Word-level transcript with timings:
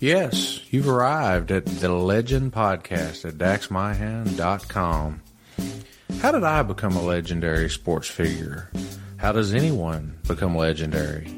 Yes, 0.00 0.62
you've 0.70 0.88
arrived 0.88 1.52
at 1.52 1.66
the 1.66 1.90
Legend 1.90 2.54
Podcast 2.54 3.26
at 3.26 3.34
daxmyhan.com. 3.34 5.20
How 6.22 6.32
did 6.32 6.42
I 6.42 6.62
become 6.62 6.96
a 6.96 7.02
legendary 7.02 7.68
sports 7.68 8.08
figure? 8.08 8.70
How 9.18 9.32
does 9.32 9.52
anyone 9.52 10.16
become 10.26 10.56
legendary? 10.56 11.30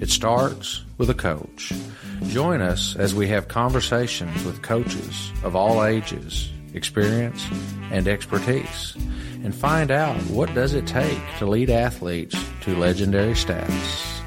It 0.00 0.10
starts 0.10 0.84
with 0.98 1.08
a 1.10 1.14
coach. 1.14 1.72
Join 2.26 2.60
us 2.60 2.96
as 2.96 3.14
we 3.14 3.28
have 3.28 3.46
conversations 3.46 4.42
with 4.42 4.60
coaches 4.60 5.30
of 5.44 5.54
all 5.54 5.84
ages, 5.84 6.50
experience, 6.74 7.46
and 7.92 8.08
expertise, 8.08 8.96
and 9.44 9.54
find 9.54 9.92
out 9.92 10.16
what 10.22 10.52
does 10.52 10.74
it 10.74 10.88
take 10.88 11.20
to 11.38 11.46
lead 11.46 11.70
athletes 11.70 12.34
to 12.62 12.74
legendary 12.74 13.36
status. 13.36 14.19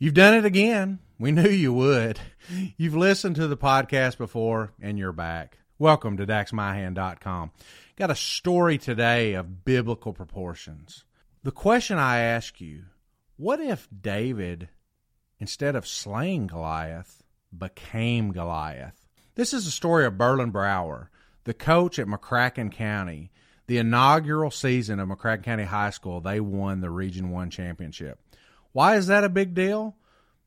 You've 0.00 0.14
done 0.14 0.34
it 0.34 0.44
again. 0.44 1.00
We 1.18 1.32
knew 1.32 1.48
you 1.48 1.72
would. 1.72 2.20
You've 2.76 2.94
listened 2.94 3.34
to 3.34 3.48
the 3.48 3.56
podcast 3.56 4.16
before 4.16 4.72
and 4.80 4.96
you're 4.96 5.10
back. 5.10 5.58
Welcome 5.76 6.18
to 6.18 6.26
DaxMyHand.com. 6.26 7.50
Got 7.96 8.12
a 8.12 8.14
story 8.14 8.78
today 8.78 9.34
of 9.34 9.64
biblical 9.64 10.12
proportions. 10.12 11.02
The 11.42 11.50
question 11.50 11.98
I 11.98 12.18
ask 12.18 12.60
you 12.60 12.84
what 13.36 13.58
if 13.58 13.88
David, 14.00 14.68
instead 15.40 15.74
of 15.74 15.84
slaying 15.84 16.46
Goliath, 16.46 17.24
became 17.56 18.30
Goliath? 18.30 19.08
This 19.34 19.52
is 19.52 19.64
the 19.64 19.72
story 19.72 20.06
of 20.06 20.16
Burlin 20.16 20.52
Brower, 20.52 21.10
the 21.42 21.54
coach 21.54 21.98
at 21.98 22.06
McCracken 22.06 22.70
County. 22.70 23.32
The 23.66 23.78
inaugural 23.78 24.52
season 24.52 25.00
of 25.00 25.08
McCracken 25.08 25.42
County 25.42 25.64
High 25.64 25.90
School, 25.90 26.20
they 26.20 26.38
won 26.38 26.80
the 26.80 26.88
Region 26.88 27.30
1 27.30 27.50
championship. 27.50 28.20
Why 28.78 28.94
is 28.94 29.08
that 29.08 29.24
a 29.24 29.28
big 29.28 29.54
deal? 29.54 29.96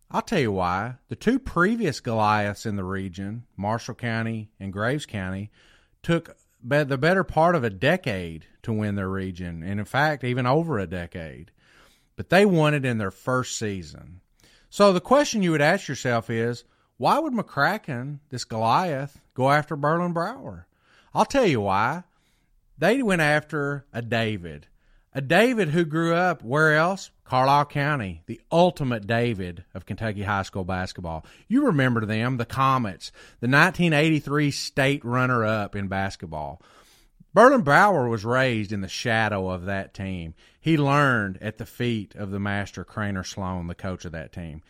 I'll 0.09 0.21
tell 0.21 0.39
you 0.39 0.53
why. 0.53 0.95
The 1.09 1.17
two 1.17 1.37
previous 1.37 1.99
Goliaths 1.99 2.65
in 2.65 2.77
the 2.77 2.83
region, 2.85 3.43
Marshall 3.57 3.95
County 3.95 4.51
and 4.57 4.71
Graves 4.71 5.05
County, 5.05 5.51
took 6.01 6.37
the 6.63 6.97
better 6.97 7.25
part 7.25 7.55
of 7.55 7.65
a 7.65 7.69
decade 7.69 8.45
to 8.63 8.71
win 8.71 8.95
their 8.95 9.09
region, 9.09 9.63
and 9.63 9.81
in 9.81 9.85
fact, 9.85 10.23
even 10.23 10.45
over 10.45 10.79
a 10.79 10.87
decade. 10.87 11.51
But 12.15 12.29
they 12.29 12.45
won 12.45 12.73
it 12.73 12.85
in 12.85 12.99
their 12.99 13.11
first 13.11 13.59
season. 13.59 14.21
So 14.69 14.93
the 14.93 15.01
question 15.01 15.43
you 15.43 15.51
would 15.51 15.59
ask 15.59 15.89
yourself 15.89 16.29
is 16.29 16.63
why 16.95 17.19
would 17.19 17.33
McCracken, 17.33 18.19
this 18.29 18.45
Goliath, 18.45 19.19
go 19.33 19.51
after 19.51 19.75
Burlin 19.75 20.13
Brower? 20.13 20.67
I'll 21.13 21.25
tell 21.25 21.45
you 21.45 21.59
why. 21.59 22.05
They 22.77 23.03
went 23.03 23.21
after 23.21 23.87
a 23.91 24.01
David. 24.01 24.67
A 25.13 25.19
David 25.19 25.69
who 25.69 25.83
grew 25.83 26.15
up 26.15 26.41
where 26.41 26.73
else? 26.73 27.11
Carlisle 27.25 27.65
County, 27.65 28.21
the 28.27 28.39
ultimate 28.49 29.05
David 29.05 29.65
of 29.73 29.85
Kentucky 29.85 30.23
high 30.23 30.43
school 30.43 30.63
basketball. 30.63 31.25
You 31.49 31.65
remember 31.65 32.05
them, 32.05 32.37
the 32.37 32.45
Comets, 32.45 33.11
the 33.41 33.47
1983 33.47 34.51
state 34.51 35.03
runner 35.03 35.43
up 35.43 35.75
in 35.75 35.89
basketball. 35.89 36.61
Burlin 37.33 37.61
Brower 37.61 38.07
was 38.07 38.23
raised 38.23 38.71
in 38.71 38.79
the 38.79 38.87
shadow 38.87 39.49
of 39.49 39.65
that 39.65 39.93
team. 39.93 40.33
He 40.61 40.77
learned 40.77 41.39
at 41.41 41.57
the 41.57 41.65
feet 41.65 42.15
of 42.15 42.31
the 42.31 42.39
master 42.39 42.85
Craner 42.85 43.25
Sloan, 43.25 43.67
the 43.67 43.75
coach 43.75 44.05
of 44.05 44.13
that 44.13 44.31
team. 44.31 44.61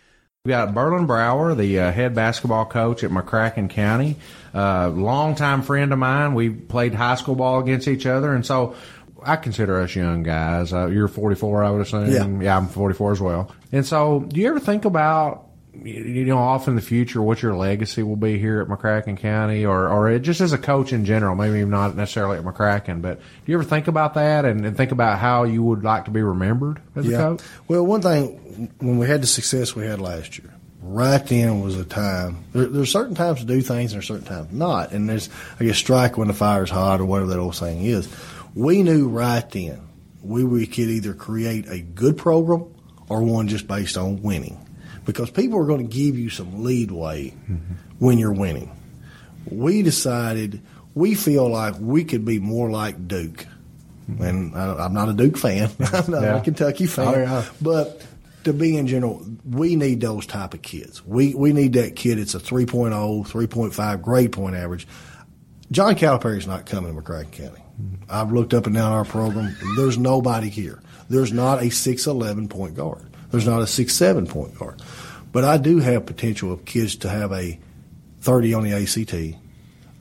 We 0.44 0.50
got 0.50 0.74
Burlin 0.74 1.06
Brower, 1.06 1.54
the 1.54 1.80
uh, 1.80 1.92
head 1.92 2.16
basketball 2.16 2.66
coach 2.66 3.04
at 3.04 3.12
McCracken 3.12 3.70
County, 3.70 4.16
uh, 4.56 4.90
longtime 4.90 5.62
friend 5.62 5.94
of 5.94 6.00
mine. 6.00 6.34
We 6.34 6.50
played 6.50 6.96
high 6.96 7.14
school 7.14 7.36
ball 7.36 7.60
against 7.60 7.88
each 7.88 8.08
other, 8.08 8.34
and 8.34 8.44
so 8.44 8.76
I 9.24 9.36
consider 9.36 9.80
us 9.80 9.96
young 9.96 10.24
guys. 10.24 10.74
Uh, 10.74 10.88
you're 10.88 11.08
44, 11.08 11.64
I 11.64 11.72
would 11.72 11.82
assume. 11.82 12.42
Yeah. 12.42 12.46
yeah, 12.46 12.58
I'm 12.58 12.68
44 12.68 13.12
as 13.12 13.22
well. 13.22 13.52
And 13.72 13.86
so, 13.86 14.22
do 14.22 14.40
you 14.40 14.48
ever 14.48 14.60
think 14.60 14.86
about, 14.86 15.48
you 15.84 16.26
know, 16.26 16.38
off 16.38 16.68
in 16.68 16.76
the 16.76 16.82
future, 16.82 17.22
what 17.22 17.42
your 17.42 17.56
legacy 17.56 18.04
will 18.04 18.16
be 18.16 18.38
here 18.38 18.62
at 18.62 18.68
McCracken 18.68 19.18
County, 19.18 19.66
or 19.66 19.88
or 19.88 20.20
just 20.20 20.42
as 20.42 20.54
a 20.54 20.58
coach 20.58 20.92
in 20.92 21.06
general? 21.06 21.36
Maybe 21.36 21.64
not 21.66 21.96
necessarily 21.96 22.38
at 22.38 22.44
McCracken, 22.44 23.02
but 23.02 23.20
do 23.20 23.52
you 23.52 23.56
ever 23.56 23.64
think 23.64 23.88
about 23.88 24.16
that 24.16 24.44
and, 24.44 24.66
and 24.66 24.76
think 24.76 24.92
about 24.92 25.20
how 25.20 25.44
you 25.44 25.64
would 25.64 25.84
like 25.84 26.06
to 26.06 26.12
be 26.12 26.22
remembered 26.22 26.82
as 26.96 27.06
yeah. 27.06 27.16
a 27.16 27.20
coach? 27.20 27.42
Well, 27.68 27.86
one 27.86 28.02
thing 28.02 28.72
when 28.80 28.98
we 28.98 29.08
had 29.08 29.22
the 29.22 29.28
success 29.28 29.76
we 29.76 29.86
had 29.86 30.02
last 30.02 30.38
year, 30.38 30.54
right 30.82 31.26
then 31.26 31.62
was 31.62 31.78
a 31.78 31.86
time. 31.86 32.44
There, 32.52 32.66
there's 32.66 32.92
certain 32.92 33.16
times 33.16 33.40
to 33.40 33.46
do 33.46 33.62
things, 33.62 33.94
and 33.94 34.02
there's 34.02 34.08
certain 34.08 34.26
times 34.26 34.52
not. 34.52 34.92
And 34.92 35.08
there's, 35.08 35.30
I 35.60 35.64
guess, 35.64 35.78
strike 35.78 36.18
when 36.18 36.28
the 36.28 36.34
fire's 36.34 36.70
hot, 36.70 37.00
or 37.00 37.06
whatever 37.06 37.30
that 37.30 37.40
old 37.40 37.56
saying 37.56 37.86
is 37.86 38.10
we 38.54 38.84
knew 38.84 39.08
right 39.08 39.50
then 39.52 39.88
we, 40.22 40.44
we 40.44 40.68
could 40.68 40.90
either 40.90 41.14
create 41.14 41.68
a 41.68 41.80
good 41.80 42.18
program 42.18 42.74
or 43.10 43.24
one 43.24 43.48
just 43.48 43.68
based 43.68 43.98
on 43.98 44.22
winning. 44.22 44.58
Because 45.06 45.32
people 45.32 45.60
are 45.60 45.66
going 45.66 45.88
to 45.88 45.94
give 45.94 46.18
you 46.18 46.30
some 46.30 46.64
leadway 46.64 47.30
mm-hmm. 47.30 47.74
when 48.00 48.20
you're 48.20 48.34
winning. 48.34 48.72
We 49.46 49.82
decided 49.82 50.62
we 50.94 51.16
feel 51.16 51.50
like 51.50 51.76
we 51.80 52.04
could 52.04 52.24
be 52.24 52.40
more 52.40 52.70
like 52.70 53.08
Duke. 53.08 53.48
Mm-hmm. 54.10 54.24
And 54.24 54.56
I, 54.56 54.86
am 54.86 54.94
not 54.94 55.10
a 55.10 55.14
Duke 55.14 55.38
fan. 55.38 55.72
I'm 55.80 56.12
not 56.12 56.22
yeah. 56.22 56.38
a 56.38 56.42
Kentucky 56.42 56.86
fan. 56.86 57.08
Oh, 57.08 57.18
yeah. 57.18 57.46
But 57.60 58.06
to 58.44 58.54
be 58.54 58.78
in 58.78 58.86
general, 58.86 59.26
we 59.44 59.76
need 59.76 60.02
those 60.02 60.28
type 60.28 60.54
of 60.54 60.62
kids. 60.62 61.04
We 61.06 61.34
we 61.34 61.54
need 61.54 61.74
that 61.74 61.96
kid. 61.96 62.20
It's 62.20 62.36
a 62.36 62.40
3.0, 62.40 62.92
3.5 63.28 64.02
grade 64.02 64.32
point 64.32 64.56
average. 64.56 64.88
John 65.72 65.96
Calipari 65.96 66.38
is 66.38 66.48
not 66.48 66.66
coming 66.66 66.94
to 66.94 67.02
McCracken 67.02 67.32
County. 67.32 67.62
I've 68.10 68.32
looked 68.32 68.54
up 68.54 68.66
and 68.66 68.76
down 68.76 68.92
our 68.92 69.06
program. 69.06 69.56
There's 69.78 69.98
nobody 69.98 70.50
here. 70.50 70.82
There's 71.10 71.32
not 71.32 71.60
a 71.60 71.66
6'11 71.66 72.50
point 72.50 72.76
guard. 72.76 73.06
There's 73.32 73.48
not 73.48 73.62
a 73.62 73.66
6'7 73.66 74.30
point 74.30 74.58
guard. 74.58 74.82
But 75.32 75.46
I 75.46 75.58
do 75.58 75.80
have 75.80 76.06
potential 76.06 76.52
of 76.52 76.66
kids 76.66 76.98
to 76.98 77.10
have 77.10 77.32
a 77.32 77.60
30 78.22 78.54
on 78.54 78.64
the 78.64 78.74
ACT, 78.74 79.14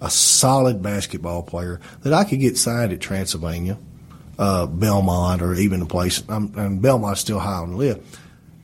a 0.00 0.10
solid 0.10 0.82
basketball 0.82 1.42
player 1.42 1.80
that 2.02 2.12
I 2.12 2.24
could 2.24 2.40
get 2.40 2.58
signed 2.58 2.92
at 2.92 3.00
Transylvania, 3.00 3.78
uh, 4.38 4.66
Belmont, 4.66 5.42
or 5.42 5.54
even 5.54 5.82
a 5.82 5.86
place. 5.86 6.22
I'm, 6.28 6.52
and 6.58 6.82
Belmont's 6.82 7.20
still 7.20 7.38
high 7.38 7.58
on 7.58 7.70
the 7.70 7.76
list. 7.76 8.00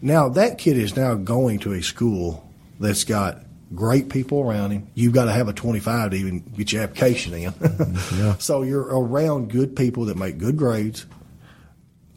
Now, 0.02 0.28
that 0.30 0.58
kid 0.58 0.76
is 0.76 0.96
now 0.96 1.14
going 1.14 1.60
to 1.60 1.72
a 1.72 1.82
school 1.82 2.48
that's 2.78 3.04
got 3.04 3.45
great 3.74 4.08
people 4.08 4.40
around 4.40 4.70
him. 4.70 4.88
You've 4.94 5.12
got 5.12 5.24
to 5.24 5.32
have 5.32 5.48
a 5.48 5.52
25 5.52 6.10
to 6.10 6.16
even 6.16 6.40
get 6.40 6.72
your 6.72 6.82
application 6.82 7.34
in. 7.34 7.52
Mm-hmm. 7.52 8.18
yeah. 8.18 8.36
So 8.38 8.62
you're 8.62 8.82
around 8.82 9.50
good 9.50 9.74
people 9.76 10.06
that 10.06 10.16
make 10.16 10.38
good 10.38 10.56
grades, 10.56 11.06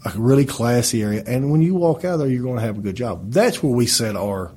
a 0.06 0.12
really 0.16 0.46
classy 0.46 1.02
area, 1.02 1.24
and 1.26 1.52
when 1.52 1.62
you 1.62 1.76
walk 1.76 2.06
out 2.06 2.18
there, 2.18 2.28
you're 2.28 2.44
going 2.44 2.58
to 2.58 2.62
have 2.66 2.78
a 2.78 2.82
good 2.82 2.96
job. 2.96 3.32
That's 3.32 3.64
where 3.64 3.74
we 3.74 3.86
set 3.86 4.16
our 4.16 4.52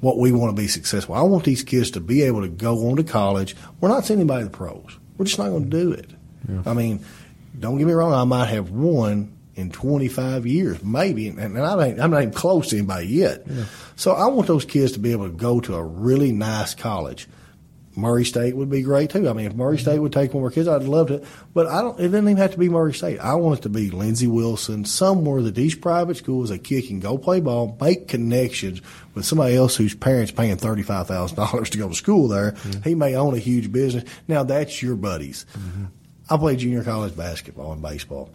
what 0.00 0.16
we 0.16 0.30
want 0.30 0.54
to 0.54 0.60
be 0.60 0.68
successful. 0.68 1.14
I 1.14 1.22
want 1.22 1.44
these 1.44 1.64
kids 1.64 1.90
to 1.92 2.00
be 2.00 2.22
able 2.22 2.42
to 2.42 2.48
go 2.48 2.88
on 2.88 2.96
to 2.96 3.04
college. 3.04 3.56
We're 3.80 3.88
not 3.88 4.04
sending 4.04 4.30
anybody 4.30 4.44
to 4.44 4.50
the 4.50 4.56
pros. 4.56 4.96
We're 5.16 5.24
just 5.24 5.38
not 5.38 5.48
going 5.48 5.68
to 5.68 5.70
do 5.70 5.92
it. 5.92 6.10
Yeah. 6.48 6.62
I 6.64 6.72
mean, 6.72 7.04
don't 7.58 7.78
get 7.78 7.86
me 7.86 7.92
wrong. 7.92 8.12
I 8.12 8.22
might 8.22 8.46
have 8.46 8.70
one 8.70 9.36
in 9.58 9.72
25 9.72 10.46
years, 10.46 10.82
maybe, 10.84 11.26
and, 11.26 11.38
and 11.40 11.58
I 11.58 11.88
ain't, 11.88 12.00
I'm 12.00 12.12
not 12.12 12.22
even 12.22 12.32
close 12.32 12.68
to 12.68 12.76
anybody 12.78 13.08
yet. 13.08 13.42
Yeah. 13.44 13.64
So 13.96 14.12
I 14.12 14.28
want 14.28 14.46
those 14.46 14.64
kids 14.64 14.92
to 14.92 15.00
be 15.00 15.10
able 15.10 15.28
to 15.28 15.34
go 15.34 15.58
to 15.60 15.74
a 15.74 15.82
really 15.82 16.30
nice 16.30 16.76
college. 16.76 17.26
Murray 17.96 18.24
State 18.24 18.54
would 18.54 18.70
be 18.70 18.82
great 18.82 19.10
too. 19.10 19.28
I 19.28 19.32
mean, 19.32 19.46
if 19.46 19.54
Murray 19.54 19.76
State 19.76 19.98
would 19.98 20.12
take 20.12 20.32
one 20.32 20.44
of 20.44 20.44
our 20.44 20.50
kids, 20.52 20.68
I'd 20.68 20.84
love 20.84 21.08
to. 21.08 21.26
But 21.52 21.66
I 21.66 21.82
don't. 21.82 21.98
It 21.98 22.04
doesn't 22.04 22.28
even 22.28 22.36
have 22.36 22.52
to 22.52 22.58
be 22.58 22.68
Murray 22.68 22.94
State. 22.94 23.18
I 23.18 23.34
want 23.34 23.58
it 23.58 23.62
to 23.62 23.68
be 23.68 23.90
Lindsey 23.90 24.28
Wilson, 24.28 24.84
somewhere 24.84 25.42
that 25.42 25.56
these 25.56 25.74
private 25.74 26.16
schools 26.16 26.52
a 26.52 26.58
kid 26.58 26.86
can 26.86 27.00
go 27.00 27.18
play 27.18 27.40
ball, 27.40 27.76
make 27.80 28.06
connections 28.06 28.80
with 29.14 29.24
somebody 29.24 29.56
else 29.56 29.74
whose 29.74 29.96
parents 29.96 30.30
paying 30.30 30.56
thirty 30.56 30.84
five 30.84 31.08
thousand 31.08 31.36
dollars 31.36 31.70
to 31.70 31.78
go 31.78 31.88
to 31.88 31.94
school 31.96 32.28
there. 32.28 32.52
Mm-hmm. 32.52 32.82
He 32.82 32.94
may 32.94 33.16
own 33.16 33.34
a 33.34 33.38
huge 33.38 33.72
business. 33.72 34.04
Now 34.28 34.44
that's 34.44 34.80
your 34.80 34.94
buddies. 34.94 35.44
Mm-hmm. 35.58 35.86
I 36.30 36.36
played 36.36 36.60
junior 36.60 36.84
college 36.84 37.16
basketball 37.16 37.72
and 37.72 37.82
baseball. 37.82 38.30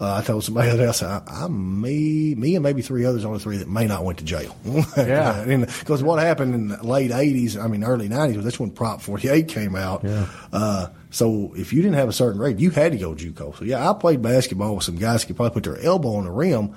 Uh, 0.00 0.14
I 0.14 0.22
told 0.22 0.44
somebody 0.44 0.80
else, 0.80 1.02
I, 1.02 1.20
I'm 1.26 1.80
me, 1.80 2.34
me, 2.36 2.54
and 2.54 2.62
maybe 2.62 2.82
three 2.82 3.04
others, 3.04 3.24
only 3.24 3.40
three 3.40 3.56
that 3.56 3.68
may 3.68 3.86
not 3.86 4.04
went 4.04 4.18
to 4.18 4.24
jail. 4.24 4.56
Yeah, 4.96 5.44
because 5.44 6.02
what 6.02 6.20
happened 6.20 6.54
in 6.54 6.68
the 6.68 6.86
late 6.86 7.10
'80s, 7.10 7.60
I 7.60 7.66
mean 7.66 7.82
early 7.82 8.08
'90s, 8.08 8.36
was 8.36 8.44
that's 8.44 8.60
when 8.60 8.70
Prop 8.70 9.00
48 9.00 9.48
came 9.48 9.74
out. 9.74 10.04
Yeah. 10.04 10.26
Uh, 10.52 10.88
so 11.10 11.52
if 11.56 11.72
you 11.72 11.82
didn't 11.82 11.96
have 11.96 12.08
a 12.08 12.12
certain 12.12 12.38
grade, 12.38 12.60
you 12.60 12.70
had 12.70 12.92
to 12.92 12.98
go 12.98 13.14
JUCO. 13.14 13.56
So 13.58 13.64
yeah, 13.64 13.88
I 13.88 13.92
played 13.94 14.22
basketball 14.22 14.76
with 14.76 14.84
some 14.84 14.96
guys 14.96 15.22
who 15.22 15.28
could 15.28 15.36
probably 15.36 15.54
put 15.54 15.64
their 15.64 15.82
elbow 15.84 16.16
on 16.16 16.24
the 16.24 16.30
rim. 16.30 16.74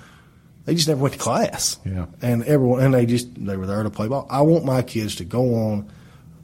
They 0.65 0.75
just 0.75 0.88
never 0.88 1.01
went 1.01 1.13
to 1.13 1.19
class. 1.19 1.77
Yeah. 1.85 2.06
And 2.21 2.44
everyone, 2.44 2.83
and 2.83 2.94
they 2.94 3.06
just 3.06 3.33
they 3.35 3.57
were 3.57 3.67
there 3.67 3.83
to 3.83 3.89
play 3.89 4.07
ball. 4.07 4.27
I 4.29 4.41
want 4.41 4.65
my 4.65 4.81
kids 4.81 5.15
to 5.17 5.25
go 5.25 5.56
on 5.56 5.91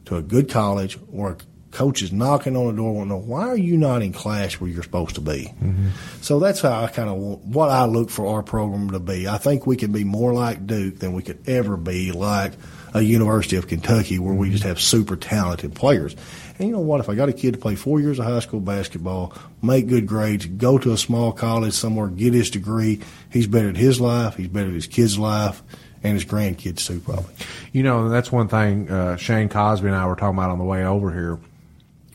to 0.06 0.18
a 0.18 0.21
good 0.21 0.50
college 0.50 1.00
or 1.12 1.38
coach 1.77 2.01
is 2.01 2.12
knocking 2.12 2.57
on 2.57 2.65
the 2.65 2.74
door, 2.74 2.91
want 2.91 3.07
to 3.07 3.13
know 3.13 3.21
why 3.21 3.47
are 3.47 3.56
you 3.56 3.77
not 3.77 4.01
in 4.01 4.12
class 4.12 4.56
where 4.56 4.68
you're 4.68 4.81
supposed 4.81 5.13
to 5.13 5.21
be. 5.21 5.53
Mm-hmm. 5.62 5.89
So 6.21 6.39
that's 6.39 6.59
how 6.59 6.83
I 6.83 6.88
kind 6.88 7.07
of 7.07 7.18
want 7.18 7.45
what 7.45 7.69
I 7.69 7.85
look 7.85 8.09
for 8.09 8.25
our 8.33 8.41
program 8.41 8.89
to 8.89 9.00
be. 9.00 9.27
I 9.27 9.38
think 9.38 9.68
we 9.68 9.75
can 9.75 9.91
be 9.91 10.03
more 10.03 10.33
like 10.33 10.65
Duke 10.65 10.97
than 10.97 11.13
we 11.13 11.21
could 11.21 11.47
ever 11.47 11.77
be 11.77 12.12
like 12.12 12.53
a 12.95 13.01
University 13.01 13.57
of 13.57 13.68
Kentucky 13.68 14.18
where 14.18 14.33
we 14.33 14.50
just 14.50 14.63
have 14.63 14.81
super 14.81 15.15
talented 15.15 15.75
players. 15.75 16.15
And 16.57 16.68
you 16.68 16.74
know 16.74 16.81
what? 16.81 17.00
If 17.00 17.09
I 17.09 17.13
got 17.13 17.29
a 17.29 17.33
kid 17.33 17.53
to 17.53 17.59
play 17.59 17.75
four 17.75 18.00
years 18.00 18.18
of 18.18 18.25
high 18.25 18.39
school 18.39 18.59
basketball, 18.59 19.38
make 19.62 19.88
good 19.88 20.07
grades, 20.07 20.47
go 20.47 20.80
to 20.80 20.94
a 20.94 20.97
small 20.97 21.31
college 21.31 21.73
somewhere, 21.73 22.07
get 22.07 22.33
his 22.33 22.50
degree, 22.50 23.01
he's 23.31 23.45
better 23.45 23.69
at 23.69 23.77
his 23.77 24.01
life, 24.01 24.35
he's 24.35 24.47
better 24.47 24.69
at 24.69 24.73
his 24.73 24.88
kid's 24.88 25.19
life, 25.19 25.62
and 26.01 26.15
his 26.15 26.25
grandkids 26.25 26.88
too, 26.88 27.00
probably. 27.01 27.33
You 27.71 27.83
know, 27.83 28.09
that's 28.09 28.31
one 28.31 28.47
thing 28.47 28.89
uh, 28.89 29.18
Shane 29.18 29.50
Cosby 29.50 29.85
and 29.85 29.95
I 29.95 30.07
were 30.07 30.15
talking 30.15 30.38
about 30.38 30.50
on 30.50 30.57
the 30.57 30.63
way 30.63 30.83
over 30.83 31.12
here. 31.12 31.38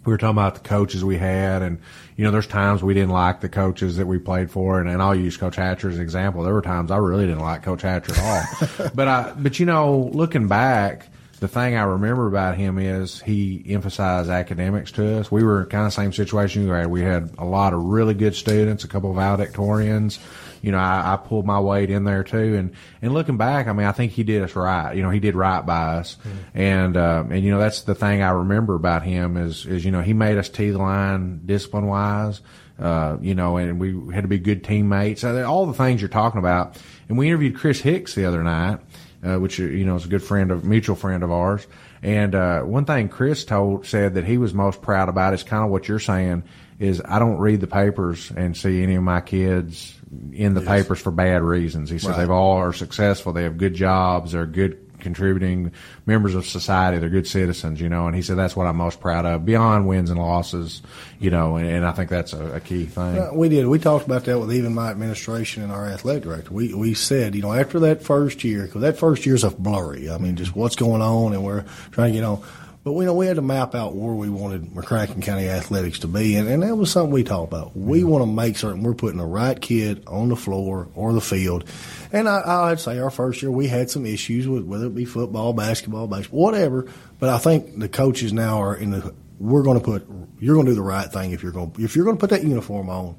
We 0.04 0.12
were 0.12 0.18
talking 0.18 0.36
about 0.36 0.54
the 0.54 0.68
coaches 0.68 1.04
we 1.04 1.16
had, 1.16 1.62
and 1.62 1.78
you 2.16 2.24
know, 2.24 2.30
there's 2.30 2.46
times 2.46 2.82
we 2.82 2.94
didn't 2.94 3.10
like 3.10 3.40
the 3.40 3.48
coaches 3.48 3.96
that 3.96 4.06
we 4.06 4.18
played 4.18 4.50
for, 4.50 4.80
and, 4.80 4.88
and 4.88 5.00
I'll 5.00 5.14
use 5.14 5.36
Coach 5.36 5.56
Hatcher 5.56 5.88
as 5.88 5.96
an 5.96 6.02
example. 6.02 6.42
There 6.42 6.54
were 6.54 6.62
times 6.62 6.90
I 6.90 6.96
really 6.96 7.26
didn't 7.26 7.40
like 7.40 7.62
Coach 7.62 7.82
Hatcher 7.82 8.12
at 8.16 8.18
all, 8.18 8.90
but 8.94 9.08
I, 9.08 9.32
but 9.36 9.60
you 9.60 9.66
know, 9.66 10.10
looking 10.12 10.48
back, 10.48 11.08
the 11.40 11.48
thing 11.48 11.76
I 11.76 11.82
remember 11.82 12.26
about 12.26 12.56
him 12.56 12.78
is 12.78 13.20
he 13.20 13.64
emphasized 13.68 14.30
academics 14.30 14.92
to 14.92 15.18
us. 15.18 15.30
We 15.30 15.42
were 15.42 15.66
kind 15.66 15.86
of 15.86 15.92
same 15.92 16.12
situation 16.12 16.64
you 16.64 16.70
had. 16.70 16.86
We 16.86 17.02
had 17.02 17.34
a 17.38 17.44
lot 17.44 17.72
of 17.72 17.82
really 17.82 18.14
good 18.14 18.34
students, 18.34 18.84
a 18.84 18.88
couple 18.88 19.10
of 19.10 19.16
valedictorians 19.16 20.18
you 20.62 20.72
know, 20.72 20.78
I, 20.78 21.14
I 21.14 21.16
pulled 21.16 21.44
my 21.44 21.60
weight 21.60 21.90
in 21.90 22.04
there 22.04 22.24
too. 22.24 22.54
And, 22.54 22.72
and 23.02 23.12
looking 23.12 23.36
back, 23.36 23.66
I 23.66 23.72
mean, 23.72 23.86
I 23.86 23.92
think 23.92 24.12
he 24.12 24.22
did 24.22 24.42
us 24.42 24.56
right. 24.56 24.94
You 24.94 25.02
know, 25.02 25.10
he 25.10 25.20
did 25.20 25.34
right 25.34 25.64
by 25.66 25.96
us. 25.96 26.16
Mm-hmm. 26.16 26.58
And, 26.58 26.96
uh, 26.96 27.24
and, 27.30 27.44
you 27.44 27.50
know, 27.50 27.58
that's 27.58 27.82
the 27.82 27.94
thing 27.94 28.22
I 28.22 28.30
remember 28.30 28.74
about 28.74 29.02
him 29.02 29.36
is, 29.36 29.66
is, 29.66 29.84
you 29.84 29.90
know, 29.90 30.00
he 30.00 30.14
made 30.14 30.38
us 30.38 30.48
tee 30.48 30.70
the 30.70 30.78
line 30.78 31.42
discipline 31.44 31.86
wise. 31.86 32.40
Uh, 32.78 33.18
you 33.20 33.34
know, 33.34 33.58
and 33.58 33.78
we 33.78 34.14
had 34.14 34.22
to 34.22 34.28
be 34.28 34.38
good 34.38 34.64
teammates. 34.64 35.22
All 35.24 35.66
the 35.66 35.74
things 35.74 36.00
you're 36.00 36.08
talking 36.08 36.38
about. 36.38 36.80
And 37.08 37.18
we 37.18 37.28
interviewed 37.28 37.56
Chris 37.56 37.80
Hicks 37.80 38.14
the 38.14 38.24
other 38.24 38.42
night, 38.42 38.80
uh, 39.22 39.38
which, 39.38 39.58
you 39.58 39.84
know, 39.84 39.96
is 39.96 40.06
a 40.06 40.08
good 40.08 40.22
friend 40.22 40.50
of, 40.50 40.64
mutual 40.64 40.96
friend 40.96 41.22
of 41.22 41.30
ours. 41.30 41.66
And, 42.02 42.34
uh, 42.34 42.62
one 42.62 42.84
thing 42.84 43.08
Chris 43.08 43.44
told, 43.44 43.86
said 43.86 44.14
that 44.14 44.24
he 44.24 44.38
was 44.38 44.54
most 44.54 44.82
proud 44.82 45.08
about 45.08 45.34
is 45.34 45.42
kind 45.42 45.64
of 45.64 45.70
what 45.70 45.86
you're 45.86 46.00
saying 46.00 46.44
is 46.80 47.00
I 47.04 47.20
don't 47.20 47.38
read 47.38 47.60
the 47.60 47.68
papers 47.68 48.32
and 48.36 48.56
see 48.56 48.82
any 48.82 48.96
of 48.96 49.04
my 49.04 49.20
kids 49.20 49.94
in 50.32 50.54
the 50.54 50.60
yes. 50.60 50.68
papers 50.68 51.00
for 51.00 51.10
bad 51.10 51.42
reasons. 51.42 51.90
He 51.90 51.98
said 51.98 52.10
right. 52.10 52.18
they've 52.18 52.30
all 52.30 52.58
are 52.58 52.72
successful. 52.72 53.32
They 53.32 53.44
have 53.44 53.56
good 53.56 53.74
jobs. 53.74 54.32
They're 54.32 54.46
good 54.46 54.78
contributing 55.02 55.72
members 56.06 56.34
of 56.34 56.46
society. 56.46 56.98
They're 56.98 57.08
good 57.08 57.26
citizens, 57.26 57.80
you 57.80 57.88
know. 57.88 58.06
And 58.06 58.14
he 58.14 58.22
said 58.22 58.36
that's 58.36 58.54
what 58.54 58.66
I'm 58.66 58.76
most 58.76 59.00
proud 59.00 59.26
of, 59.26 59.44
beyond 59.44 59.86
wins 59.86 60.10
and 60.10 60.18
losses, 60.18 60.80
you 61.18 61.30
know. 61.30 61.56
And, 61.56 61.66
and 61.66 61.84
I 61.84 61.92
think 61.92 62.08
that's 62.08 62.32
a, 62.32 62.54
a 62.54 62.60
key 62.60 62.86
thing. 62.86 63.18
Uh, 63.18 63.30
we 63.32 63.48
did. 63.48 63.66
We 63.66 63.78
talked 63.78 64.06
about 64.06 64.24
that 64.24 64.38
with 64.38 64.52
even 64.52 64.74
my 64.74 64.90
administration 64.90 65.62
and 65.62 65.72
our 65.72 65.86
athletic 65.86 66.22
director. 66.22 66.52
We 66.52 66.72
we 66.72 66.94
said, 66.94 67.34
you 67.34 67.42
know, 67.42 67.52
after 67.52 67.80
that 67.80 68.02
first 68.02 68.44
year, 68.44 68.64
because 68.64 68.82
that 68.82 68.98
first 68.98 69.26
year's 69.26 69.44
a 69.44 69.50
blurry. 69.50 70.10
I 70.10 70.18
mean, 70.18 70.36
just 70.36 70.54
what's 70.54 70.76
going 70.76 71.02
on, 71.02 71.32
and 71.32 71.44
we're 71.44 71.64
trying 71.90 72.12
to 72.12 72.18
get 72.18 72.24
on 72.24 72.42
but 72.84 72.92
we 72.92 73.04
know 73.04 73.14
we 73.14 73.26
had 73.26 73.36
to 73.36 73.42
map 73.42 73.74
out 73.74 73.94
where 73.94 74.12
we 74.12 74.28
wanted 74.28 74.66
McCracken 74.66 75.22
County 75.22 75.48
athletics 75.48 76.00
to 76.00 76.08
be, 76.08 76.34
and, 76.36 76.48
and 76.48 76.62
that 76.62 76.74
was 76.74 76.90
something 76.90 77.12
we 77.12 77.22
talked 77.22 77.52
about. 77.52 77.76
We 77.76 78.02
want 78.02 78.22
to 78.22 78.30
make 78.30 78.56
certain 78.56 78.82
we're 78.82 78.94
putting 78.94 79.18
the 79.18 79.24
right 79.24 79.60
kid 79.60 80.02
on 80.08 80.28
the 80.28 80.36
floor 80.36 80.88
or 80.94 81.12
the 81.12 81.20
field. 81.20 81.64
And 82.12 82.28
I, 82.28 82.70
I'd 82.70 82.80
say 82.80 82.98
our 82.98 83.10
first 83.10 83.40
year 83.40 83.52
we 83.52 83.68
had 83.68 83.88
some 83.88 84.04
issues 84.04 84.48
with 84.48 84.64
whether 84.64 84.86
it 84.86 84.94
be 84.94 85.04
football, 85.04 85.52
basketball, 85.52 86.08
baseball, 86.08 86.40
whatever. 86.40 86.88
But 87.20 87.28
I 87.28 87.38
think 87.38 87.78
the 87.78 87.88
coaches 87.88 88.32
now 88.32 88.60
are 88.62 88.74
in 88.74 88.90
the. 88.90 89.14
We're 89.38 89.62
going 89.62 89.78
to 89.78 89.84
put. 89.84 90.06
You're 90.40 90.54
going 90.54 90.66
to 90.66 90.72
do 90.72 90.76
the 90.76 90.82
right 90.82 91.10
thing 91.10 91.32
if 91.32 91.42
you're 91.42 91.52
going. 91.52 91.74
If 91.78 91.94
you're 91.94 92.04
going 92.04 92.16
to 92.16 92.20
put 92.20 92.30
that 92.30 92.44
uniform 92.44 92.90
on 92.90 93.16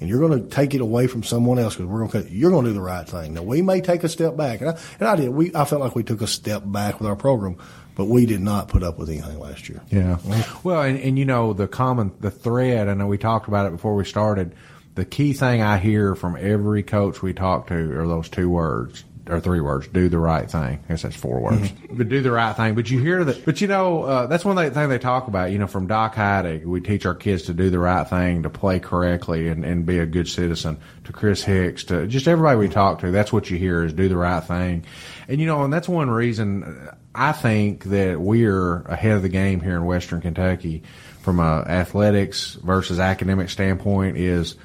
and 0.00 0.08
you're 0.08 0.18
going 0.18 0.42
to 0.42 0.48
take 0.48 0.74
it 0.74 0.80
away 0.80 1.06
from 1.06 1.22
someone 1.22 1.58
else 1.58 1.76
because 1.76 1.86
we're 1.86 2.06
going 2.06 2.24
to, 2.24 2.32
you're 2.32 2.50
going 2.50 2.64
to 2.64 2.70
do 2.70 2.74
the 2.74 2.80
right 2.80 3.06
thing. 3.06 3.34
Now 3.34 3.42
we 3.42 3.60
may 3.60 3.80
take 3.80 4.02
a 4.02 4.08
step 4.08 4.36
back, 4.36 4.60
and 4.60 4.70
I, 4.70 4.78
and 4.98 5.08
I 5.08 5.16
did. 5.16 5.28
We 5.28 5.54
I 5.54 5.64
felt 5.64 5.80
like 5.80 5.94
we 5.94 6.02
took 6.02 6.22
a 6.22 6.26
step 6.26 6.62
back 6.64 6.98
with 6.98 7.08
our 7.08 7.16
program, 7.16 7.58
but 8.00 8.06
we 8.06 8.24
did 8.24 8.40
not 8.40 8.68
put 8.68 8.82
up 8.82 8.98
with 8.98 9.10
anything 9.10 9.38
last 9.38 9.68
year. 9.68 9.82
Yeah. 9.90 10.16
Well, 10.64 10.80
and, 10.80 10.98
and 10.98 11.18
you 11.18 11.26
know, 11.26 11.52
the 11.52 11.68
common, 11.68 12.12
the 12.18 12.30
thread, 12.30 12.88
I 12.88 12.94
know 12.94 13.06
we 13.06 13.18
talked 13.18 13.46
about 13.46 13.66
it 13.66 13.72
before 13.72 13.94
we 13.94 14.06
started. 14.06 14.54
The 14.94 15.04
key 15.04 15.34
thing 15.34 15.60
I 15.60 15.76
hear 15.76 16.14
from 16.14 16.34
every 16.40 16.82
coach 16.82 17.20
we 17.20 17.34
talk 17.34 17.66
to 17.66 17.74
are 17.74 18.08
those 18.08 18.30
two 18.30 18.48
words 18.48 19.04
or 19.28 19.40
three 19.40 19.60
words: 19.60 19.88
do 19.88 20.08
the 20.08 20.18
right 20.18 20.50
thing. 20.50 20.80
I 20.84 20.88
guess 20.88 21.02
that's 21.02 21.16
four 21.16 21.40
words. 21.40 21.70
Mm-hmm. 21.70 21.96
But 21.96 22.08
do 22.08 22.22
the 22.22 22.30
right 22.30 22.54
thing. 22.54 22.74
But 22.74 22.90
you 22.90 23.00
hear 23.00 23.24
that. 23.24 23.44
But 23.44 23.60
you 23.60 23.68
know, 23.68 24.02
uh, 24.04 24.26
that's 24.26 24.44
one 24.44 24.56
thing 24.56 24.88
they 24.88 24.98
talk 24.98 25.28
about. 25.28 25.50
You 25.50 25.58
know, 25.58 25.66
from 25.66 25.86
Doc 25.86 26.14
Heidig, 26.14 26.64
we 26.64 26.80
teach 26.80 27.06
our 27.06 27.14
kids 27.14 27.44
to 27.44 27.54
do 27.54 27.70
the 27.70 27.78
right 27.78 28.08
thing, 28.08 28.42
to 28.42 28.50
play 28.50 28.80
correctly, 28.80 29.48
and, 29.48 29.64
and 29.64 29.86
be 29.86 29.98
a 29.98 30.06
good 30.06 30.28
citizen. 30.28 30.78
To 31.04 31.12
Chris 31.12 31.42
Hicks, 31.42 31.84
to 31.84 32.06
just 32.06 32.28
everybody 32.28 32.58
we 32.58 32.68
talk 32.68 33.00
to, 33.00 33.10
that's 33.10 33.32
what 33.32 33.50
you 33.50 33.58
hear 33.58 33.84
is 33.84 33.92
do 33.92 34.08
the 34.08 34.16
right 34.16 34.42
thing. 34.42 34.84
And 35.28 35.40
you 35.40 35.46
know, 35.46 35.64
and 35.64 35.72
that's 35.72 35.88
one 35.88 36.10
reason 36.10 36.88
I 37.14 37.32
think 37.32 37.84
that 37.84 38.20
we're 38.20 38.82
ahead 38.82 39.16
of 39.16 39.22
the 39.22 39.28
game 39.28 39.60
here 39.60 39.76
in 39.76 39.84
Western 39.84 40.20
Kentucky 40.20 40.82
from 41.22 41.40
a 41.40 41.64
athletics 41.66 42.54
versus 42.54 42.98
academic 42.98 43.50
standpoint 43.50 44.16
is 44.16 44.56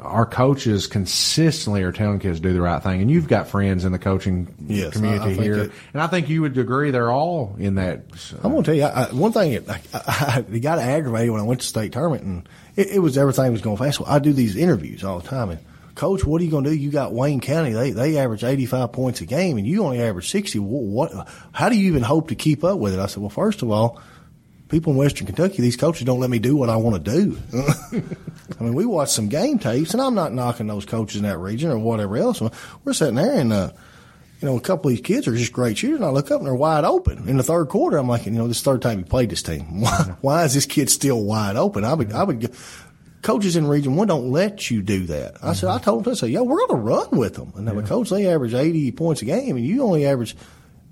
our 0.00 0.26
coaches 0.26 0.86
consistently 0.86 1.82
are 1.82 1.92
telling 1.92 2.18
kids 2.18 2.38
to 2.38 2.42
do 2.42 2.52
the 2.52 2.60
right 2.60 2.82
thing. 2.82 3.00
And 3.00 3.10
you've 3.10 3.28
got 3.28 3.48
friends 3.48 3.84
in 3.84 3.92
the 3.92 3.98
coaching 3.98 4.54
yes, 4.66 4.92
community 4.92 5.38
I, 5.38 5.40
I 5.40 5.42
here. 5.42 5.72
and 5.92 6.02
I 6.02 6.06
think 6.06 6.28
you 6.28 6.42
would 6.42 6.56
agree 6.58 6.90
they're 6.90 7.10
all 7.10 7.56
in 7.58 7.76
that. 7.76 8.04
Uh, 8.12 8.36
I'm 8.42 8.52
going 8.52 8.62
to 8.64 8.66
tell 8.66 8.74
you, 8.74 8.84
I, 8.84 9.12
one 9.12 9.32
thing 9.32 9.64
that 9.64 9.82
I, 9.94 10.44
I, 10.48 10.58
got 10.58 10.78
aggravated 10.78 11.30
when 11.30 11.40
I 11.40 11.44
went 11.44 11.60
to 11.60 11.66
state 11.66 11.92
tournament 11.92 12.24
and 12.24 12.48
it, 12.76 12.88
it 12.88 12.98
was 12.98 13.18
everything 13.18 13.52
was 13.52 13.60
going 13.60 13.76
fast. 13.76 14.00
Well, 14.00 14.10
I 14.10 14.18
do 14.18 14.32
these 14.32 14.56
interviews 14.56 15.04
all 15.04 15.20
the 15.20 15.28
time 15.28 15.50
and 15.50 15.60
Coach, 15.94 16.24
what 16.24 16.40
are 16.40 16.44
you 16.44 16.50
going 16.50 16.64
to 16.64 16.70
do? 16.70 16.76
You 16.76 16.90
got 16.90 17.12
Wayne 17.12 17.40
County. 17.40 17.72
They 17.72 17.90
they 17.90 18.16
average 18.16 18.42
85 18.42 18.92
points 18.92 19.20
a 19.20 19.26
game, 19.26 19.58
and 19.58 19.66
you 19.66 19.84
only 19.84 20.00
average 20.00 20.30
60. 20.30 20.58
What? 20.60 21.28
How 21.52 21.68
do 21.68 21.76
you 21.76 21.88
even 21.88 22.02
hope 22.02 22.28
to 22.28 22.34
keep 22.34 22.64
up 22.64 22.78
with 22.78 22.94
it? 22.94 23.00
I 23.00 23.04
said, 23.06 23.20
well, 23.20 23.28
first 23.28 23.60
of 23.60 23.70
all, 23.70 24.00
people 24.70 24.92
in 24.92 24.98
Western 24.98 25.26
Kentucky, 25.26 25.60
these 25.60 25.76
coaches 25.76 26.04
don't 26.04 26.20
let 26.20 26.30
me 26.30 26.38
do 26.38 26.56
what 26.56 26.70
I 26.70 26.76
want 26.76 27.04
to 27.04 27.10
do. 27.10 27.38
I 28.58 28.62
mean, 28.62 28.74
we 28.74 28.86
watch 28.86 29.10
some 29.10 29.28
game 29.28 29.58
tapes, 29.58 29.92
and 29.92 30.00
I'm 30.00 30.14
not 30.14 30.32
knocking 30.32 30.68
those 30.68 30.86
coaches 30.86 31.16
in 31.16 31.24
that 31.24 31.38
region 31.38 31.70
or 31.70 31.78
whatever 31.78 32.16
else. 32.16 32.40
We're 32.84 32.92
sitting 32.92 33.16
there, 33.16 33.38
and 33.38 33.52
uh, 33.52 33.72
you 34.40 34.48
know, 34.48 34.56
a 34.56 34.60
couple 34.60 34.90
of 34.90 34.96
these 34.96 35.04
kids 35.04 35.28
are 35.28 35.36
just 35.36 35.52
great 35.52 35.76
shooters. 35.76 35.96
And 35.96 36.04
I 36.04 36.10
look 36.10 36.30
up 36.30 36.38
and 36.38 36.46
they're 36.46 36.54
wide 36.54 36.84
open 36.84 37.28
in 37.28 37.36
the 37.36 37.42
third 37.42 37.68
quarter. 37.68 37.98
I'm 37.98 38.08
like, 38.08 38.24
you 38.24 38.32
know, 38.32 38.48
this 38.48 38.62
third 38.62 38.80
time 38.80 39.00
you 39.00 39.04
played 39.04 39.30
this 39.30 39.42
team. 39.42 39.80
Why, 39.80 40.14
why 40.20 40.44
is 40.44 40.54
this 40.54 40.66
kid 40.66 40.88
still 40.88 41.22
wide 41.22 41.56
open? 41.56 41.84
I 41.84 41.94
would, 41.94 42.12
I 42.12 42.24
would 42.24 42.50
coaches 43.22 43.56
in 43.56 43.66
Region 43.66 43.96
One 43.96 44.08
don't 44.08 44.30
let 44.30 44.70
you 44.70 44.82
do 44.82 45.06
that. 45.06 45.36
I 45.36 45.38
mm-hmm. 45.38 45.52
said, 45.52 45.68
I 45.68 45.78
told 45.78 46.04
them, 46.04 46.12
I 46.12 46.14
said, 46.14 46.30
yeah, 46.30 46.40
we're 46.40 46.66
going 46.66 46.70
to 46.70 46.86
run 46.86 47.18
with 47.18 47.34
them. 47.34 47.52
And 47.56 47.68
then 47.68 47.76
yeah. 47.76 47.82
coach, 47.82 48.08
they 48.08 48.26
average 48.28 48.54
80 48.54 48.92
points 48.92 49.22
a 49.22 49.26
game, 49.26 49.56
and 49.56 49.64
you 49.64 49.82
only 49.82 50.06
average 50.06 50.36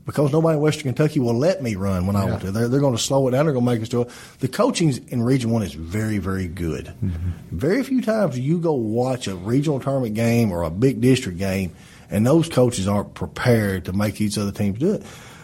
because 0.09 0.33
nobody 0.33 0.57
in 0.57 0.63
Western 0.63 0.85
Kentucky 0.85 1.21
will 1.21 1.37
let 1.37 1.63
me 1.63 1.75
run 1.75 2.07
when 2.07 2.17
I 2.17 2.25
want 2.25 2.41
to. 2.41 2.51
They're, 2.51 2.67
they're 2.67 2.81
going 2.81 2.97
to 2.97 3.03
slow 3.03 3.29
it 3.29 3.33
down. 3.33 3.45
They're 3.45 3.53
going 3.53 3.67
to 3.67 3.73
make 3.73 3.83
us 3.83 3.91
do 3.91 4.01
it. 4.01 4.11
The 4.39 4.49
coaching 4.49 5.07
in 5.09 5.21
Region 5.21 5.51
1 5.51 5.63
is 5.65 5.75
very, 5.75 6.17
very 6.17 6.49
good. 6.49 6.87
Mm-hmm. 6.87 7.31
Very 7.51 7.83
few 7.83 8.01
times 8.01 8.39
you 8.39 8.57
go 8.57 8.73
watch 8.73 9.29
a 9.29 9.37
regional 9.37 9.81
tournament 9.81 10.15
game 10.15 10.51
or 10.51 10.63
a 10.63 10.71
big 10.71 11.03
district 11.03 11.37
game, 11.37 11.77
and 12.09 12.27
those 12.27 12.49
coaches 12.49 12.89
aren't 12.89 13.12
prepared 13.12 13.85
to 13.85 13.93
make 13.93 14.19
each 14.23 14.38
other 14.38 14.50
teams 14.50 14.79
do 14.79 14.95
it. 14.95 15.03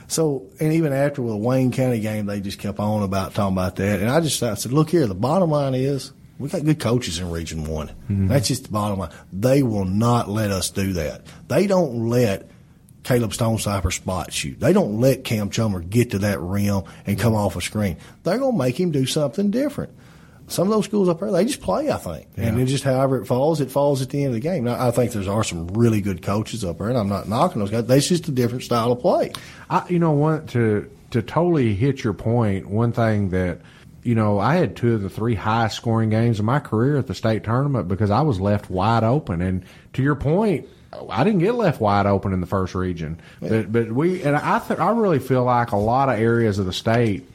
So, 0.09 0.47
and 0.59 0.73
even 0.73 0.95
after 0.95 1.21
the 1.21 1.37
Wayne 1.37 1.71
County 1.71 2.01
game, 2.01 2.25
they 2.25 2.41
just 2.41 2.59
kept 2.59 2.79
on 2.79 3.03
about 3.03 3.35
talking 3.35 3.55
about 3.55 3.77
that. 3.77 4.01
And 4.01 4.09
I 4.09 4.21
just 4.21 4.43
I 4.43 4.55
said, 4.55 4.73
look 4.73 4.89
here, 4.89 5.07
the 5.07 5.15
bottom 5.15 5.51
line 5.51 5.75
is– 5.75 6.11
we 6.39 6.49
got 6.49 6.65
good 6.65 6.81
coaches 6.81 7.19
in 7.19 7.31
Region 7.31 7.65
One. 7.65 7.89
Mm-hmm. 7.89 8.29
That's 8.29 8.49
just 8.49 8.65
the 8.65 8.71
bottom 8.71 8.99
line. 8.99 9.13
They 9.33 9.63
will 9.63 9.85
not 9.85 10.29
let 10.29 10.51
us 10.51 10.71
do 10.71 10.95
that. 10.95 11.23
They 11.49 11.67
don't 11.67 12.09
let 12.09 12.49
Caleb 13.05 13.33
Stonecipher 13.33 13.91
spot 13.91 14.33
shoot. 14.33 14.59
They 14.59 14.73
don't 14.73 15.01
let 15.01 15.25
Cam 15.25 15.51
Chummer 15.51 15.81
get 15.81 16.11
to 16.11 16.19
that 16.21 16.41
rim 16.41 16.83
and 17.07 17.19
come 17.19 17.35
off 17.35 17.55
a 17.55 17.61
screen. 17.61 17.99
They're 18.25 18.39
going 18.39 18.53
to 18.53 18.59
make 18.59 18.79
him 18.79 18.91
do 18.91 19.07
something 19.07 19.51
different. 19.51 19.93
Some 20.47 20.69
of 20.69 20.75
those 20.75 20.85
schools 20.85 21.09
up 21.09 21.21
there, 21.21 21.31
they 21.31 21.45
just 21.45 21.61
play, 21.61 21.91
I 21.91 21.97
think. 21.97 22.27
Yeah. 22.37 22.47
And 22.47 22.61
it 22.61 22.67
just 22.67 22.85
however 22.85 23.21
it 23.23 23.27
falls, 23.27 23.61
it 23.61 23.71
falls 23.71 24.03
at 24.03 24.11
the 24.11 24.19
end 24.25 24.29
of 24.29 24.35
the 24.35 24.41
game. 24.41 24.65
Now, 24.65 24.85
I 24.85 24.91
think 24.91 25.13
there 25.13 25.31
are 25.31 25.45
some 25.45 25.69
really 25.69 26.01
good 26.01 26.21
coaches 26.21 26.65
up 26.65 26.79
there, 26.79 26.89
and 26.89 26.99
I'm 26.99 27.09
not 27.09 27.29
knocking 27.29 27.61
those 27.61 27.71
guys. 27.71 27.87
That's 27.87 28.09
just 28.09 28.29
a 28.29 28.33
different 28.33 28.65
style 28.65 28.93
of 28.93 29.01
play. 29.01 29.33
I, 29.71 29.87
you 29.89 29.99
know, 29.99 30.13
what 30.13 30.49
to 30.49 30.91
to 31.13 31.23
totally 31.23 31.75
hit 31.75 32.03
your 32.03 32.15
point, 32.15 32.69
one 32.69 32.93
thing 32.93 33.31
that– 33.31 33.61
you 34.05 34.15
know, 34.15 34.39
I 34.39 34.57
had 34.57 34.77
two 34.77 34.95
of 34.95 35.03
the 35.03 35.09
three 35.09 35.35
highest 35.35 35.77
scoring 35.77 36.11
games 36.11 36.39
of 36.39 36.45
my 36.45 36.61
career 36.61 36.99
at 36.99 37.07
the 37.07 37.15
state 37.15 37.43
tournament 37.43 37.89
because 37.89 38.11
I 38.11 38.21
was 38.21 38.39
left 38.39 38.71
wide 38.71 39.03
open. 39.03 39.41
And 39.41 39.65
to 39.95 40.03
your 40.03 40.15
point, 40.15 40.69
I 41.11 41.25
didn't 41.25 41.41
get 41.41 41.55
left 41.55 41.81
wide 41.81 42.07
open 42.07 42.33
in 42.33 42.41
the 42.41 42.47
first 42.47 42.75
region, 42.75 43.21
yeah. 43.41 43.49
but 43.49 43.73
but 43.73 43.93
we 43.93 44.23
and 44.23 44.37
I 44.37 44.59
th- 44.59 44.79
I 44.79 44.91
really 44.91 45.19
feel 45.19 45.45
like 45.45 45.73
a 45.73 45.77
lot 45.77 46.09
of 46.09 46.19
areas 46.19 46.59
of 46.59 46.67
the 46.67 46.73
state, 46.73 47.29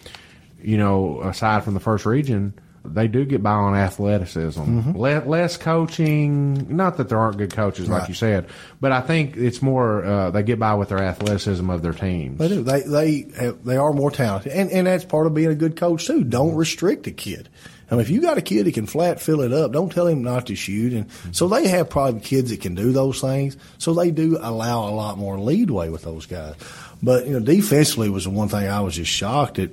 you 0.62 0.78
know, 0.78 1.22
aside 1.22 1.64
from 1.64 1.74
the 1.74 1.80
first 1.80 2.06
region, 2.06 2.54
they 2.86 3.08
do 3.08 3.26
get 3.26 3.44
by 3.44 3.52
on 3.52 3.76
athleticism. 3.76 4.62
Mm-hmm. 4.62 4.98
Le- 4.98 5.26
less 5.26 5.58
coaching. 5.58 6.76
Not 6.76 6.98
that 6.98 7.10
there 7.10 7.20
aren't 7.20 7.38
good 7.38 7.54
coaches, 7.54 7.88
right. 7.88 8.00
like 8.00 8.10
you 8.10 8.16
said, 8.16 8.48
but 8.80 8.92
I 8.92 9.02
think 9.02 9.38
it's 9.38 9.62
more 9.62 10.04
uh, 10.04 10.32
they 10.32 10.44
get 10.44 10.60
by 10.60 10.76
with 10.76 10.90
their 10.90 11.04
athleticism 11.04 11.70
of 11.70 11.82
their 11.82 11.94
teams. 11.94 12.40
They 12.40 12.48
do. 12.48 12.64
They 12.64 12.82
they 12.82 13.26
have, 13.38 13.64
they 13.64 13.78
are 13.78 13.94
more 13.94 14.12
talented, 14.12 14.52
and 14.52 14.72
and 14.72 14.88
that's 14.88 15.06
part 15.06 15.28
of 15.28 15.34
being 15.34 15.50
a 15.50 15.56
good 15.56 15.76
coach 15.76 16.08
too. 16.08 16.24
Don't 16.24 16.50
mm-hmm. 16.50 16.58
restrict 16.58 17.08
a 17.08 17.12
kid. 17.12 17.50
I 17.90 17.96
mean, 17.96 18.02
if 18.02 18.10
you 18.10 18.22
got 18.22 18.38
a 18.38 18.42
kid 18.42 18.66
that 18.66 18.74
can 18.74 18.86
flat 18.86 19.20
fill 19.20 19.42
it 19.42 19.52
up, 19.52 19.72
don't 19.72 19.92
tell 19.92 20.08
him 20.08 20.24
not 20.24 20.48
to 20.48 20.56
shoot. 20.56 20.94
And 20.94 21.08
so 21.32 21.48
they 21.48 21.68
have 21.68 21.90
probably 21.90 22.22
kids 22.22 22.52
that 22.52 22.62
can 22.62 22.76
do 22.76 22.92
those 22.92 23.20
things. 23.20 23.58
So 23.78 23.94
they 23.94 24.12
do 24.12 24.38
allow 24.40 24.88
a 24.88 24.92
lot 24.92 25.18
more 25.18 25.40
leadway 25.40 25.90
with 25.90 26.04
those 26.04 26.26
guys. 26.26 26.56
But 27.02 27.26
you 27.26 27.34
know, 27.34 27.40
defensively 27.40 28.10
was 28.10 28.26
the 28.26 28.30
one 28.30 28.50
thing 28.50 28.68
I 28.68 28.82
was 28.82 28.96
just 28.96 29.12
shocked 29.12 29.58
at 29.58 29.72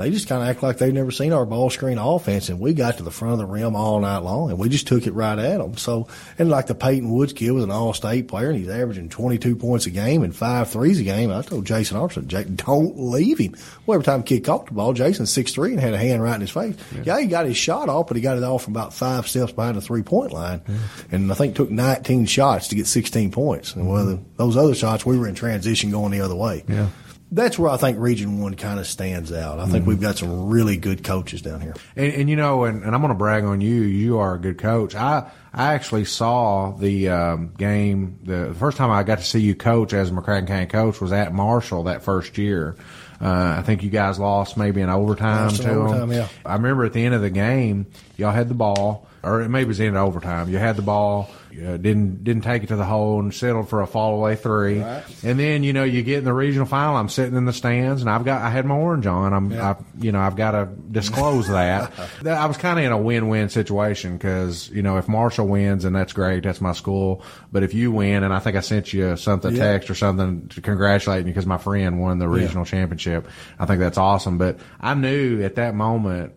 they 0.00 0.10
just 0.10 0.28
kind 0.28 0.42
of 0.42 0.48
act 0.48 0.62
like 0.62 0.78
they've 0.78 0.92
never 0.92 1.10
seen 1.10 1.32
our 1.32 1.46
ball 1.46 1.70
screen 1.70 1.98
offense, 1.98 2.48
and 2.48 2.58
we 2.58 2.74
got 2.74 2.96
to 2.96 3.02
the 3.02 3.10
front 3.10 3.32
of 3.32 3.38
the 3.38 3.46
rim 3.46 3.76
all 3.76 4.00
night 4.00 4.18
long, 4.18 4.50
and 4.50 4.58
we 4.58 4.68
just 4.68 4.86
took 4.86 5.06
it 5.06 5.12
right 5.12 5.38
at 5.38 5.58
them. 5.58 5.76
So, 5.76 6.08
and 6.38 6.48
like 6.48 6.66
the 6.66 6.74
Peyton 6.74 7.10
Woods 7.10 7.32
kid 7.32 7.50
was 7.50 7.64
an 7.64 7.70
all-state 7.70 8.28
player, 8.28 8.50
and 8.50 8.58
he's 8.58 8.68
averaging 8.68 9.08
22 9.08 9.56
points 9.56 9.86
a 9.86 9.90
game 9.90 10.22
and 10.22 10.34
five 10.34 10.70
threes 10.70 10.98
a 11.00 11.04
game. 11.04 11.30
I 11.30 11.42
told 11.42 11.66
Jason 11.66 11.96
Armstrong, 11.96 12.26
don't 12.26 12.98
leave 12.98 13.38
him. 13.38 13.54
Well, 13.86 13.96
every 13.96 14.04
time 14.04 14.22
kid 14.22 14.44
caught 14.44 14.66
the 14.66 14.74
ball, 14.74 14.92
Jason's 14.92 15.32
six 15.32 15.52
three 15.52 15.72
and 15.72 15.80
had 15.80 15.94
a 15.94 15.98
hand 15.98 16.22
right 16.22 16.34
in 16.34 16.40
his 16.40 16.50
face. 16.50 16.76
Yeah. 16.94 17.02
yeah. 17.04 17.20
he 17.20 17.26
got 17.26 17.46
his 17.46 17.56
shot 17.56 17.88
off, 17.88 18.08
but 18.08 18.16
he 18.16 18.22
got 18.22 18.36
it 18.36 18.42
off 18.42 18.64
from 18.64 18.74
about 18.74 18.94
five 18.94 19.28
steps 19.28 19.52
behind 19.52 19.76
the 19.76 19.80
three-point 19.80 20.32
line, 20.32 20.62
yeah. 20.66 20.76
and 21.12 21.30
I 21.30 21.34
think 21.34 21.56
took 21.56 21.70
19 21.70 22.26
shots 22.26 22.68
to 22.68 22.74
get 22.74 22.86
16 22.86 23.30
points. 23.30 23.74
And 23.74 23.86
mm-hmm. 23.86 24.22
those 24.36 24.56
other 24.56 24.74
shots, 24.74 25.04
we 25.04 25.18
were 25.18 25.28
in 25.28 25.34
transition 25.34 25.90
going 25.90 26.12
the 26.12 26.20
other 26.20 26.36
way. 26.36 26.64
Yeah 26.68 26.88
that's 27.32 27.58
where 27.58 27.70
I 27.70 27.76
think 27.76 27.98
Region 27.98 28.40
One 28.40 28.54
kind 28.54 28.80
of 28.80 28.86
stands 28.86 29.32
out. 29.32 29.60
I 29.60 29.66
think 29.66 29.82
mm-hmm. 29.82 29.90
we've 29.90 30.00
got 30.00 30.18
some 30.18 30.48
really 30.48 30.76
good 30.76 31.04
coaches 31.04 31.42
down 31.42 31.60
here. 31.60 31.74
And, 31.94 32.12
and 32.12 32.30
you 32.30 32.36
know, 32.36 32.64
and, 32.64 32.82
and, 32.82 32.94
I'm 32.94 33.00
going 33.00 33.12
to 33.12 33.18
brag 33.18 33.44
on 33.44 33.60
you. 33.60 33.82
You 33.82 34.18
are 34.18 34.34
a 34.34 34.38
good 34.38 34.58
coach. 34.58 34.94
I 34.94 35.30
I 35.52 35.74
actually 35.74 36.04
saw 36.04 36.72
the 36.72 37.08
um, 37.08 37.54
game. 37.56 38.18
The, 38.24 38.46
the, 38.48 38.54
first 38.54 38.76
time 38.76 38.90
I 38.90 39.02
got 39.04 39.18
to 39.18 39.24
see 39.24 39.40
you 39.40 39.54
coach 39.54 39.92
as 39.92 40.10
a 40.10 40.12
McCracken 40.12 40.48
County 40.48 40.66
coach 40.66 41.00
was 41.00 41.12
at 41.12 41.32
Marshall 41.32 41.84
that 41.84 42.02
first 42.02 42.36
year. 42.36 42.76
Uh, 43.20 43.56
I 43.58 43.62
think 43.62 43.82
you 43.82 43.90
guys 43.90 44.18
lost 44.18 44.56
maybe 44.56 44.80
in 44.80 44.88
overtime 44.88 45.48
lost 45.48 45.62
to 45.62 45.70
overtime, 45.70 46.08
them. 46.08 46.12
Yeah. 46.12 46.28
I 46.44 46.54
remember 46.54 46.84
at 46.84 46.94
the 46.94 47.04
end 47.04 47.14
of 47.14 47.20
the 47.20 47.30
game, 47.30 47.86
y'all 48.16 48.32
had 48.32 48.48
the 48.48 48.54
ball, 48.54 49.06
or 49.22 49.48
maybe 49.48 49.64
it 49.64 49.68
was 49.68 49.80
in 49.80 49.96
overtime. 49.96 50.48
You 50.48 50.58
had 50.58 50.76
the 50.76 50.82
ball 50.82 51.30
uh, 51.52 51.76
didn't 51.76 52.22
didn't 52.22 52.42
take 52.42 52.62
it 52.62 52.68
to 52.68 52.76
the 52.76 52.84
hole 52.84 53.18
and 53.18 53.34
settled 53.34 53.68
for 53.68 53.82
a 53.82 53.86
fall 53.86 54.14
away 54.14 54.36
three. 54.36 54.80
Right. 54.80 55.02
And 55.24 55.38
then 55.38 55.64
you 55.64 55.72
know 55.72 55.82
you 55.82 56.02
get 56.02 56.18
in 56.18 56.24
the 56.24 56.32
regional 56.32 56.66
final. 56.66 56.96
I'm 56.96 57.08
sitting 57.08 57.36
in 57.36 57.44
the 57.44 57.52
stands 57.52 58.02
and 58.02 58.10
I've 58.10 58.24
got 58.24 58.42
I 58.42 58.50
had 58.50 58.66
my 58.66 58.76
orange 58.76 59.06
on. 59.06 59.32
I'm 59.32 59.50
yeah. 59.50 59.70
I, 59.70 59.76
you 59.98 60.12
know 60.12 60.20
I've 60.20 60.36
got 60.36 60.52
to 60.52 60.68
disclose 60.90 61.48
that. 61.48 61.92
I 62.26 62.46
was 62.46 62.56
kind 62.56 62.78
of 62.78 62.84
in 62.84 62.92
a 62.92 62.98
win 62.98 63.28
win 63.28 63.48
situation 63.48 64.16
because 64.16 64.70
you 64.70 64.82
know 64.82 64.96
if 64.96 65.08
Marshall 65.08 65.48
wins 65.48 65.84
and 65.84 65.94
that's 65.94 66.12
great, 66.12 66.44
that's 66.44 66.60
my 66.60 66.72
school. 66.72 67.24
But 67.50 67.62
if 67.62 67.74
you 67.74 67.90
win 67.90 68.22
and 68.22 68.32
I 68.32 68.38
think 68.38 68.56
I 68.56 68.60
sent 68.60 68.92
you 68.92 69.16
something 69.16 69.54
yeah. 69.54 69.72
text 69.72 69.90
or 69.90 69.94
something 69.94 70.48
to 70.48 70.60
congratulate 70.60 71.24
me 71.24 71.30
because 71.30 71.46
my 71.46 71.58
friend 71.58 72.00
won 72.00 72.18
the 72.18 72.28
regional 72.28 72.64
yeah. 72.64 72.70
championship. 72.70 73.28
I 73.58 73.66
think 73.66 73.80
that's 73.80 73.98
awesome. 73.98 74.38
But 74.38 74.60
I 74.80 74.94
knew 74.94 75.42
at 75.42 75.56
that 75.56 75.74
moment 75.74 76.34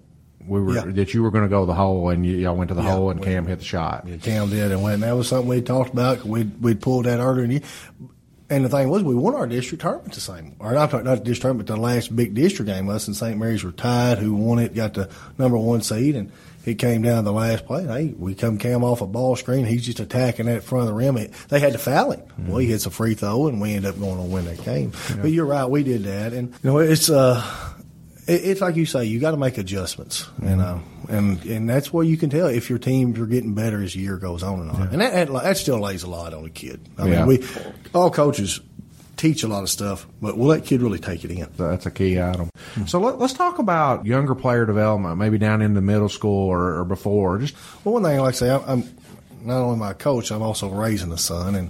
we 0.47 0.61
were 0.61 0.75
yeah. 0.75 0.83
that 0.85 1.13
you 1.13 1.23
were 1.23 1.31
going 1.31 1.43
to 1.43 1.49
go 1.49 1.65
the 1.65 1.73
hole, 1.73 2.09
and 2.09 2.25
you, 2.25 2.47
all 2.47 2.55
went 2.55 2.69
to 2.69 2.73
the 2.73 2.81
yeah, 2.81 2.91
hole, 2.91 3.09
and 3.09 3.19
we, 3.19 3.25
Cam 3.25 3.45
hit 3.45 3.59
the 3.59 3.65
shot. 3.65 4.05
Yeah, 4.07 4.17
Cam 4.17 4.49
did, 4.49 4.71
and 4.71 4.81
when 4.81 4.99
that 5.01 5.13
was 5.13 5.27
something 5.27 5.47
we 5.47 5.61
talked 5.61 5.93
about. 5.93 6.23
We 6.23 6.43
we 6.43 6.75
pulled 6.75 7.05
that 7.05 7.19
earlier, 7.19 7.43
and, 7.43 7.53
you, 7.53 7.61
and 8.49 8.65
the 8.65 8.69
thing 8.69 8.89
was, 8.89 9.03
we 9.03 9.15
won 9.15 9.35
our 9.35 9.47
district 9.47 9.81
tournament 9.81 10.13
the 10.13 10.21
same, 10.21 10.55
or 10.59 10.73
not 10.73 10.91
not 10.91 11.03
the 11.03 11.15
district 11.17 11.41
tournament, 11.41 11.67
the 11.67 11.77
last 11.77 12.15
big 12.15 12.33
district 12.33 12.69
game. 12.69 12.89
Us 12.89 13.07
and 13.07 13.15
St. 13.15 13.37
Mary's 13.37 13.63
were 13.63 13.71
tied. 13.71 14.17
Who 14.17 14.33
won 14.35 14.59
it? 14.59 14.75
Got 14.75 14.93
the 14.93 15.09
number 15.37 15.57
one 15.57 15.81
seed, 15.81 16.15
and 16.15 16.31
it 16.65 16.75
came 16.75 17.01
down 17.01 17.25
the 17.25 17.33
last 17.33 17.65
play. 17.65 17.85
Hey, 17.85 18.13
we 18.17 18.35
come 18.35 18.57
Cam 18.57 18.83
off 18.83 19.01
a 19.01 19.07
ball 19.07 19.35
screen. 19.35 19.65
He's 19.65 19.85
just 19.85 19.99
attacking 19.99 20.45
that 20.45 20.63
front 20.63 20.83
of 20.83 20.87
the 20.87 20.93
rim. 20.93 21.15
They 21.49 21.59
had 21.59 21.73
to 21.73 21.79
foul 21.79 22.11
him. 22.11 22.21
Mm-hmm. 22.21 22.47
Well, 22.47 22.57
he 22.59 22.67
hits 22.67 22.85
a 22.85 22.91
free 22.91 23.15
throw, 23.15 23.47
and 23.47 23.59
we 23.59 23.73
end 23.73 23.85
up 23.85 23.99
going 23.99 24.17
to 24.17 24.23
win 24.23 24.45
that 24.45 24.63
game. 24.63 24.93
Yeah. 25.09 25.15
But 25.17 25.31
you're 25.31 25.45
right, 25.45 25.65
we 25.65 25.83
did 25.83 26.03
that, 26.03 26.33
and 26.33 26.53
you 26.63 26.69
know 26.69 26.77
it's 26.79 27.09
uh 27.09 27.43
it's 28.27 28.61
like 28.61 28.75
you 28.75 28.85
say, 28.85 29.05
you 29.05 29.19
got 29.19 29.31
to 29.31 29.37
make 29.37 29.57
adjustments, 29.57 30.23
mm-hmm. 30.23 30.49
you 30.49 30.55
know, 30.55 30.81
and 31.09 31.43
and 31.45 31.69
that's 31.69 31.91
where 31.91 32.05
you 32.05 32.17
can 32.17 32.29
tell 32.29 32.47
if 32.47 32.69
your 32.69 32.79
teams 32.79 33.19
are 33.19 33.25
getting 33.25 33.53
better 33.53 33.81
as 33.83 33.93
the 33.93 33.99
year 33.99 34.17
goes 34.17 34.43
on 34.43 34.61
and 34.61 34.71
on, 34.71 34.79
yeah. 34.79 34.89
and 34.91 35.01
that, 35.01 35.13
that, 35.13 35.43
that 35.43 35.57
still 35.57 35.79
lays 35.79 36.03
a 36.03 36.09
lot 36.09 36.33
on 36.33 36.45
a 36.45 36.49
kid. 36.49 36.87
I 36.97 37.07
yeah. 37.07 37.25
mean, 37.25 37.27
we 37.27 37.45
all 37.93 38.11
coaches 38.11 38.59
teach 39.17 39.43
a 39.43 39.47
lot 39.47 39.63
of 39.63 39.69
stuff, 39.69 40.07
but 40.21 40.37
will 40.37 40.49
that 40.49 40.65
kid 40.65 40.81
really 40.81 40.99
take 40.99 41.23
it 41.23 41.31
in? 41.31 41.47
That's 41.57 41.85
a 41.85 41.91
key 41.91 42.19
item. 42.19 42.49
Mm-hmm. 42.75 42.85
So 42.85 42.99
let, 42.99 43.21
us 43.21 43.33
talk 43.33 43.59
about 43.59 44.05
younger 44.05 44.35
player 44.35 44.65
development, 44.65 45.17
maybe 45.17 45.37
down 45.37 45.61
into 45.61 45.81
middle 45.81 46.09
school 46.09 46.49
or, 46.49 46.79
or 46.79 46.85
before. 46.85 47.37
Just 47.39 47.55
well, 47.83 47.93
one 47.93 48.03
thing 48.03 48.19
like 48.19 48.29
I 48.29 48.37
say, 48.37 48.49
I'm, 48.49 48.63
I'm 48.67 48.83
not 49.41 49.61
only 49.61 49.77
my 49.77 49.93
coach, 49.93 50.31
I'm 50.31 50.41
also 50.41 50.69
raising 50.69 51.11
a 51.11 51.17
son, 51.17 51.55
and 51.55 51.69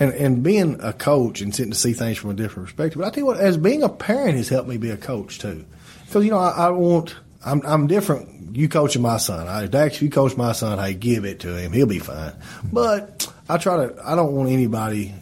and 0.00 0.12
and 0.12 0.42
being 0.42 0.80
a 0.80 0.92
coach 0.92 1.40
and 1.40 1.54
sitting 1.54 1.72
to 1.72 1.78
see 1.78 1.92
things 1.92 2.18
from 2.18 2.30
a 2.30 2.34
different 2.34 2.68
perspective. 2.68 2.98
But 3.00 3.06
I 3.06 3.10
tell 3.10 3.20
you 3.20 3.26
what, 3.26 3.38
as 3.38 3.56
being 3.56 3.82
a 3.82 3.88
parent 3.88 4.36
has 4.36 4.48
helped 4.48 4.68
me 4.68 4.76
be 4.76 4.90
a 4.90 4.96
coach 4.96 5.38
too. 5.38 5.64
Because, 6.12 6.26
you 6.26 6.30
know, 6.30 6.40
I, 6.40 6.66
I 6.66 6.68
want, 6.68 7.14
I'm, 7.42 7.62
I'm 7.64 7.86
different. 7.86 8.54
You 8.54 8.68
coaching 8.68 9.00
my 9.00 9.16
son. 9.16 9.48
I, 9.48 9.64
Dax, 9.64 9.96
if 9.96 10.02
you 10.02 10.10
coach 10.10 10.36
my 10.36 10.52
son, 10.52 10.78
hey, 10.78 10.92
give 10.92 11.24
it 11.24 11.40
to 11.40 11.56
him. 11.56 11.72
He'll 11.72 11.86
be 11.86 12.00
fine. 12.00 12.34
But 12.70 13.32
I 13.48 13.56
try 13.56 13.86
to, 13.86 13.96
I 14.06 14.14
don't 14.14 14.34
want 14.34 14.50
anybody, 14.50 15.14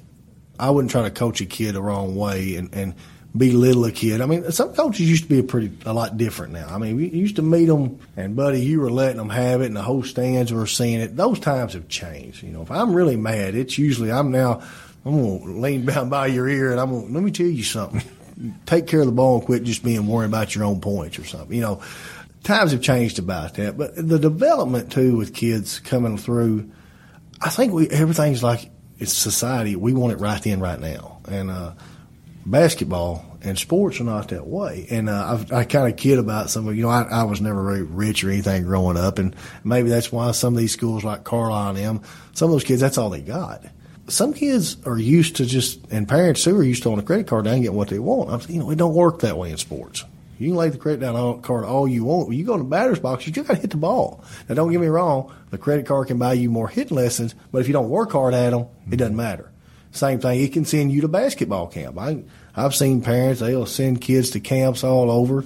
I 0.58 0.70
wouldn't 0.70 0.90
try 0.90 1.02
to 1.02 1.12
coach 1.12 1.40
a 1.40 1.46
kid 1.46 1.76
the 1.76 1.80
wrong 1.80 2.16
way 2.16 2.56
and, 2.56 2.74
and 2.74 2.96
belittle 3.36 3.84
a 3.84 3.92
kid. 3.92 4.20
I 4.20 4.26
mean, 4.26 4.50
some 4.50 4.74
coaches 4.74 5.08
used 5.08 5.22
to 5.22 5.28
be 5.28 5.38
a 5.38 5.44
pretty, 5.44 5.70
a 5.86 5.92
lot 5.92 6.16
different 6.16 6.54
now. 6.54 6.66
I 6.68 6.78
mean, 6.78 6.96
we 6.96 7.08
used 7.08 7.36
to 7.36 7.42
meet 7.42 7.66
them 7.66 8.00
and 8.16 8.34
buddy, 8.34 8.60
you 8.60 8.80
were 8.80 8.90
letting 8.90 9.18
them 9.18 9.30
have 9.30 9.60
it 9.60 9.66
and 9.66 9.76
the 9.76 9.82
whole 9.82 10.02
stands 10.02 10.52
were 10.52 10.66
seeing 10.66 11.00
it. 11.00 11.14
Those 11.14 11.38
times 11.38 11.74
have 11.74 11.86
changed. 11.86 12.42
You 12.42 12.50
know, 12.50 12.62
if 12.62 12.70
I'm 12.72 12.94
really 12.94 13.16
mad, 13.16 13.54
it's 13.54 13.78
usually 13.78 14.10
I'm 14.10 14.32
now, 14.32 14.60
I'm 15.04 15.12
to 15.12 15.44
lean 15.44 15.86
down 15.86 16.08
by 16.08 16.26
your 16.26 16.48
ear 16.48 16.72
and 16.72 16.80
I'm 16.80 16.90
to, 16.90 16.96
let 16.96 17.22
me 17.22 17.30
tell 17.30 17.46
you 17.46 17.62
something 17.62 18.02
take 18.66 18.86
care 18.86 19.00
of 19.00 19.06
the 19.06 19.12
ball 19.12 19.36
and 19.36 19.44
quit 19.44 19.64
just 19.64 19.84
being 19.84 20.06
worried 20.06 20.26
about 20.26 20.54
your 20.54 20.64
own 20.64 20.80
points 20.80 21.18
or 21.18 21.24
something. 21.24 21.54
You 21.54 21.62
know, 21.62 21.82
times 22.42 22.72
have 22.72 22.82
changed 22.82 23.18
about 23.18 23.54
that, 23.54 23.76
but 23.76 23.94
the 23.96 24.18
development 24.18 24.92
too 24.92 25.16
with 25.16 25.34
kids 25.34 25.80
coming 25.80 26.16
through, 26.18 26.70
I 27.40 27.50
think 27.50 27.72
we 27.72 27.88
everything's 27.90 28.42
like 28.42 28.70
it's 28.98 29.12
society. 29.12 29.76
We 29.76 29.94
want 29.94 30.12
it 30.12 30.16
right 30.16 30.42
then, 30.42 30.60
right 30.60 30.78
now, 30.78 31.20
and 31.28 31.50
uh, 31.50 31.72
basketball 32.44 33.24
and 33.42 33.58
sports 33.58 33.98
are 34.00 34.04
not 34.04 34.28
that 34.28 34.46
way. 34.46 34.86
And 34.90 35.08
uh, 35.08 35.44
I 35.50 35.64
kind 35.64 35.90
of 35.90 35.98
kid 35.98 36.18
about 36.18 36.50
some 36.50 36.68
of 36.68 36.76
you 36.76 36.82
know 36.82 36.90
I, 36.90 37.02
I 37.02 37.22
was 37.24 37.40
never 37.40 37.64
very 37.64 37.82
rich 37.82 38.22
or 38.24 38.30
anything 38.30 38.64
growing 38.64 38.96
up, 38.96 39.18
and 39.18 39.34
maybe 39.64 39.88
that's 39.88 40.12
why 40.12 40.30
some 40.32 40.54
of 40.54 40.58
these 40.58 40.72
schools 40.72 41.04
like 41.04 41.24
Carlisle 41.24 41.70
and 41.70 41.78
them, 41.78 42.02
some 42.32 42.46
of 42.46 42.52
those 42.52 42.64
kids 42.64 42.80
that's 42.80 42.98
all 42.98 43.10
they 43.10 43.22
got 43.22 43.64
some 44.10 44.32
kids 44.32 44.76
are 44.86 44.98
used 44.98 45.36
to 45.36 45.46
just, 45.46 45.80
and 45.90 46.08
parents 46.08 46.44
too 46.44 46.56
are 46.58 46.62
used 46.62 46.82
to 46.84 46.92
on 46.92 46.98
a 46.98 47.02
credit 47.02 47.26
card 47.26 47.44
down 47.44 47.60
getting 47.60 47.76
what 47.76 47.88
they 47.88 47.98
want. 47.98 48.30
I'm, 48.30 48.54
you 48.54 48.60
know, 48.60 48.70
it 48.70 48.76
don't 48.76 48.94
work 48.94 49.20
that 49.20 49.36
way 49.36 49.50
in 49.50 49.56
sports. 49.56 50.04
You 50.38 50.48
can 50.48 50.56
lay 50.56 50.70
the 50.70 50.78
credit 50.78 51.00
down 51.00 51.42
card 51.42 51.64
all 51.64 51.86
you 51.86 52.04
want. 52.04 52.28
When 52.28 52.38
you 52.38 52.44
go 52.44 52.56
to 52.56 52.62
the 52.62 52.68
batter's 52.68 52.98
box, 52.98 53.26
you 53.26 53.32
just 53.32 53.46
got 53.46 53.54
to 53.54 53.60
hit 53.60 53.70
the 53.70 53.76
ball. 53.76 54.24
Now, 54.48 54.54
don't 54.54 54.72
get 54.72 54.80
me 54.80 54.86
wrong. 54.86 55.32
The 55.50 55.58
credit 55.58 55.86
card 55.86 56.06
can 56.08 56.18
buy 56.18 56.32
you 56.32 56.50
more 56.50 56.68
hitting 56.68 56.96
lessons, 56.96 57.34
but 57.52 57.58
if 57.58 57.66
you 57.66 57.74
don't 57.74 57.90
work 57.90 58.12
hard 58.12 58.32
at 58.32 58.50
them, 58.50 58.66
it 58.90 58.96
doesn't 58.96 59.16
matter. 59.16 59.50
Same 59.92 60.18
thing. 60.18 60.40
It 60.40 60.52
can 60.52 60.64
send 60.64 60.92
you 60.92 61.02
to 61.02 61.08
basketball 61.08 61.66
camp. 61.66 61.98
I, 61.98 62.22
I've 62.56 62.74
seen 62.74 63.02
parents, 63.02 63.40
they'll 63.40 63.66
send 63.66 64.00
kids 64.00 64.30
to 64.30 64.40
camps 64.40 64.82
all 64.82 65.10
over 65.10 65.44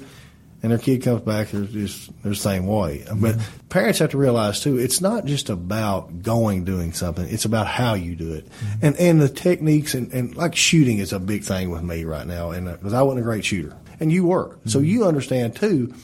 and 0.64 0.70
their 0.70 0.78
kid 0.78 1.02
comes 1.02 1.20
back, 1.20 1.50
they're 1.50 1.64
just 1.64 2.10
they're 2.22 2.30
the 2.30 2.36
same 2.36 2.66
way. 2.66 3.04
But 3.06 3.34
mm-hmm. 3.34 3.66
parents 3.68 3.98
have 3.98 4.12
to 4.12 4.16
realize 4.16 4.60
too, 4.60 4.78
it's 4.78 5.02
not 5.02 5.26
just 5.26 5.50
about 5.50 6.22
going 6.22 6.64
doing 6.64 6.94
something; 6.94 7.28
it's 7.28 7.44
about 7.44 7.66
how 7.66 7.92
you 7.92 8.16
do 8.16 8.32
it, 8.32 8.48
mm-hmm. 8.48 8.86
and 8.86 8.96
and 8.96 9.20
the 9.20 9.28
techniques 9.28 9.92
and, 9.92 10.10
and 10.14 10.34
like 10.34 10.56
shooting 10.56 11.00
is 11.00 11.12
a 11.12 11.20
big 11.20 11.44
thing 11.44 11.68
with 11.68 11.82
me 11.82 12.04
right 12.04 12.26
now, 12.26 12.50
and 12.50 12.64
because 12.64 12.94
uh, 12.94 12.98
I 12.98 13.02
wasn't 13.02 13.20
a 13.20 13.24
great 13.24 13.44
shooter, 13.44 13.76
and 14.00 14.10
you 14.10 14.24
were, 14.24 14.46
mm-hmm. 14.48 14.70
so 14.70 14.78
you 14.78 15.04
understand 15.04 15.54
too. 15.54 15.94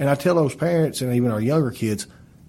And 0.00 0.10
I 0.10 0.16
tell 0.16 0.34
those 0.34 0.56
parents 0.56 1.02
and 1.02 1.14
even 1.14 1.30
our 1.30 1.40
younger 1.40 1.70
kids, 1.70 2.08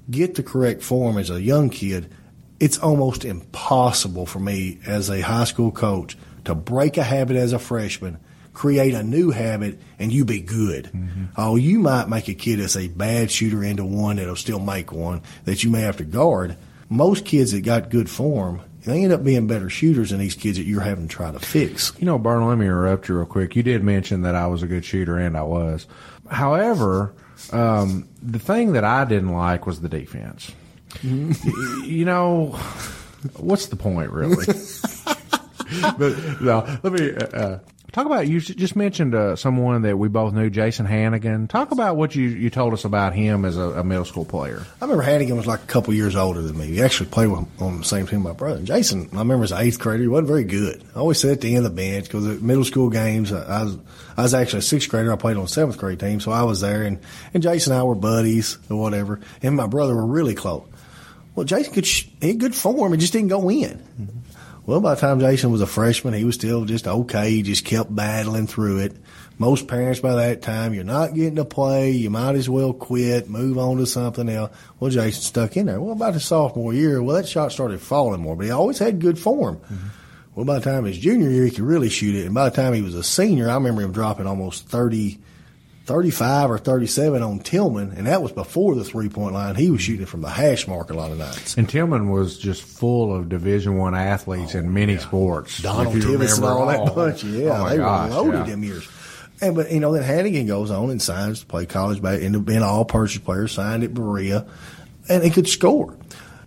get 0.10 0.34
the 0.34 0.42
correct 0.42 0.82
form 0.82 1.20
as 1.20 1.30
a 1.30 1.40
young 1.40 1.70
kid. 1.70 2.12
It's 2.60 2.80
almost 2.80 3.24
impossible 3.24 4.26
for 4.26 4.40
me 4.40 4.80
as 4.88 5.12
a 5.12 5.22
high 5.22 5.44
school 5.44 5.72
coach 5.72 6.18
to 6.46 6.56
break 6.56 6.98
a 6.98 7.04
habit 7.04 7.38
as 7.38 7.54
a 7.54 7.60
freshman 7.60 8.18
create 8.54 8.94
a 8.94 9.04
new 9.04 9.32
habit 9.32 9.80
and 10.00 10.12
you 10.12 10.26
be 10.26 10.42
good. 10.42 10.86
Mm-hmm. 10.86 11.26
Oh, 11.38 11.56
you 11.56 11.80
might 11.80 12.10
make 12.10 12.28
a 12.28 12.34
kid 12.34 12.60
that's 12.60 12.76
a 12.76 12.88
bad 12.88 13.32
shooter 13.32 13.64
into 13.64 13.86
one 13.86 14.18
that'll 14.18 14.36
still 14.36 14.60
make 14.60 14.92
one 14.92 15.22
that 15.46 15.64
you 15.64 15.70
may 15.70 15.82
have 15.82 15.98
to 15.98 16.04
guard. 16.04 16.58
Most 16.90 17.26
kids 17.26 17.54
that 17.54 17.62
got 17.62 17.90
good 17.90 18.10
form, 18.10 18.62
they 18.86 19.04
end 19.04 19.14
up 19.14 19.24
being 19.24 19.48
better 19.48 19.70
shooters 19.70 20.10
than 20.10 20.20
these 20.20 20.36
kids 20.36 20.58
that 20.58 20.66
you're 20.66 20.82
having 20.82 21.08
to 21.08 21.16
try 21.16 21.32
to 21.32 21.40
fix. 21.40 21.94
You 22.00 22.06
know, 22.06 22.18
Burlin, 22.18 22.48
let 22.48 22.58
me 22.58 22.66
interrupt 22.66 23.08
you 23.08 23.16
real 23.16 23.26
quick. 23.26 23.56
You 23.56 23.64
did 23.64 23.84
mention 23.84 24.24
that 24.24 24.36
I 24.36 24.48
was 24.48 24.64
a 24.64 24.68
good 24.68 24.84
shooter, 24.84 25.18
and 25.18 25.38
I 25.38 25.44
was. 25.44 25.88
However, 26.30 27.14
um, 27.52 28.10
the 28.22 28.40
thing 28.40 28.74
that 28.74 28.84
I 28.84 29.06
didn't 29.06 29.32
like 29.32 29.66
was 29.66 29.82
the 29.82 29.90
defense. 29.90 30.52
Mm-hmm. 30.96 31.86
you 31.86 32.04
know, 32.04 32.48
what's 33.38 33.68
the 33.68 33.78
point, 33.78 34.12
really? 34.12 34.46
but 35.98 36.42
no, 36.42 36.80
let 36.84 36.94
me. 36.94 37.16
Uh, 37.16 37.26
uh 37.26 37.60
Talk 37.92 38.06
about 38.06 38.26
you 38.26 38.40
just 38.40 38.78
mentioned 38.78 39.14
uh, 39.14 39.36
someone 39.36 39.82
that 39.82 39.98
we 39.98 40.08
both 40.08 40.34
knew, 40.34 40.50
Jason 40.50 40.86
Hannigan. 40.86 41.50
Talk 41.50 41.72
about 41.72 41.98
what 41.98 42.16
you, 42.16 42.30
you 42.30 42.50
told 42.50 42.72
us 42.72 42.86
about 42.86 43.14
him 43.14 43.44
as 43.44 43.58
a, 43.58 43.64
a 43.64 43.84
middle 43.84 44.06
school 44.06 44.24
player. 44.24 44.66
I 44.80 44.86
remember 44.86 45.04
Hannigan 45.04 45.36
was 45.36 45.46
like 45.46 45.62
a 45.62 45.66
couple 45.66 45.94
years 45.94 46.16
older 46.16 46.42
than 46.42 46.58
me. 46.58 46.68
He 46.68 46.82
actually 46.82 47.10
played 47.10 47.28
with, 47.28 47.46
on 47.62 47.80
the 47.80 47.84
same 47.84 48.08
team 48.08 48.24
with 48.24 48.32
my 48.32 48.38
brother. 48.38 48.60
And 48.60 48.68
Jason, 48.68 49.10
I 49.12 49.18
remember 49.18 49.44
as 49.44 49.52
an 49.52 49.60
eighth 49.60 49.78
grader, 49.78 50.04
he 50.04 50.08
wasn't 50.08 50.30
very 50.30 50.46
good. 50.46 50.82
I 50.96 51.00
always 51.00 51.20
sat 51.20 51.32
at 51.32 51.42
the 51.42 51.54
end 51.54 51.66
of 51.66 51.76
the 51.76 51.76
bench 51.76 52.06
because 52.06 52.26
at 52.28 52.42
middle 52.42 52.64
school 52.64 52.90
games, 52.90 53.34
I 53.34 53.64
was 53.64 53.78
I 54.16 54.22
was 54.22 54.34
actually 54.34 54.60
a 54.60 54.64
sixth 54.64 54.88
grader. 54.90 55.12
I 55.12 55.18
played 55.18 55.36
on 55.36 55.44
a 55.44 55.50
seventh 55.50 55.78
grade 55.78 56.00
team, 56.00 56.22
so 56.22 56.32
I 56.32 56.44
was 56.44 56.62
there, 56.62 56.84
and 56.84 56.98
and 57.34 57.44
Jason 57.44 57.74
and 57.74 57.82
I 57.82 57.84
were 57.84 57.96
buddies 57.96 58.58
or 58.70 58.80
whatever. 58.80 59.20
And 59.44 59.58
my 59.58 59.68
brother 59.68 59.94
were 59.96 60.06
really 60.06 60.36
close. 60.36 60.66
Well, 61.36 61.46
Jason 61.46 61.74
could 61.74 61.86
he 61.86 62.10
had 62.22 62.40
good 62.40 62.56
form, 62.56 62.94
it 62.94 62.98
just 62.98 63.12
didn't 63.12 63.30
go 63.30 63.50
in. 63.50 63.72
Mm-hmm. 63.72 64.31
Well, 64.66 64.80
by 64.80 64.94
the 64.94 65.02
time 65.02 65.20
Jason 65.20 65.52
was 65.52 65.62
a 65.62 65.68
freshman, 65.68 66.14
he 66.14 66.24
was 66.24 66.36
still 66.36 66.66
just 66.66 66.88
okay. 66.88 67.32
He 67.32 67.42
just 67.42 67.66
kept 67.66 67.94
battling 67.94 68.48
through 68.48 68.80
it. 68.80 68.96
Most 69.40 69.68
parents 69.68 70.00
by 70.00 70.16
that 70.16 70.44
time, 70.44 70.74
you're 70.74 70.84
not 70.84 71.16
getting 71.16 71.38
to 71.38 71.46
play. 71.46 71.92
You 71.92 72.12
might 72.12 72.36
as 72.36 72.48
well 72.48 72.74
quit, 72.74 73.28
move 73.28 73.58
on 73.58 73.78
to 73.78 73.88
something 73.88 74.30
else. 74.30 74.56
Well, 74.80 74.92
Jason 74.92 75.22
stuck 75.24 75.58
in 75.58 75.66
there. 75.66 75.82
Well, 75.82 75.94
about 75.94 76.14
his 76.14 76.26
sophomore 76.26 76.76
year, 76.76 77.02
well, 77.02 77.16
that 77.16 77.28
shot 77.28 77.52
started 77.52 77.82
falling 77.82 78.22
more, 78.22 78.36
but 78.36 78.46
he 78.46 78.52
always 78.52 78.78
had 78.78 79.00
good 79.00 79.18
form. 79.18 79.58
Mm-hmm. 79.58 79.88
Well, 80.36 80.46
by 80.46 80.60
the 80.60 80.72
time 80.72 80.86
his 80.86 81.00
junior 81.00 81.30
year, 81.30 81.46
he 81.46 81.52
could 81.52 81.62
really 81.62 81.90
shoot 81.90 82.16
it. 82.16 82.26
And 82.26 82.36
by 82.36 82.50
the 82.50 82.56
time 82.56 82.74
he 82.74 82.84
was 82.84 82.96
a 82.96 83.04
senior, 83.04 83.50
I 83.50 83.56
remember 83.56 83.82
him 83.82 83.92
dropping 83.92 84.28
almost 84.28 84.68
30, 84.68 85.20
35 85.92 86.52
or 86.52 86.58
37 86.58 87.22
on 87.22 87.40
Tilghman, 87.42 87.98
and 87.98 88.08
that 88.08 88.22
was 88.22 88.32
before 88.32 88.76
the 88.76 88.84
three 88.86 89.10
point 89.10 89.34
line. 89.34 89.56
He 89.56 89.70
was 89.70 89.82
shooting 89.82 90.06
from 90.06 90.22
the 90.22 90.30
hash 90.30 90.66
mark 90.66 90.90
a 90.90 90.94
lot 90.94 91.12
of 91.12 91.18
nights. 91.18 91.58
And 91.58 91.68
Tilghman 91.68 92.10
was 92.10 92.40
just 92.40 92.64
full 92.64 93.14
of 93.14 93.28
Division 93.28 93.76
One 93.76 93.94
athletes 93.94 94.56
oh, 94.56 94.60
in 94.60 94.74
many 94.74 94.94
yeah. 94.94 95.00
sports. 95.00 95.62
Donald 95.62 95.94
Tivis 95.94 96.38
and 96.38 96.46
all 96.46 96.66
that 96.68 96.96
bunch. 96.96 97.26
Yeah, 97.26 97.62
oh 97.62 97.70
they 97.70 97.76
gosh, 97.76 98.10
were 98.10 98.16
loaded 98.16 98.38
yeah. 98.38 98.44
them 98.46 98.64
years. 98.64 98.88
And 99.42 99.54
but 99.54 99.70
you 99.70 99.82
know, 99.82 99.92
then 99.92 100.04
Hannigan 100.04 100.48
goes 100.48 100.72
on 100.72 100.92
and 100.92 101.02
signs 101.02 101.42
to 101.42 101.46
play 101.46 101.66
college 101.66 102.02
back, 102.02 102.24
up 102.24 102.46
being 102.46 102.64
all 102.64 102.86
purchase 102.86 103.22
player, 103.22 103.50
signed 103.50 103.84
at 103.84 103.94
Berea, 103.94 104.48
and 105.10 105.24
he 105.24 105.30
could 105.30 105.50
score. 105.50 105.98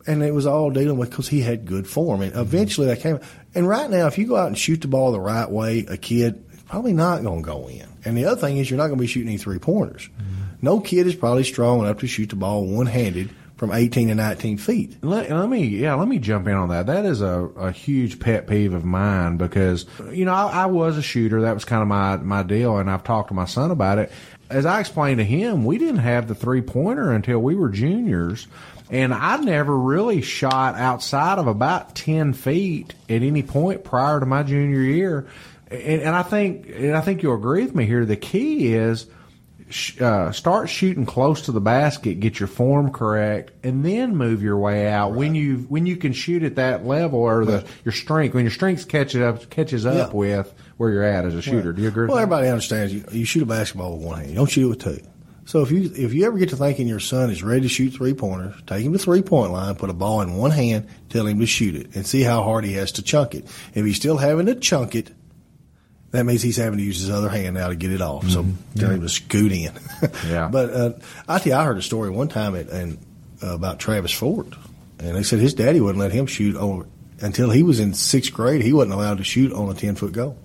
And 0.07 0.23
it 0.23 0.33
was 0.33 0.47
all 0.47 0.71
dealing 0.71 0.97
with 0.97 1.11
because 1.11 1.29
he 1.29 1.43
had 1.43 1.67
good 1.67 1.87
form. 1.87 2.23
And 2.23 2.35
eventually 2.35 2.87
that 2.87 3.01
came. 3.01 3.21
And 3.55 3.69
right 3.69 3.91
now, 3.91 4.07
if 4.07 4.17
you 4.17 4.27
go 4.27 4.37
out 4.37 4.47
and 4.47 4.57
shoot 4.57 4.81
the 4.81 4.89
ball 4.89 5.13
the 5.13 5.21
right 5.21 5.51
way, 5.51 5.81
a 5.87 5.99
kid 5.99 6.43
probably 6.75 6.93
not 6.93 7.23
going 7.23 7.41
to 7.41 7.47
go 7.47 7.69
in. 7.69 7.87
And 8.05 8.17
the 8.17 8.25
other 8.25 8.41
thing 8.41 8.57
is, 8.57 8.69
you're 8.69 8.79
not 8.79 8.89
going 8.89 8.99
to 8.99 9.03
be 9.03 9.07
shooting 9.07 9.29
any 9.29 9.39
three 9.39 9.61
pointers. 9.61 10.09
Mm-hmm. 10.09 10.43
No 10.61 10.81
kid 10.81 11.07
is 11.07 11.15
probably 11.15 11.45
strong 11.45 11.79
enough 11.81 11.99
to 11.99 12.09
shoot 12.09 12.31
the 12.31 12.37
ball 12.37 12.67
one 12.67 12.87
handed 12.87 13.31
from 13.57 13.71
18 13.71 14.09
to 14.09 14.17
19 14.17 14.59
feet. 14.59 14.97
Let, 15.05 15.31
let, 15.31 15.49
me, 15.49 15.65
yeah, 15.67 15.95
let 15.95 16.09
me 16.09 16.19
jump 16.19 16.49
in 16.49 16.55
on 16.55 16.71
that. 16.71 16.87
That 16.87 17.05
is 17.05 17.21
a, 17.23 17.45
a 17.57 17.71
huge 17.71 18.19
pet 18.19 18.49
peeve 18.49 18.75
of 18.75 18.85
mine 18.85 19.37
because, 19.37 19.87
you 20.11 20.25
know, 20.25 20.35
I, 20.35 20.65
I 20.65 20.67
was 20.67 20.99
a 20.99 21.03
shooter. 21.03 21.43
That 21.43 21.55
was 21.55 21.65
kind 21.65 21.81
of 21.81 21.87
my, 21.87 22.17
my 22.17 22.43
deal. 22.43 22.79
And 22.79 22.91
I've 22.91 23.05
talked 23.05 23.29
to 23.29 23.35
my 23.35 23.45
son 23.45 23.71
about 23.71 23.99
it. 23.99 24.11
As 24.51 24.67
I 24.67 24.81
explained 24.81 25.19
to 25.19 25.25
him, 25.25 25.65
we 25.65 25.79
didn't 25.79 25.99
have 25.99 26.27
the 26.27 26.35
three 26.35 26.61
pointer 26.61 27.13
until 27.13 27.39
we 27.39 27.55
were 27.55 27.69
juniors. 27.69 28.49
And 28.91 29.15
I 29.15 29.37
never 29.37 29.77
really 29.77 30.23
shot 30.23 30.75
outside 30.75 31.39
of 31.39 31.47
about 31.47 31.95
10 31.95 32.33
feet 32.33 32.95
at 33.09 33.23
any 33.23 33.45
point 33.45 33.85
prior 33.85 34.19
to 34.19 34.27
my 34.27 34.43
junior 34.43 34.81
year 34.81 35.29
and, 35.75 36.03
and 36.03 36.17
I 36.17 36.23
think 36.23 36.69
and 36.69 36.97
I 36.97 37.01
think 37.01 37.23
you'll 37.23 37.35
agree 37.35 37.65
with 37.65 37.75
me 37.75 37.87
here. 37.87 38.05
The 38.05 38.17
key 38.17 38.75
is 38.75 39.07
uh, 40.01 40.31
start 40.31 40.69
shooting 40.69 41.07
close 41.07 41.43
to 41.43 41.53
the 41.53 41.61
basket, 41.61 42.21
get 42.21 42.39
your 42.39 42.47
form 42.47 42.93
correct, 42.93 43.53
and 43.65 43.85
then 43.85 44.17
move 44.17 44.43
your 44.43 44.59
way 44.59 44.89
out 44.89 45.11
right. 45.11 45.19
when 45.19 45.35
you 45.35 45.67
when 45.69 45.87
you 45.87 45.97
can 45.97 46.13
shoot 46.13 46.43
at 46.43 46.57
that 46.57 46.87
level 46.87 47.19
or 47.19 47.45
the 47.45 47.65
your 47.85 47.93
strength 47.93 48.35
when 48.35 48.45
your 48.45 48.53
strength 48.53 48.89
catches 48.89 49.21
up 49.21 49.51
catches 49.51 49.87
up 49.87 50.11
yeah. 50.11 50.17
with 50.17 50.55
where 50.77 50.91
you're 50.91 51.03
at 51.03 51.25
as 51.25 51.35
a 51.35 51.43
shooter. 51.43 51.71
Right. 51.71 51.77
Do 51.77 51.83
you 51.83 51.89
agree? 51.89 52.07
Well, 52.07 52.19
everybody 52.19 52.49
understands 52.49 52.93
you, 52.93 53.05
you 53.11 53.25
shoot 53.25 53.43
a 53.43 53.47
basketball 53.47 53.97
with 53.97 54.07
one 54.07 54.19
hand. 54.19 54.31
You 54.31 54.37
don't 54.37 54.51
shoot 54.51 54.67
it 54.67 54.69
with 54.69 54.83
two. 54.83 55.01
So 55.47 55.63
if 55.63 55.71
you 55.71 55.91
if 55.95 56.15
you 56.15 56.27
ever 56.27 56.39
get 56.39 56.51
to 56.51 56.57
thinking 56.57 56.87
your 56.87 57.01
son 57.01 57.31
is 57.31 57.43
ready 57.43 57.63
to 57.63 57.69
shoot 57.69 57.91
three 57.91 58.15
pointers, 58.15 58.55
take 58.67 58.85
him 58.85 58.93
to 58.93 58.99
three 58.99 59.23
point 59.23 59.53
line, 59.53 59.75
put 59.75 59.91
a 59.91 59.95
ball 59.95 60.21
in 60.21 60.37
one 60.37 60.51
hand, 60.51 60.89
tell 61.11 61.27
him 61.27 61.41
to 61.41 61.47
shoot 61.47 61.75
it, 61.75 61.95
and 61.95 62.07
see 62.07 62.23
how 62.23 62.43
hard 62.43 62.65
he 62.65 62.75
has 62.75 62.93
to 62.93 63.03
chunk 63.03 63.35
it. 63.35 63.45
If 63.75 63.85
he's 63.85 63.97
still 63.97 64.17
having 64.17 64.47
to 64.47 64.55
chunk 64.55 64.95
it, 64.95 65.11
that 66.15 66.25
means 66.25 66.43
he's 66.43 66.57
having 66.57 66.79
to 66.79 66.85
use 66.85 67.01
his 67.01 67.11
other 67.11 67.29
hand 67.29 67.57
now 67.57 67.69
to 67.69 67.75
get 67.75 67.91
it 67.91 68.01
off. 68.01 68.25
Mm-hmm. 68.25 68.53
So 68.77 68.81
tell 68.81 68.91
him 68.91 69.01
to 69.01 69.09
scoot 69.09 69.51
in. 69.51 69.73
yeah. 70.29 70.49
But 70.49 70.71
uh, 70.71 70.93
I 71.29 71.39
tell 71.39 71.53
you, 71.53 71.59
I 71.59 71.65
heard 71.65 71.77
a 71.77 71.83
story 71.83 72.09
one 72.11 72.29
time 72.29 72.55
at, 72.55 72.69
and 72.69 72.99
uh, 73.43 73.55
about 73.55 73.81
Travis 73.81 74.13
Ford, 74.13 74.55
and 75.01 75.17
they 75.17 75.25
said 75.25 75.41
his 75.41 75.55
daddy 75.55 75.81
wouldn't 75.81 75.99
let 75.99 76.13
him 76.13 76.27
shoot 76.27 76.55
on 76.55 76.89
until 77.21 77.51
he 77.51 77.65
was 77.65 77.81
in 77.81 77.95
sixth 77.95 78.33
grade. 78.33 78.63
He 78.63 78.73
wasn't 78.73 78.95
allowed 78.95 79.19
to 79.19 79.25
shoot 79.25 79.53
on 79.53 79.69
a 79.69 79.75
ten 79.75 79.97
foot 79.97 80.13
goal. 80.13 80.39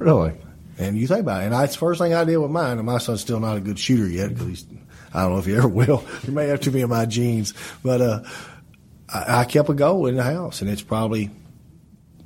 Really? 0.00 0.32
And 0.78 0.98
you 0.98 1.06
think 1.06 1.20
about 1.20 1.42
it, 1.42 1.44
and 1.44 1.54
that's 1.54 1.74
the 1.74 1.78
first 1.78 2.00
thing 2.00 2.12
I 2.12 2.24
did 2.24 2.36
with 2.38 2.50
mine. 2.50 2.78
And 2.78 2.86
my 2.86 2.98
son's 2.98 3.20
still 3.20 3.38
not 3.38 3.56
a 3.56 3.60
good 3.60 3.78
shooter 3.78 4.08
yet 4.08 4.30
because 4.30 4.46
he's 4.48 4.66
I 5.14 5.22
don't 5.22 5.34
know 5.34 5.38
if 5.38 5.46
he 5.46 5.54
ever 5.54 5.68
will. 5.82 5.98
he 6.24 6.32
may 6.32 6.48
have 6.48 6.62
to 6.62 6.72
be 6.72 6.80
in 6.80 6.90
my 6.90 7.06
genes, 7.06 7.54
but 7.84 8.00
uh, 8.00 8.24
I, 9.08 9.42
I 9.42 9.44
kept 9.44 9.68
a 9.68 9.74
goal 9.74 10.06
in 10.08 10.16
the 10.16 10.24
house, 10.24 10.60
and 10.60 10.68
it's 10.68 10.82
probably 10.82 11.30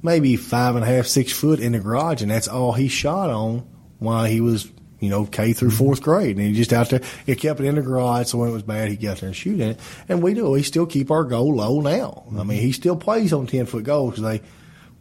maybe 0.02 0.36
five 0.36 0.76
and 0.76 0.84
a 0.84 0.86
half, 0.86 1.06
six 1.06 1.32
foot 1.32 1.60
in 1.60 1.72
the 1.72 1.78
garage, 1.78 2.22
and 2.22 2.30
that's 2.30 2.48
all 2.48 2.72
he 2.72 2.88
shot 2.88 3.30
on 3.30 3.66
while 3.98 4.24
he 4.24 4.40
was, 4.40 4.70
you 5.00 5.10
know, 5.10 5.26
K 5.26 5.52
through 5.52 5.68
mm-hmm. 5.68 5.78
fourth 5.78 6.02
grade. 6.02 6.36
And 6.36 6.46
he 6.46 6.52
just 6.54 6.72
out 6.72 6.90
there, 6.90 7.02
he 7.26 7.34
kept 7.34 7.60
it 7.60 7.66
in 7.66 7.74
the 7.74 7.82
garage, 7.82 8.28
so 8.28 8.38
when 8.38 8.48
it 8.48 8.52
was 8.52 8.62
bad, 8.62 8.88
he'd 8.88 9.00
get 9.00 9.12
out 9.12 9.16
there 9.18 9.28
and 9.28 9.36
shoot 9.36 9.60
in 9.60 9.70
it. 9.70 9.80
And 10.08 10.22
we 10.22 10.34
do, 10.34 10.50
we 10.50 10.62
still 10.62 10.86
keep 10.86 11.10
our 11.10 11.24
goal 11.24 11.56
low 11.56 11.80
now. 11.80 12.24
I 12.38 12.44
mean, 12.44 12.60
he 12.60 12.72
still 12.72 12.96
plays 12.96 13.32
on 13.32 13.46
10 13.46 13.66
foot 13.66 13.84
goals 13.84 14.12
because 14.12 14.24
they, 14.24 14.42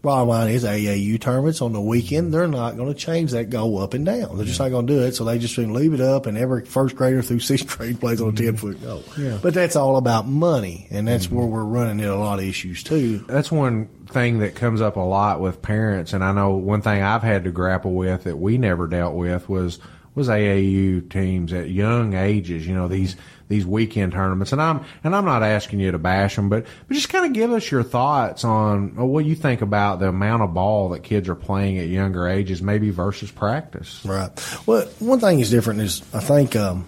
Bottom 0.08 0.30
line 0.30 0.50
is 0.52 0.64
AAU 0.64 1.20
tournaments 1.20 1.62
on 1.62 1.74
the 1.74 1.82
weekend, 1.82 2.34
they're 2.34 2.48
not 2.48 2.78
going 2.78 2.88
to 2.88 2.98
change 2.98 3.32
that 3.32 3.50
goal 3.50 3.82
up 3.82 3.94
and 3.94 4.06
down. 4.06 4.38
They're 4.38 4.46
just 4.46 4.58
not 4.58 4.70
going 4.70 4.88
to 4.88 4.94
do 4.94 5.02
it. 5.02 5.16
So 5.16 5.26
they 5.26 5.38
just 5.38 5.58
leave 5.58 5.94
it 5.94 6.00
up, 6.00 6.28
and 6.28 6.38
every 6.38 6.64
first 6.64 6.96
grader 6.96 7.22
through 7.22 7.40
sixth 7.42 7.78
grade 7.78 8.00
plays 8.00 8.22
on 8.22 8.30
a 8.30 8.32
10 8.32 8.56
foot 8.56 8.82
goal. 8.82 9.04
Yeah. 9.18 9.38
But 9.42 9.54
that's 9.54 9.76
all 9.76 9.98
about 9.98 10.26
money, 10.26 10.88
and 10.92 11.06
that's 11.06 11.28
mm-hmm. 11.28 11.36
where 11.36 11.46
we're 11.48 11.66
running 11.66 12.00
into 12.00 12.14
a 12.14 12.16
lot 12.16 12.40
of 12.40 12.46
issues 12.46 12.84
too. 12.84 13.18
That's 13.28 13.52
one 13.52 13.90
thing 14.08 14.40
that 14.40 14.56
comes 14.56 14.80
up 14.80 14.96
a 14.96 15.02
lot 15.02 15.42
with 15.42 15.62
parents, 15.62 16.14
and 16.14 16.24
I 16.24 16.32
know 16.32 16.52
one 16.52 16.82
thing 16.82 17.04
I've 17.04 17.22
had 17.22 17.44
to 17.44 17.52
grapple 17.52 17.94
with 17.94 18.24
that 18.24 18.38
we 18.38 18.58
never 18.58 18.88
dealt 18.88 19.14
with 19.14 19.50
was 19.50 19.78
was 20.16 20.30
AAU 20.30 21.10
teams 21.10 21.52
at 21.52 21.70
young 21.70 22.14
ages. 22.14 22.66
You 22.66 22.76
know 22.76 22.88
these 22.88 23.18
these 23.48 23.66
weekend 23.66 24.12
tournaments. 24.14 24.52
And 24.52 24.62
I'm 24.62 24.84
and 25.04 25.16
I'm 25.16 25.26
not 25.26 25.44
asking 25.44 25.80
you 25.80 25.92
to 25.92 25.98
bash 25.98 26.36
them, 26.36 26.50
but 26.50 26.66
but 26.88 26.94
just 26.94 27.10
kind 27.10 27.26
of 27.26 27.34
give 27.34 27.52
us 27.52 27.70
your 27.70 27.84
thoughts 27.84 28.44
on 28.44 28.96
what 28.96 29.26
you 29.26 29.36
think 29.36 29.62
about 29.62 30.00
the 30.00 30.10
amount 30.10 30.44
of 30.44 30.54
ball 30.54 30.90
that 30.90 31.04
kids 31.04 31.30
are 31.30 31.36
playing 31.36 31.78
at 31.78 31.88
younger 31.88 32.28
ages, 32.28 32.62
maybe 32.62 32.90
versus 32.90 33.32
practice. 33.32 34.04
Right. 34.06 34.30
Well, 34.66 34.88
one 35.00 35.20
thing 35.20 35.40
is 35.40 35.50
different 35.50 35.82
is 35.82 36.02
I 36.14 36.20
think 36.20 36.56
um, 36.56 36.86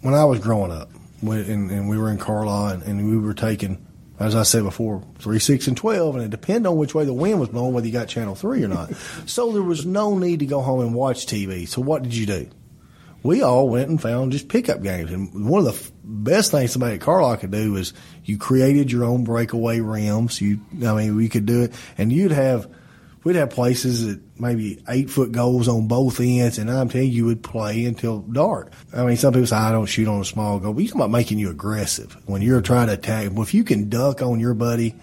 when 0.00 0.14
I 0.14 0.24
was 0.24 0.40
growing 0.40 0.72
up, 0.72 0.90
and, 1.22 1.70
and 1.70 1.88
we 1.88 1.96
were 1.96 2.10
in 2.10 2.18
Carlisle, 2.18 2.74
and, 2.74 2.82
and 2.82 3.10
we 3.10 3.18
were 3.18 3.34
taking 3.34 3.86
as 4.18 4.36
I 4.36 4.44
said 4.44 4.62
before, 4.62 5.02
three, 5.18 5.40
six, 5.40 5.66
and 5.66 5.76
twelve, 5.76 6.14
and 6.14 6.24
it 6.24 6.30
depended 6.30 6.68
on 6.68 6.76
which 6.76 6.94
way 6.94 7.04
the 7.04 7.12
wind 7.12 7.40
was 7.40 7.48
blowing, 7.48 7.72
whether 7.72 7.86
you 7.86 7.92
got 7.92 8.08
channel 8.08 8.34
three 8.34 8.62
or 8.62 8.68
not. 8.68 8.94
so 9.26 9.52
there 9.52 9.62
was 9.62 9.84
no 9.84 10.16
need 10.16 10.38
to 10.38 10.46
go 10.46 10.60
home 10.60 10.80
and 10.80 10.94
watch 10.94 11.26
TV. 11.26 11.66
So 11.66 11.82
what 11.82 12.02
did 12.02 12.14
you 12.14 12.26
do? 12.26 12.48
We 13.24 13.42
all 13.42 13.68
went 13.68 13.88
and 13.88 14.00
found 14.00 14.32
just 14.32 14.48
pickup 14.48 14.82
games. 14.82 15.10
And 15.10 15.48
one 15.48 15.60
of 15.60 15.64
the 15.64 15.80
f- 15.80 15.90
best 16.04 16.50
things 16.50 16.72
somebody 16.72 16.96
at 16.96 17.00
Carlisle 17.00 17.38
could 17.38 17.50
do 17.50 17.74
is 17.76 17.94
you 18.22 18.36
created 18.36 18.92
your 18.92 19.04
own 19.04 19.24
breakaway 19.24 19.80
rims. 19.80 20.40
You, 20.40 20.60
I 20.86 20.92
mean, 20.92 21.16
we 21.16 21.30
could 21.30 21.46
do 21.46 21.62
it, 21.62 21.72
and 21.96 22.12
you'd 22.12 22.32
have, 22.32 22.68
we'd 23.24 23.36
have 23.36 23.48
places 23.48 24.06
that 24.06 24.20
maybe 24.38 24.82
eight 24.90 25.08
foot 25.08 25.32
goals 25.32 25.68
on 25.68 25.88
both 25.88 26.20
ends, 26.20 26.58
and 26.58 26.70
I'm 26.70 26.90
telling 26.90 27.08
you, 27.08 27.14
you 27.14 27.24
would 27.24 27.42
play 27.42 27.86
until 27.86 28.20
dark. 28.20 28.72
I 28.92 29.04
mean, 29.06 29.16
some 29.16 29.32
people 29.32 29.46
say 29.46 29.56
I 29.56 29.72
don't 29.72 29.86
shoot 29.86 30.06
on 30.06 30.20
a 30.20 30.24
small 30.24 30.60
goal, 30.60 30.74
but 30.74 30.82
you 30.82 30.88
talk 30.88 30.96
about 30.96 31.10
making 31.10 31.38
you 31.38 31.48
aggressive 31.48 32.16
when 32.26 32.42
you're 32.42 32.60
trying 32.60 32.88
to 32.88 32.92
attack. 32.92 33.30
Well, 33.32 33.42
if 33.42 33.54
you 33.54 33.64
can 33.64 33.88
duck 33.88 34.20
on 34.20 34.38
your 34.38 34.52
buddy, 34.54 34.94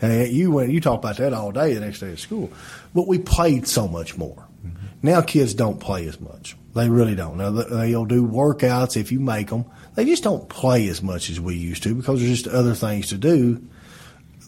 and 0.00 0.28
you 0.28 0.50
went, 0.50 0.72
you 0.72 0.80
talk 0.80 0.98
about 0.98 1.18
that 1.18 1.34
all 1.34 1.52
day 1.52 1.74
the 1.74 1.80
next 1.80 2.00
day 2.00 2.12
at 2.12 2.18
school, 2.18 2.50
but 2.94 3.06
we 3.06 3.18
played 3.18 3.66
so 3.66 3.86
much 3.86 4.16
more. 4.16 4.46
Mm-hmm. 4.66 4.86
Now 5.02 5.20
kids 5.20 5.52
don't 5.52 5.78
play 5.78 6.06
as 6.06 6.18
much. 6.18 6.56
They 6.76 6.90
really 6.90 7.14
don't. 7.14 7.38
Now 7.38 7.50
they'll 7.50 8.04
do 8.04 8.28
workouts 8.28 8.98
if 8.98 9.10
you 9.10 9.18
make 9.18 9.48
them. 9.48 9.64
They 9.94 10.04
just 10.04 10.22
don't 10.22 10.46
play 10.46 10.88
as 10.88 11.02
much 11.02 11.30
as 11.30 11.40
we 11.40 11.56
used 11.56 11.82
to 11.84 11.94
because 11.94 12.20
there's 12.20 12.42
just 12.42 12.54
other 12.54 12.74
things 12.74 13.08
to 13.08 13.16
do. 13.16 13.66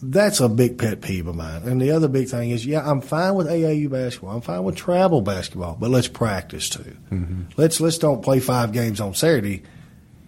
That's 0.03 0.39
a 0.39 0.47
big 0.47 0.77
pet 0.77 1.01
peeve 1.01 1.25
of 1.25 1.35
mine. 1.35 1.63
And 1.63 1.81
the 1.81 1.89
other 1.89 2.07
big 2.07 2.29
thing 2.29 2.51
is, 2.51 2.67
yeah, 2.67 2.87
I'm 2.87 3.01
fine 3.01 3.33
with 3.33 3.47
AAU 3.47 3.89
basketball. 3.89 4.35
I'm 4.35 4.41
fine 4.41 4.63
with 4.63 4.75
travel 4.75 5.21
basketball, 5.21 5.75
but 5.79 5.89
let's 5.89 6.07
practice 6.07 6.69
too. 6.69 6.95
Mm-hmm. 7.11 7.41
Let's 7.57 7.81
let's 7.81 7.97
don't 7.97 8.21
play 8.21 8.39
five 8.39 8.73
games 8.73 9.01
on 9.01 9.15
Saturday 9.15 9.63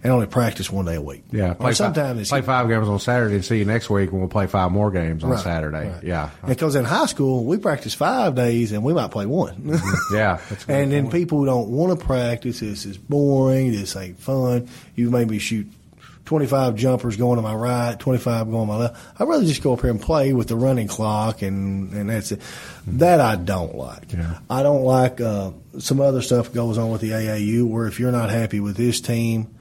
and 0.02 0.12
only 0.12 0.26
practice 0.26 0.70
one 0.70 0.84
day 0.84 0.96
a 0.96 1.00
week. 1.00 1.24
Yeah, 1.30 1.54
play, 1.54 1.74
sometimes 1.74 2.28
five, 2.28 2.44
play 2.44 2.46
five 2.46 2.68
games 2.68 2.88
on 2.88 2.98
Saturday 2.98 3.36
and 3.36 3.44
see 3.44 3.58
you 3.58 3.64
next 3.64 3.88
week, 3.88 4.10
and 4.10 4.18
we'll 4.18 4.28
play 4.28 4.46
five 4.46 4.72
more 4.72 4.90
games 4.90 5.22
on 5.22 5.30
right, 5.30 5.40
Saturday. 5.40 5.88
Right. 5.88 6.02
Yeah, 6.02 6.30
because 6.46 6.74
in 6.74 6.84
high 6.84 7.06
school 7.06 7.44
we 7.44 7.58
practice 7.58 7.94
five 7.94 8.34
days 8.34 8.72
and 8.72 8.82
we 8.82 8.92
might 8.92 9.10
play 9.10 9.26
one. 9.26 9.54
Mm-hmm. 9.54 10.14
yeah, 10.14 10.40
and 10.68 10.92
then 10.92 11.10
people 11.10 11.44
don't 11.44 11.68
want 11.68 11.98
to 11.98 12.04
practice. 12.04 12.60
This 12.60 12.84
is 12.84 12.98
boring. 12.98 13.72
This 13.72 13.94
ain't 13.96 14.18
fun. 14.18 14.68
You 14.96 15.10
maybe 15.10 15.38
shoot 15.38 15.68
25 16.24 16.76
jumpers 16.76 17.16
going 17.16 17.36
to 17.36 17.42
my 17.42 17.54
right, 17.54 17.98
25 17.98 18.50
going 18.50 18.66
to 18.66 18.72
my 18.72 18.78
left. 18.78 19.20
I'd 19.20 19.28
rather 19.28 19.44
just 19.44 19.62
go 19.62 19.72
up 19.72 19.80
here 19.80 19.90
and 19.90 20.00
play 20.00 20.32
with 20.32 20.48
the 20.48 20.56
running 20.56 20.88
clock 20.88 21.42
and, 21.42 21.92
and 21.92 22.10
that's 22.10 22.32
it. 22.32 22.40
That 22.86 23.20
I 23.20 23.36
don't 23.36 23.74
like. 23.74 24.12
Yeah. 24.12 24.38
I 24.48 24.62
don't 24.62 24.82
like 24.82 25.20
uh, 25.20 25.50
some 25.78 26.00
other 26.00 26.22
stuff 26.22 26.52
goes 26.52 26.78
on 26.78 26.90
with 26.90 27.00
the 27.00 27.10
AAU 27.10 27.68
where 27.68 27.86
if 27.86 27.98
you're 28.00 28.12
not 28.12 28.30
happy 28.30 28.60
with 28.60 28.76
this 28.76 29.00
team, 29.00 29.52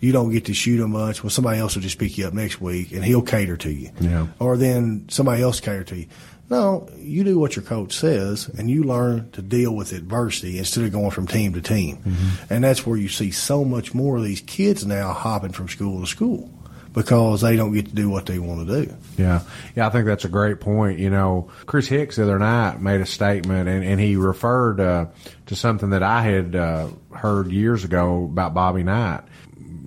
you 0.00 0.12
don't 0.12 0.30
get 0.30 0.46
to 0.46 0.54
shoot 0.54 0.78
them 0.78 0.92
much. 0.92 1.22
Well, 1.22 1.30
somebody 1.30 1.58
else 1.58 1.74
will 1.74 1.82
just 1.82 1.98
pick 1.98 2.16
you 2.18 2.26
up 2.26 2.34
next 2.34 2.60
week 2.60 2.92
and 2.92 3.04
he'll 3.04 3.22
cater 3.22 3.56
to 3.58 3.70
you. 3.70 3.90
Yeah. 4.00 4.28
Or 4.38 4.56
then 4.56 5.06
somebody 5.08 5.42
else 5.42 5.60
cater 5.60 5.84
to 5.84 5.96
you. 5.96 6.06
No, 6.50 6.88
you 6.96 7.24
do 7.24 7.38
what 7.38 7.56
your 7.56 7.64
coach 7.64 7.92
says 7.92 8.48
and 8.56 8.70
you 8.70 8.84
learn 8.84 9.30
to 9.32 9.42
deal 9.42 9.74
with 9.74 9.92
adversity 9.92 10.58
instead 10.58 10.84
of 10.84 10.92
going 10.92 11.10
from 11.10 11.26
team 11.26 11.52
to 11.52 11.60
team. 11.60 12.02
And 12.48 12.64
that's 12.64 12.86
where 12.86 12.96
you 12.96 13.08
see 13.08 13.32
so 13.32 13.64
much 13.64 13.92
more 13.92 14.16
of 14.16 14.24
these 14.24 14.40
kids 14.40 14.86
now 14.86 15.12
hopping 15.12 15.52
from 15.52 15.68
school 15.68 16.00
to 16.00 16.06
school 16.06 16.50
because 16.94 17.42
they 17.42 17.54
don't 17.54 17.72
get 17.72 17.86
to 17.86 17.94
do 17.94 18.08
what 18.08 18.26
they 18.26 18.38
want 18.38 18.66
to 18.66 18.84
do. 18.84 18.94
Yeah, 19.16 19.42
yeah, 19.76 19.86
I 19.86 19.90
think 19.90 20.06
that's 20.06 20.24
a 20.24 20.28
great 20.28 20.58
point. 20.58 20.98
You 20.98 21.10
know, 21.10 21.48
Chris 21.66 21.86
Hicks 21.86 22.16
the 22.16 22.24
other 22.24 22.38
night 22.38 22.80
made 22.80 23.00
a 23.00 23.06
statement, 23.06 23.68
and, 23.68 23.84
and 23.84 24.00
he 24.00 24.16
referred 24.16 24.80
uh, 24.80 25.06
to 25.46 25.54
something 25.54 25.90
that 25.90 26.02
I 26.02 26.22
had 26.22 26.56
uh, 26.56 26.88
heard 27.14 27.52
years 27.52 27.84
ago 27.84 28.24
about 28.24 28.54
Bobby 28.54 28.82
Knight. 28.82 29.20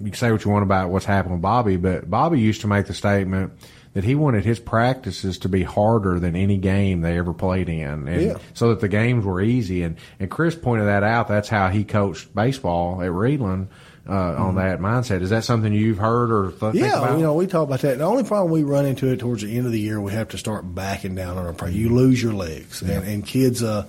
You 0.03 0.11
can 0.11 0.13
say 0.13 0.31
what 0.31 0.43
you 0.45 0.51
want 0.51 0.63
about 0.63 0.89
what's 0.89 1.05
happened 1.05 1.33
with 1.35 1.41
Bobby, 1.41 1.77
but 1.77 2.09
Bobby 2.09 2.39
used 2.39 2.61
to 2.61 2.67
make 2.67 2.87
the 2.87 2.93
statement 2.93 3.53
that 3.93 4.03
he 4.05 4.15
wanted 4.15 4.45
his 4.45 4.57
practices 4.59 5.37
to 5.39 5.49
be 5.49 5.63
harder 5.63 6.17
than 6.19 6.35
any 6.35 6.57
game 6.57 7.01
they 7.01 7.17
ever 7.17 7.33
played 7.33 7.67
in, 7.69 8.07
and 8.07 8.21
Yeah. 8.21 8.37
so 8.53 8.69
that 8.69 8.79
the 8.79 8.87
games 8.87 9.25
were 9.25 9.41
easy. 9.41 9.83
And 9.83 9.97
and 10.19 10.29
Chris 10.29 10.55
pointed 10.55 10.85
that 10.85 11.03
out. 11.03 11.27
That's 11.27 11.49
how 11.49 11.69
he 11.69 11.83
coached 11.83 12.33
baseball 12.33 13.01
at 13.01 13.09
Reidland. 13.11 13.67
Uh, 14.09 14.13
on 14.35 14.55
that 14.55 14.79
mindset, 14.79 15.21
is 15.21 15.29
that 15.29 15.43
something 15.43 15.71
you've 15.71 15.99
heard 15.99 16.31
or 16.31 16.51
th- 16.51 16.73
Yeah, 16.73 17.15
you 17.15 17.21
know, 17.21 17.35
we 17.35 17.45
talk 17.45 17.67
about 17.67 17.81
that. 17.81 17.99
The 17.99 18.03
only 18.03 18.23
problem 18.23 18.51
we 18.51 18.63
run 18.63 18.87
into 18.87 19.09
it 19.09 19.19
towards 19.19 19.43
the 19.43 19.55
end 19.55 19.67
of 19.67 19.71
the 19.71 19.79
year, 19.79 20.01
we 20.01 20.11
have 20.11 20.29
to 20.29 20.39
start 20.39 20.73
backing 20.73 21.13
down 21.13 21.37
on 21.37 21.45
our 21.45 21.53
practice. 21.53 21.77
You 21.77 21.89
lose 21.89 22.21
your 22.21 22.33
legs, 22.33 22.81
and, 22.81 23.03
and 23.07 23.23
kids, 23.23 23.61
uh, 23.61 23.85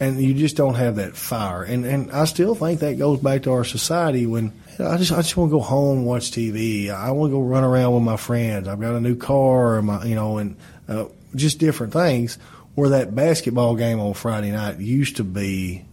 and 0.00 0.18
you 0.18 0.32
just 0.32 0.56
don't 0.56 0.76
have 0.76 0.96
that 0.96 1.14
fire. 1.14 1.62
And 1.62 1.84
and 1.84 2.10
I 2.10 2.24
still 2.24 2.54
think 2.54 2.80
that 2.80 2.98
goes 2.98 3.20
back 3.20 3.42
to 3.42 3.52
our 3.52 3.64
society 3.64 4.24
when 4.24 4.54
I 4.78 4.96
just 4.96 5.12
I 5.12 5.16
just 5.16 5.36
want 5.36 5.50
to 5.50 5.56
go 5.56 5.60
home 5.60 6.04
watch 6.04 6.30
TV. 6.30 6.90
I 6.90 7.10
want 7.10 7.30
to 7.30 7.36
go 7.36 7.42
run 7.42 7.64
around 7.64 7.94
with 7.94 8.02
my 8.02 8.16
friends. 8.16 8.68
I've 8.68 8.80
got 8.80 8.94
a 8.94 9.00
new 9.00 9.16
car, 9.16 9.82
my 9.82 10.04
you 10.04 10.14
know, 10.14 10.38
and 10.38 10.56
uh, 10.88 11.06
just 11.34 11.58
different 11.58 11.92
things. 11.92 12.38
Where 12.74 12.90
that 12.90 13.14
basketball 13.14 13.74
game 13.74 13.98
on 14.00 14.14
Friday 14.14 14.52
night 14.52 14.78
used 14.78 15.16
to 15.16 15.24
be 15.24 15.84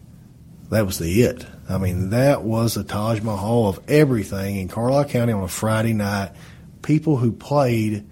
that 0.69 0.85
was 0.85 0.99
the 0.99 1.23
it. 1.23 1.45
I 1.69 1.77
mean, 1.77 2.11
that 2.11 2.43
was 2.43 2.75
the 2.75 2.83
Taj 2.83 3.21
Mahal 3.21 3.67
of 3.67 3.79
everything 3.89 4.57
in 4.57 4.67
Carlisle 4.67 5.05
County 5.05 5.33
on 5.33 5.43
a 5.43 5.47
Friday 5.47 5.93
night. 5.93 6.31
People 6.81 7.17
who 7.17 7.31
played 7.31 8.05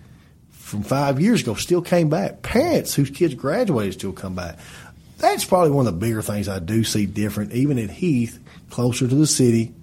from 0.51 0.84
five 0.84 1.21
years 1.21 1.41
ago 1.41 1.54
still 1.54 1.82
came 1.82 2.10
back. 2.10 2.41
Parents 2.41 2.93
whose 2.93 3.10
kids 3.10 3.34
graduated 3.34 3.93
still 3.93 4.13
come 4.13 4.36
back. 4.36 4.58
That's 5.17 5.45
probably 5.45 5.71
one 5.71 5.88
of 5.88 5.93
the 5.93 5.99
bigger 5.99 6.21
things 6.21 6.49
I 6.49 6.60
do 6.60 6.84
see 6.84 7.06
different, 7.06 7.54
even 7.54 7.78
at 7.80 7.89
Heath, 7.89 8.39
closer 8.69 9.08
to 9.08 9.15
the 9.15 9.28
city. 9.28 9.73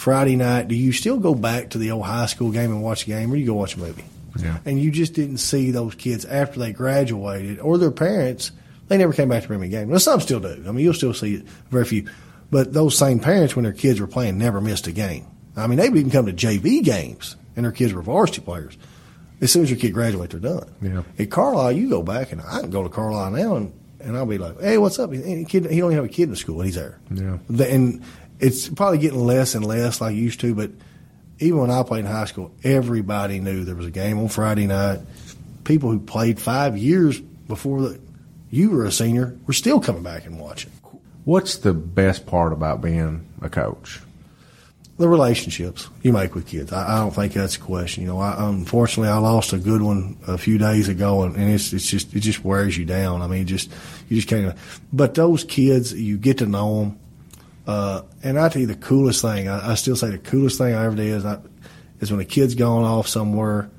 Friday 0.00 0.34
night, 0.36 0.66
do 0.66 0.74
you 0.74 0.92
still 0.92 1.18
go 1.18 1.34
back 1.34 1.68
to 1.70 1.78
the 1.78 1.90
old 1.90 2.06
high 2.06 2.24
school 2.24 2.50
game 2.52 2.70
and 2.70 2.82
watch 2.82 3.02
a 3.02 3.06
game, 3.06 3.30
or 3.30 3.36
you 3.36 3.44
go 3.44 3.52
watch 3.52 3.76
a 3.76 3.78
movie? 3.78 4.04
Yeah. 4.38 4.56
And 4.64 4.80
you 4.80 4.90
just 4.90 5.12
didn't 5.12 5.36
see 5.38 5.72
those 5.72 5.94
kids 5.94 6.24
after 6.24 6.58
they 6.58 6.72
graduated, 6.72 7.58
or 7.60 7.76
their 7.76 7.90
parents. 7.90 8.50
They 8.88 8.96
never 8.96 9.12
came 9.12 9.28
back 9.28 9.42
to 9.42 9.48
bring 9.48 9.60
me 9.60 9.66
a 9.66 9.70
game. 9.70 9.90
Well, 9.90 10.00
some 10.00 10.20
still 10.20 10.40
do. 10.40 10.64
I 10.66 10.72
mean, 10.72 10.78
you'll 10.84 10.94
still 10.94 11.12
see 11.12 11.44
very 11.70 11.84
few. 11.84 12.08
But 12.50 12.72
those 12.72 12.96
same 12.96 13.20
parents, 13.20 13.54
when 13.54 13.64
their 13.64 13.74
kids 13.74 14.00
were 14.00 14.06
playing, 14.06 14.38
never 14.38 14.60
missed 14.62 14.86
a 14.86 14.92
game. 14.92 15.26
I 15.54 15.66
mean, 15.66 15.78
they 15.78 15.90
would 15.90 15.98
even 15.98 16.10
come 16.10 16.24
to 16.26 16.32
JV 16.32 16.82
games, 16.82 17.36
and 17.54 17.66
their 17.66 17.70
kids 17.72 17.92
were 17.92 18.00
varsity 18.00 18.40
players. 18.40 18.78
As 19.42 19.52
soon 19.52 19.64
as 19.64 19.70
your 19.70 19.78
kid 19.78 19.92
graduates, 19.92 20.32
they're 20.32 20.40
done. 20.40 20.70
Yeah. 20.80 21.02
At 21.18 21.30
Carlisle, 21.30 21.72
you 21.72 21.90
go 21.90 22.02
back, 22.02 22.32
and 22.32 22.40
I 22.40 22.60
can 22.60 22.70
go 22.70 22.82
to 22.82 22.88
Carlisle 22.88 23.32
now, 23.32 23.56
and, 23.56 23.72
and 24.00 24.16
I'll 24.16 24.24
be 24.24 24.38
like, 24.38 24.58
"Hey, 24.60 24.78
what's 24.78 24.98
up?" 24.98 25.12
And 25.12 25.46
kid, 25.46 25.64
he 25.70 25.78
don't 25.80 25.92
even 25.92 25.96
have 25.96 26.04
a 26.04 26.08
kid 26.08 26.24
in 26.24 26.30
the 26.30 26.36
school, 26.36 26.56
and 26.60 26.66
he's 26.66 26.76
there. 26.76 26.98
Yeah. 27.10 27.36
The- 27.50 27.70
And 27.70 28.02
it's 28.40 28.68
probably 28.68 28.98
getting 28.98 29.24
less 29.24 29.54
and 29.54 29.64
less 29.64 30.00
like 30.00 30.14
it 30.14 30.18
used 30.18 30.40
to, 30.40 30.54
but 30.54 30.70
even 31.38 31.58
when 31.58 31.70
I 31.70 31.82
played 31.82 32.04
in 32.04 32.10
high 32.10 32.26
school, 32.26 32.52
everybody 32.62 33.40
knew 33.40 33.64
there 33.64 33.74
was 33.74 33.86
a 33.86 33.90
game 33.90 34.18
on 34.18 34.28
Friday 34.28 34.66
night. 34.66 35.00
People 35.64 35.90
who 35.90 36.00
played 36.00 36.38
five 36.38 36.76
years 36.76 37.20
before 37.20 37.82
the, 37.82 38.00
you 38.50 38.70
were 38.70 38.84
a 38.84 38.92
senior 38.92 39.36
were 39.46 39.52
still 39.52 39.80
coming 39.80 40.02
back 40.02 40.26
and 40.26 40.38
watching. 40.38 40.70
What's 41.24 41.58
the 41.58 41.74
best 41.74 42.26
part 42.26 42.52
about 42.52 42.80
being 42.80 43.26
a 43.42 43.50
coach? 43.50 44.00
The 44.98 45.08
relationships 45.08 45.88
you 46.02 46.12
make 46.12 46.34
with 46.34 46.46
kids. 46.46 46.72
I, 46.72 46.96
I 46.96 46.98
don't 46.98 47.14
think 47.14 47.32
that's 47.32 47.56
a 47.56 47.60
question. 47.60 48.02
You 48.02 48.08
know, 48.10 48.20
I, 48.20 48.48
unfortunately, 48.48 49.08
I 49.08 49.16
lost 49.16 49.54
a 49.54 49.58
good 49.58 49.80
one 49.80 50.18
a 50.26 50.36
few 50.36 50.58
days 50.58 50.88
ago, 50.88 51.22
and, 51.22 51.36
and 51.36 51.50
it's 51.50 51.72
it's 51.72 51.86
just 51.88 52.14
it 52.14 52.20
just 52.20 52.44
wears 52.44 52.76
you 52.76 52.84
down. 52.84 53.22
I 53.22 53.26
mean, 53.26 53.46
just 53.46 53.70
you 54.10 54.16
just 54.16 54.28
can't. 54.28 54.54
But 54.92 55.14
those 55.14 55.44
kids, 55.44 55.94
you 55.94 56.18
get 56.18 56.38
to 56.38 56.46
know 56.46 56.80
them. 56.80 56.98
Uh, 57.70 58.02
and 58.24 58.36
I 58.36 58.48
tell 58.48 58.60
you, 58.60 58.66
the 58.66 58.74
coolest 58.74 59.22
thing, 59.22 59.46
I, 59.46 59.70
I 59.70 59.74
still 59.76 59.94
say 59.94 60.10
the 60.10 60.18
coolest 60.18 60.58
thing 60.58 60.74
I 60.74 60.86
ever 60.86 60.96
did 60.96 61.06
is, 61.06 61.24
I, 61.24 61.38
is 62.00 62.10
when 62.10 62.18
a 62.18 62.24
kid's 62.24 62.56
gone 62.56 62.82
off 62.82 63.06
somewhere, 63.06 63.70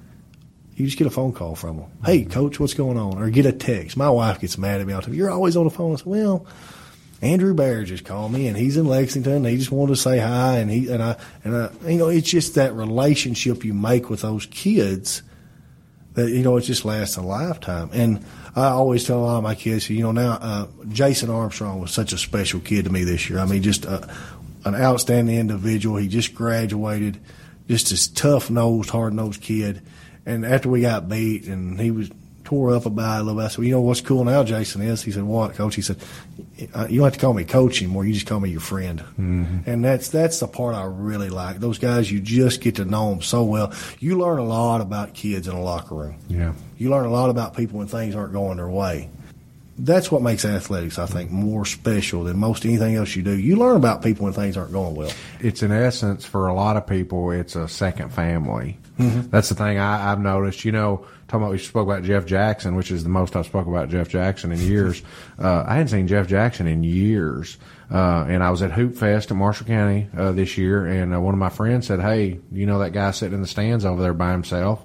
you 0.78 0.86
just 0.86 0.98
get 0.98 1.08
a 1.08 1.12
phone 1.12 1.34
call 1.34 1.56
from 1.56 1.76
them. 1.76 1.92
Hey, 2.06 2.24
coach, 2.24 2.58
what's 2.58 2.74
going 2.74 2.98
on? 2.98 3.22
Or 3.22 3.30
get 3.30 3.46
a 3.46 3.52
text. 3.52 3.98
My 3.98 4.10
wife 4.10 4.40
gets 4.40 4.58
mad 4.58 4.80
at 4.80 4.88
me. 4.88 4.94
I'll 4.94 5.02
tell 5.02 5.14
you, 5.14 5.18
you're 5.18 5.30
always 5.30 5.58
on 5.58 5.66
the 5.66 5.70
phone. 5.70 5.92
I 5.92 5.96
say, 5.98 6.04
well, 6.06 6.48
Andrew 7.22 7.54
Bear 7.54 7.84
just 7.84 8.06
called 8.06 8.32
me, 8.32 8.48
and 8.48 8.56
he's 8.56 8.78
in 8.78 8.86
Lexington. 8.86 9.34
And 9.34 9.48
he 9.48 9.58
just 9.58 9.74
wanted 9.74 9.96
to 9.96 10.02
say 10.02 10.20
hi, 10.20 10.60
and 10.60 10.72
he 10.72 10.90
and 10.90 11.04
I 11.04 11.18
and 11.44 11.54
I, 11.54 11.70
you 11.86 11.98
know, 11.98 12.08
it's 12.08 12.30
just 12.30 12.56
that 12.56 12.74
relationship 12.74 13.66
you 13.66 13.74
make 13.74 14.10
with 14.10 14.22
those 14.22 14.46
kids 14.46 15.22
that 16.14 16.30
you 16.30 16.44
know 16.44 16.58
it 16.58 16.62
just 16.62 16.86
lasts 16.86 17.18
a 17.18 17.22
lifetime. 17.22 17.90
And 17.94 18.26
I 18.56 18.66
always 18.68 19.06
tell 19.06 19.20
a 19.20 19.26
lot 19.26 19.38
of 19.38 19.44
my 19.44 19.56
kids, 19.56 19.90
you 19.90 20.04
know, 20.04 20.12
now 20.12 20.32
uh, 20.42 20.68
Jason 20.90 21.30
Armstrong 21.30 21.80
was 21.80 21.92
such 21.92 22.14
a 22.14 22.18
special 22.18 22.60
kid 22.60 22.86
to 22.86 22.92
me 22.92 23.04
this 23.04 23.30
year. 23.30 23.40
I 23.40 23.46
mean, 23.46 23.64
just 23.64 23.86
uh, 23.86 24.06
an 24.66 24.76
outstanding 24.76 25.38
individual. 25.38 25.98
He 25.98 26.08
just 26.08 26.36
graduated, 26.36 27.20
just 27.68 27.90
this 27.90 28.08
tough 28.08 28.50
nosed, 28.50 28.90
hard 28.90 29.14
nosed 29.14 29.42
kid. 29.42 29.82
And 30.26 30.46
after 30.46 30.70
we 30.70 30.82
got 30.82 31.10
beat, 31.10 31.48
and 31.48 31.80
he 31.80 31.92
was 31.92 32.10
tore 32.52 32.76
up 32.76 32.86
about 32.86 33.20
it 33.20 33.22
a 33.22 33.24
little 33.24 33.40
bit, 33.40 33.46
I 33.46 33.48
said, 33.48 33.60
well, 33.60 33.66
you 33.66 33.72
know 33.72 33.80
what's 33.80 34.02
cool 34.02 34.26
now, 34.26 34.44
Jason 34.44 34.82
is? 34.82 35.02
He 35.02 35.12
said, 35.12 35.24
what, 35.24 35.54
coach? 35.54 35.74
He 35.74 35.82
said, 35.82 35.96
uh, 36.74 36.86
you 36.90 36.98
don't 36.98 37.06
have 37.06 37.14
to 37.14 37.20
call 37.20 37.34
me 37.34 37.46
coach 37.46 37.82
anymore. 37.82 38.06
You 38.06 38.12
just 38.12 38.28
call 38.28 38.42
me 38.42 38.50
your 38.50 38.60
friend. 38.60 39.00
Mm-hmm. 39.00 39.70
And 39.70 39.86
that's 39.86 40.10
that's 40.10 40.42
the 40.42 40.48
part 40.48 40.76
I 40.76 40.84
really 40.84 41.30
like. 41.30 41.62
Those 41.62 41.80
guys, 41.80 42.12
you 42.12 42.20
just 42.20 42.60
get 42.60 42.76
to 42.76 42.84
know 42.84 43.10
them 43.10 43.22
so 43.22 43.46
well. 43.46 43.74
You 44.00 44.20
learn 44.20 44.38
a 44.38 44.44
lot 44.44 44.82
about 44.82 45.14
kids 45.14 45.48
in 45.48 45.56
a 45.56 45.62
locker 45.62 45.96
room. 45.96 46.16
Yeah. 46.28 46.52
You 46.78 46.90
learn 46.90 47.06
a 47.06 47.10
lot 47.10 47.30
about 47.30 47.56
people 47.56 47.80
when 47.80 47.88
things 47.88 48.16
aren't 48.16 48.34
going 48.34 48.58
their 48.58 48.68
way. 48.68 49.10
That's 49.78 50.12
what 50.12 50.22
makes 50.22 50.44
athletics, 50.44 51.00
I 51.00 51.06
think, 51.06 51.32
more 51.32 51.66
special 51.66 52.26
than 52.26 52.38
most 52.38 52.66
anything 52.66 52.96
else 52.96 53.16
you 53.16 53.24
do. 53.24 53.32
You 53.32 53.56
learn 53.56 53.78
about 53.78 54.04
people 54.04 54.26
when 54.26 54.34
things 54.34 54.58
aren't 54.58 54.74
going 54.74 54.94
well. 54.94 55.12
It's 55.40 55.64
in 55.64 55.72
essence 55.72 56.26
for 56.26 56.48
a 56.48 56.54
lot 56.54 56.76
of 56.76 56.86
people, 56.86 57.32
it's 57.32 57.56
a 57.56 57.70
second 57.70 58.10
family. 58.10 58.78
That's 58.98 59.50
the 59.50 59.56
thing 59.56 59.80
I, 59.80 60.12
I've 60.12 60.20
noticed. 60.20 60.64
You 60.64 60.74
know, 60.74 61.08
talking 61.32 61.44
about 61.44 61.52
we 61.54 61.60
spoke 61.60 61.88
about 61.88 62.04
Jeff 62.04 62.26
Jackson, 62.26 62.76
which 62.76 62.92
is 62.92 63.04
the 63.04 63.10
most 63.10 63.38
I've 63.38 63.46
spoke 63.46 63.66
about 63.66 63.90
Jeff 63.90 64.10
Jackson 64.10 64.52
in 64.52 64.60
years. 64.60 65.02
uh, 65.40 65.64
I 65.66 65.76
hadn't 65.76 65.88
seen 65.88 66.08
Jeff 66.08 66.28
Jackson 66.28 66.68
in 66.68 66.84
years, 66.84 67.58
uh, 67.90 68.26
and 68.28 68.44
I 68.44 68.52
was 68.52 68.62
at 68.62 68.74
Hoop 68.74 68.96
Fest 68.96 69.32
in 69.32 69.38
Marshall 69.38 69.66
County 69.66 70.10
uh, 70.16 70.34
this 70.34 70.58
year, 70.58 70.86
and 70.86 71.16
uh, 71.16 71.22
one 71.22 71.34
of 71.34 71.40
my 71.40 71.50
friends 71.50 71.88
said, 71.88 72.02
"Hey, 72.02 72.40
you 72.52 72.66
know 72.66 72.80
that 72.80 72.92
guy 72.92 73.12
sitting 73.12 73.36
in 73.36 73.42
the 73.42 73.48
stands 73.48 73.86
over 73.86 74.02
there 74.02 74.14
by 74.14 74.32
himself?" 74.32 74.84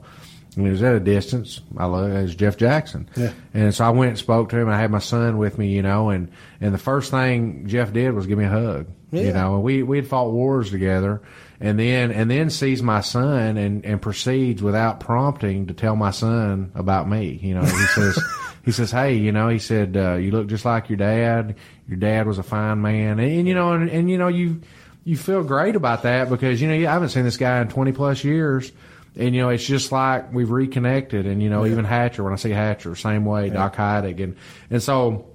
And 0.56 0.64
he 0.64 0.70
was 0.70 0.82
at 0.82 0.94
a 0.94 1.00
distance. 1.00 1.60
I 1.76 1.84
love 1.84 2.10
it. 2.10 2.24
It's 2.24 2.34
Jeff 2.34 2.56
Jackson. 2.56 3.08
Yeah. 3.14 3.32
And 3.52 3.74
so 3.74 3.84
I 3.84 3.90
went 3.90 4.08
and 4.10 4.18
spoke 4.18 4.48
to 4.48 4.58
him, 4.58 4.68
I 4.70 4.78
had 4.78 4.90
my 4.90 4.98
son 5.00 5.36
with 5.36 5.58
me, 5.58 5.68
you 5.68 5.82
know, 5.82 6.08
and, 6.08 6.30
and 6.60 6.72
the 6.72 6.78
first 6.78 7.10
thing 7.10 7.66
Jeff 7.68 7.92
did 7.92 8.12
was 8.14 8.26
give 8.26 8.38
me 8.38 8.46
a 8.46 8.48
hug. 8.48 8.86
yeah. 9.10 9.22
You 9.22 9.32
know, 9.34 9.54
and 9.56 9.62
we 9.62 9.82
we 9.82 9.98
had 9.98 10.08
fought 10.08 10.32
wars 10.32 10.70
together, 10.70 11.20
and 11.60 11.78
then 11.78 12.10
and 12.10 12.30
then 12.30 12.50
sees 12.50 12.82
my 12.82 13.02
son 13.02 13.56
and 13.56 13.84
and 13.84 14.00
proceeds 14.02 14.62
without 14.62 14.98
prompting 15.00 15.66
to 15.66 15.74
tell 15.74 15.94
my 15.94 16.10
son 16.10 16.72
about 16.74 17.08
me. 17.08 17.38
You 17.42 17.54
know, 17.54 17.62
he 17.64 17.86
says 17.94 18.18
he 18.64 18.72
says, 18.72 18.90
hey, 18.90 19.14
you 19.14 19.32
know, 19.32 19.48
he 19.48 19.58
said 19.58 19.96
uh, 19.96 20.14
you 20.14 20.30
look 20.32 20.48
just 20.48 20.64
like 20.64 20.88
your 20.88 20.96
dad. 20.96 21.54
Your 21.88 21.98
dad 21.98 22.26
was 22.26 22.38
a 22.38 22.42
fine 22.42 22.80
man, 22.82 23.20
and, 23.20 23.30
and 23.30 23.46
you 23.46 23.54
know, 23.54 23.72
and, 23.74 23.88
and 23.90 24.10
you 24.10 24.18
know 24.18 24.28
you 24.28 24.60
you 25.04 25.16
feel 25.16 25.44
great 25.44 25.76
about 25.76 26.02
that 26.02 26.28
because 26.28 26.60
you 26.60 26.66
know 26.66 26.74
I 26.74 26.92
haven't 26.92 27.10
seen 27.10 27.24
this 27.24 27.36
guy 27.36 27.60
in 27.60 27.68
twenty 27.68 27.92
plus 27.92 28.24
years. 28.24 28.72
And 29.16 29.34
you 29.34 29.42
know, 29.42 29.48
it's 29.48 29.66
just 29.66 29.92
like 29.92 30.32
we've 30.32 30.50
reconnected, 30.50 31.26
and 31.26 31.42
you 31.42 31.48
know, 31.48 31.64
even 31.66 31.84
Hatcher. 31.84 32.22
When 32.22 32.32
I 32.32 32.36
see 32.36 32.50
Hatcher, 32.50 32.94
same 32.96 33.24
way, 33.24 33.48
Doc 33.48 33.76
Heidig, 33.76 34.22
and 34.22 34.36
and 34.70 34.82
so 34.82 35.26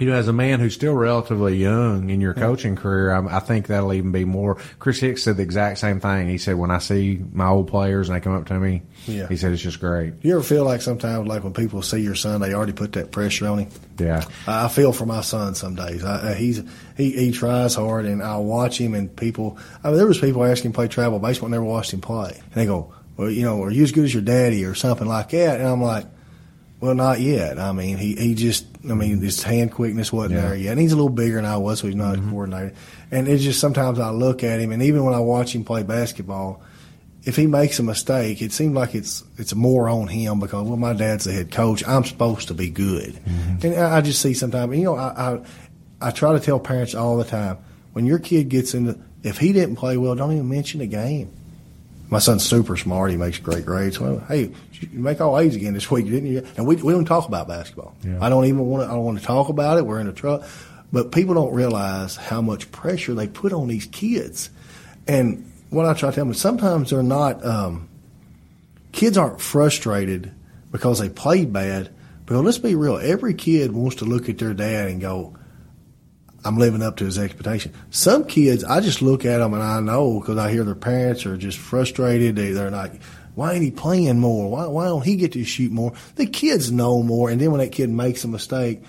you 0.00 0.06
know, 0.06 0.14
as 0.14 0.28
a 0.28 0.32
man 0.32 0.60
who's 0.60 0.72
still 0.72 0.94
relatively 0.94 1.58
young 1.58 2.08
in 2.08 2.22
your 2.22 2.32
coaching 2.32 2.74
career, 2.74 3.12
I, 3.12 3.36
I, 3.36 3.38
think 3.38 3.66
that'll 3.66 3.92
even 3.92 4.12
be 4.12 4.24
more. 4.24 4.56
Chris 4.78 4.98
Hicks 4.98 5.22
said 5.22 5.36
the 5.36 5.42
exact 5.42 5.76
same 5.76 6.00
thing. 6.00 6.26
He 6.26 6.38
said, 6.38 6.56
when 6.56 6.70
I 6.70 6.78
see 6.78 7.22
my 7.34 7.48
old 7.48 7.68
players 7.68 8.08
and 8.08 8.16
they 8.16 8.20
come 8.20 8.34
up 8.34 8.46
to 8.46 8.58
me, 8.58 8.80
yeah. 9.06 9.28
he 9.28 9.36
said, 9.36 9.52
it's 9.52 9.60
just 9.60 9.78
great. 9.78 10.14
You 10.22 10.32
ever 10.32 10.42
feel 10.42 10.64
like 10.64 10.80
sometimes, 10.80 11.28
like 11.28 11.44
when 11.44 11.52
people 11.52 11.82
see 11.82 12.00
your 12.00 12.14
son, 12.14 12.40
they 12.40 12.54
already 12.54 12.72
put 12.72 12.94
that 12.94 13.12
pressure 13.12 13.46
on 13.46 13.58
him? 13.58 13.70
Yeah. 13.98 14.24
I, 14.46 14.64
I 14.64 14.68
feel 14.68 14.94
for 14.94 15.04
my 15.04 15.20
son 15.20 15.54
some 15.54 15.74
days. 15.74 16.02
I, 16.02 16.32
he's, 16.32 16.62
he, 16.96 17.12
he 17.12 17.30
tries 17.30 17.74
hard 17.74 18.06
and 18.06 18.22
I'll 18.22 18.44
watch 18.44 18.80
him 18.80 18.94
and 18.94 19.14
people, 19.14 19.58
I 19.84 19.88
mean, 19.88 19.98
there 19.98 20.06
was 20.06 20.18
people 20.18 20.42
asking 20.46 20.70
him 20.70 20.72
to 20.72 20.76
play 20.76 20.88
travel 20.88 21.18
baseball, 21.18 21.50
never 21.50 21.62
watched 21.62 21.92
him 21.92 22.00
play. 22.00 22.40
And 22.42 22.54
they 22.54 22.64
go, 22.64 22.94
well, 23.20 23.30
you 23.30 23.42
know, 23.42 23.62
are 23.62 23.70
you 23.70 23.82
as 23.82 23.92
good 23.92 24.04
as 24.04 24.14
your 24.14 24.22
daddy 24.22 24.64
or 24.64 24.74
something 24.74 25.06
like 25.06 25.28
that? 25.28 25.60
And 25.60 25.68
I'm 25.68 25.82
like, 25.82 26.06
well, 26.80 26.94
not 26.94 27.20
yet. 27.20 27.58
I 27.58 27.70
mean, 27.72 27.98
he, 27.98 28.14
he 28.14 28.34
just, 28.34 28.64
I 28.88 28.94
mean, 28.94 29.20
his 29.20 29.42
hand 29.42 29.72
quickness 29.72 30.10
wasn't 30.10 30.36
yeah. 30.36 30.48
there 30.48 30.56
yet. 30.56 30.70
And 30.70 30.80
he's 30.80 30.92
a 30.92 30.96
little 30.96 31.10
bigger 31.10 31.34
than 31.34 31.44
I 31.44 31.58
was, 31.58 31.80
so 31.80 31.86
he's 31.86 31.96
not 31.96 32.16
mm-hmm. 32.16 32.30
coordinated. 32.30 32.76
And 33.10 33.28
it's 33.28 33.42
just 33.42 33.60
sometimes 33.60 33.98
I 33.98 34.08
look 34.08 34.42
at 34.42 34.58
him, 34.58 34.72
and 34.72 34.82
even 34.82 35.04
when 35.04 35.12
I 35.12 35.18
watch 35.18 35.54
him 35.54 35.64
play 35.64 35.82
basketball, 35.82 36.62
if 37.24 37.36
he 37.36 37.46
makes 37.46 37.78
a 37.78 37.82
mistake, 37.82 38.40
it 38.40 38.52
seems 38.52 38.74
like 38.74 38.94
it's 38.94 39.22
it's 39.36 39.54
more 39.54 39.90
on 39.90 40.08
him 40.08 40.40
because 40.40 40.66
well, 40.66 40.78
my 40.78 40.94
dad's 40.94 41.24
the 41.24 41.32
head 41.32 41.50
coach. 41.50 41.86
I'm 41.86 42.04
supposed 42.04 42.48
to 42.48 42.54
be 42.54 42.70
good, 42.70 43.12
mm-hmm. 43.12 43.66
and 43.66 43.74
I 43.74 44.00
just 44.00 44.22
see 44.22 44.32
sometimes. 44.32 44.74
You 44.74 44.84
know, 44.84 44.96
I, 44.96 45.34
I 45.34 45.40
I 46.00 46.10
try 46.12 46.32
to 46.32 46.40
tell 46.40 46.58
parents 46.58 46.94
all 46.94 47.18
the 47.18 47.24
time 47.24 47.58
when 47.92 48.06
your 48.06 48.18
kid 48.18 48.48
gets 48.48 48.72
into 48.72 48.98
if 49.22 49.36
he 49.36 49.52
didn't 49.52 49.76
play 49.76 49.98
well, 49.98 50.14
don't 50.14 50.32
even 50.32 50.48
mention 50.48 50.80
the 50.80 50.86
game 50.86 51.30
my 52.10 52.18
son's 52.18 52.42
super 52.42 52.76
smart. 52.76 53.10
He 53.10 53.16
makes 53.16 53.38
great 53.38 53.64
grades. 53.64 53.98
Well, 53.98 54.18
hey, 54.28 54.52
you 54.80 54.98
make 54.98 55.20
all 55.20 55.38
A's 55.38 55.56
again 55.56 55.74
this 55.74 55.90
week, 55.90 56.06
didn't 56.06 56.30
you? 56.30 56.46
And 56.56 56.66
we 56.66 56.76
we 56.76 56.92
don't 56.92 57.04
talk 57.04 57.26
about 57.26 57.48
basketball. 57.48 57.94
Yeah. 58.04 58.18
I 58.20 58.28
don't 58.28 58.44
even 58.46 58.66
want 58.66 58.82
to. 58.82 58.88
I 58.88 58.94
don't 58.94 59.04
want 59.04 59.20
to 59.20 59.24
talk 59.24 59.48
about 59.48 59.78
it. 59.78 59.86
We're 59.86 60.00
in 60.00 60.08
a 60.08 60.12
truck, 60.12 60.42
but 60.92 61.12
people 61.12 61.34
don't 61.34 61.54
realize 61.54 62.16
how 62.16 62.42
much 62.42 62.70
pressure 62.72 63.14
they 63.14 63.28
put 63.28 63.52
on 63.52 63.68
these 63.68 63.86
kids. 63.86 64.50
And 65.06 65.50
what 65.70 65.86
I 65.86 65.94
try 65.94 66.10
to 66.10 66.14
tell 66.14 66.24
them 66.24 66.32
is 66.32 66.40
sometimes 66.40 66.90
they're 66.90 67.02
not. 67.02 67.44
Um, 67.44 67.88
kids 68.92 69.16
aren't 69.16 69.40
frustrated 69.40 70.32
because 70.72 70.98
they 70.98 71.08
played 71.08 71.52
bad. 71.52 71.90
But 72.26 72.42
let's 72.42 72.58
be 72.58 72.76
real. 72.76 72.96
Every 72.96 73.34
kid 73.34 73.72
wants 73.72 73.96
to 73.96 74.04
look 74.04 74.28
at 74.28 74.38
their 74.38 74.54
dad 74.54 74.88
and 74.88 75.00
go, 75.00 75.36
I'm 76.44 76.56
living 76.56 76.82
up 76.82 76.96
to 76.96 77.04
his 77.04 77.18
expectation. 77.18 77.72
Some 77.90 78.24
kids, 78.24 78.64
I 78.64 78.80
just 78.80 79.02
look 79.02 79.24
at 79.24 79.38
them 79.38 79.54
and 79.54 79.62
I 79.62 79.80
know 79.80 80.20
because 80.20 80.38
I 80.38 80.50
hear 80.50 80.64
their 80.64 80.74
parents 80.74 81.26
are 81.26 81.36
just 81.36 81.58
frustrated. 81.58 82.36
They, 82.36 82.52
they're 82.52 82.70
like, 82.70 83.02
why 83.34 83.52
ain't 83.52 83.62
he 83.62 83.70
playing 83.70 84.18
more? 84.18 84.50
Why, 84.50 84.66
why 84.66 84.86
don't 84.86 85.04
he 85.04 85.16
get 85.16 85.32
to 85.32 85.44
shoot 85.44 85.70
more? 85.70 85.92
The 86.16 86.26
kids 86.26 86.72
know 86.72 87.02
more. 87.02 87.30
And 87.30 87.40
then 87.40 87.50
when 87.50 87.60
that 87.60 87.72
kid 87.72 87.90
makes 87.90 88.24
a 88.24 88.28
mistake, 88.28 88.82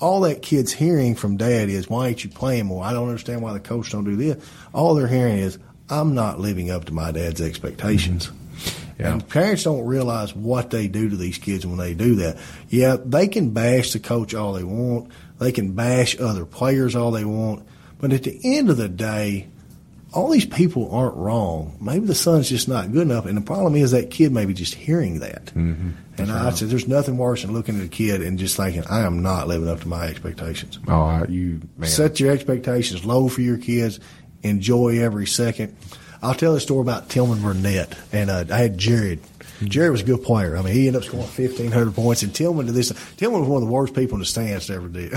all 0.00 0.20
that 0.22 0.42
kid's 0.42 0.72
hearing 0.72 1.14
from 1.14 1.36
dad 1.36 1.68
is, 1.68 1.88
why 1.88 2.08
ain't 2.08 2.24
you 2.24 2.30
playing 2.30 2.66
more? 2.66 2.84
I 2.84 2.92
don't 2.92 3.08
understand 3.08 3.42
why 3.42 3.52
the 3.52 3.60
coach 3.60 3.90
don't 3.90 4.04
do 4.04 4.16
this. 4.16 4.44
All 4.72 4.94
they're 4.94 5.06
hearing 5.06 5.38
is, 5.38 5.58
I'm 5.88 6.14
not 6.14 6.40
living 6.40 6.70
up 6.70 6.86
to 6.86 6.92
my 6.92 7.12
dad's 7.12 7.40
expectations. 7.40 8.30
Yeah. 9.02 9.12
And 9.12 9.28
parents 9.28 9.64
don't 9.64 9.84
realize 9.84 10.34
what 10.34 10.70
they 10.70 10.88
do 10.88 11.08
to 11.08 11.16
these 11.16 11.38
kids 11.38 11.66
when 11.66 11.76
they 11.76 11.94
do 11.94 12.16
that. 12.16 12.38
Yeah, 12.68 12.96
they 13.04 13.26
can 13.28 13.50
bash 13.50 13.92
the 13.92 13.98
coach 13.98 14.34
all 14.34 14.52
they 14.52 14.64
want. 14.64 15.10
They 15.38 15.52
can 15.52 15.72
bash 15.72 16.18
other 16.20 16.46
players 16.46 16.94
all 16.94 17.10
they 17.10 17.24
want. 17.24 17.66
But 17.98 18.12
at 18.12 18.22
the 18.22 18.38
end 18.42 18.70
of 18.70 18.76
the 18.76 18.88
day, 18.88 19.48
all 20.12 20.28
these 20.30 20.46
people 20.46 20.94
aren't 20.94 21.16
wrong. 21.16 21.76
Maybe 21.80 22.06
the 22.06 22.14
son's 22.14 22.48
just 22.48 22.68
not 22.68 22.92
good 22.92 23.02
enough. 23.02 23.26
And 23.26 23.36
the 23.36 23.42
problem 23.42 23.74
is 23.74 23.90
that 23.92 24.10
kid 24.10 24.30
maybe 24.32 24.54
just 24.54 24.74
hearing 24.74 25.20
that. 25.20 25.46
Mm-hmm. 25.46 25.90
And 26.18 26.30
I 26.30 26.50
said, 26.50 26.68
there's 26.68 26.86
nothing 26.86 27.16
worse 27.16 27.42
than 27.42 27.54
looking 27.54 27.78
at 27.80 27.86
a 27.86 27.88
kid 27.88 28.22
and 28.22 28.38
just 28.38 28.56
thinking, 28.56 28.84
I 28.88 29.00
am 29.00 29.22
not 29.22 29.48
living 29.48 29.68
up 29.68 29.80
to 29.80 29.88
my 29.88 30.06
expectations. 30.06 30.78
Oh, 30.86 31.24
you 31.28 31.62
man. 31.76 31.88
set 31.88 32.20
your 32.20 32.30
expectations 32.30 33.04
low 33.04 33.28
for 33.28 33.40
your 33.40 33.56
kids. 33.56 33.98
Enjoy 34.42 35.00
every 35.00 35.26
second. 35.26 35.74
I'll 36.22 36.34
tell 36.34 36.54
a 36.54 36.60
story 36.60 36.82
about 36.82 37.08
Tillman 37.08 37.42
Burnett, 37.42 37.96
and 38.12 38.30
uh, 38.30 38.44
I 38.50 38.58
had 38.58 38.78
Jared 38.78 39.20
Jerry 39.68 39.90
was 39.90 40.00
a 40.00 40.04
good 40.04 40.22
player. 40.22 40.56
I 40.56 40.62
mean, 40.62 40.74
he 40.74 40.86
ended 40.86 41.02
up 41.02 41.08
scoring 41.08 41.26
fifteen 41.26 41.70
hundred 41.70 41.94
points. 41.94 42.22
And 42.22 42.34
Tillman 42.34 42.66
to 42.66 42.72
this, 42.72 42.92
Tillman 43.16 43.40
was 43.40 43.48
one 43.48 43.62
of 43.62 43.68
the 43.68 43.72
worst 43.72 43.94
people 43.94 44.14
in 44.14 44.20
the 44.20 44.26
stands 44.26 44.66
to 44.66 44.74
ever 44.74 44.88
do. 44.88 45.10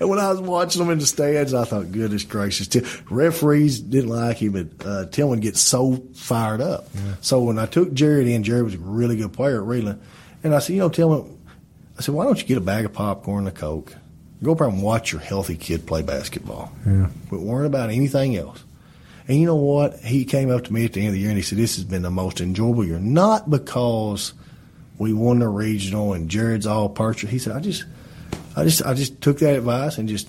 and 0.00 0.08
when 0.08 0.18
I 0.18 0.30
was 0.30 0.40
watching 0.40 0.80
them 0.82 0.90
in 0.90 0.98
the 0.98 1.06
stands, 1.06 1.54
I 1.54 1.64
thought, 1.64 1.92
goodness 1.92 2.24
gracious, 2.24 2.68
referees 3.10 3.80
didn't 3.80 4.10
like 4.10 4.38
him, 4.38 4.52
but 4.52 4.86
uh, 4.86 5.06
Tillman 5.06 5.40
gets 5.40 5.60
so 5.60 6.02
fired 6.14 6.60
up. 6.60 6.86
Yeah. 6.94 7.14
So 7.20 7.42
when 7.42 7.58
I 7.58 7.66
took 7.66 7.92
Jared 7.92 8.26
in, 8.28 8.42
Jerry 8.42 8.62
was 8.62 8.74
a 8.74 8.78
really 8.78 9.16
good 9.16 9.32
player 9.32 9.60
at 9.62 9.66
Reidland, 9.68 10.00
and 10.42 10.54
I 10.54 10.58
said, 10.58 10.74
you 10.74 10.80
know, 10.80 10.88
Tillman, 10.88 11.38
I 11.98 12.02
said, 12.02 12.14
why 12.14 12.24
don't 12.24 12.40
you 12.40 12.46
get 12.46 12.58
a 12.58 12.62
bag 12.62 12.84
of 12.84 12.92
popcorn 12.92 13.46
and 13.46 13.56
a 13.56 13.58
coke? 13.58 13.94
Go 14.42 14.52
up 14.52 14.58
there 14.58 14.66
and 14.68 14.82
watch 14.82 15.12
your 15.12 15.20
healthy 15.20 15.56
kid 15.56 15.86
play 15.86 16.02
basketball. 16.02 16.72
Yeah. 16.84 17.08
But 17.30 17.40
worrying 17.40 17.66
about 17.66 17.90
anything 17.90 18.36
else. 18.36 18.62
And 19.32 19.40
you 19.40 19.46
know 19.46 19.56
what? 19.56 19.98
He 20.00 20.26
came 20.26 20.50
up 20.50 20.64
to 20.64 20.72
me 20.74 20.84
at 20.84 20.92
the 20.92 21.00
end 21.00 21.08
of 21.08 21.14
the 21.14 21.20
year 21.20 21.30
and 21.30 21.38
he 21.38 21.42
said, 21.42 21.56
This 21.56 21.76
has 21.76 21.84
been 21.86 22.02
the 22.02 22.10
most 22.10 22.42
enjoyable 22.42 22.84
year. 22.84 22.98
Not 22.98 23.48
because 23.48 24.34
we 24.98 25.14
won 25.14 25.38
the 25.38 25.48
regional 25.48 26.12
and 26.12 26.28
Jared's 26.28 26.66
all 26.66 26.90
partial. 26.90 27.30
He 27.30 27.38
said, 27.38 27.56
I 27.56 27.60
just 27.60 27.86
I 28.54 28.64
just 28.64 28.84
I 28.84 28.92
just 28.92 29.22
took 29.22 29.38
that 29.38 29.56
advice 29.56 29.96
and 29.96 30.06
just 30.06 30.28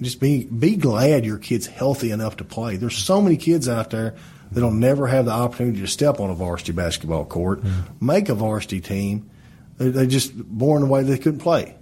just 0.00 0.18
be 0.18 0.44
be 0.44 0.76
glad 0.76 1.26
your 1.26 1.36
kid's 1.36 1.66
healthy 1.66 2.10
enough 2.10 2.38
to 2.38 2.44
play. 2.44 2.76
There's 2.76 2.96
so 2.96 3.20
many 3.20 3.36
kids 3.36 3.68
out 3.68 3.90
there 3.90 4.14
that'll 4.50 4.70
never 4.70 5.06
have 5.08 5.26
the 5.26 5.32
opportunity 5.32 5.82
to 5.82 5.86
step 5.86 6.18
on 6.18 6.30
a 6.30 6.34
varsity 6.34 6.72
basketball 6.72 7.26
court, 7.26 7.62
mm-hmm. 7.62 8.06
make 8.06 8.30
a 8.30 8.34
varsity 8.34 8.80
team. 8.80 9.28
They, 9.76 9.90
they 9.90 10.06
just 10.06 10.34
born 10.34 10.80
the 10.80 10.88
way 10.88 11.02
they 11.02 11.18
couldn't 11.18 11.40
play 11.40 11.76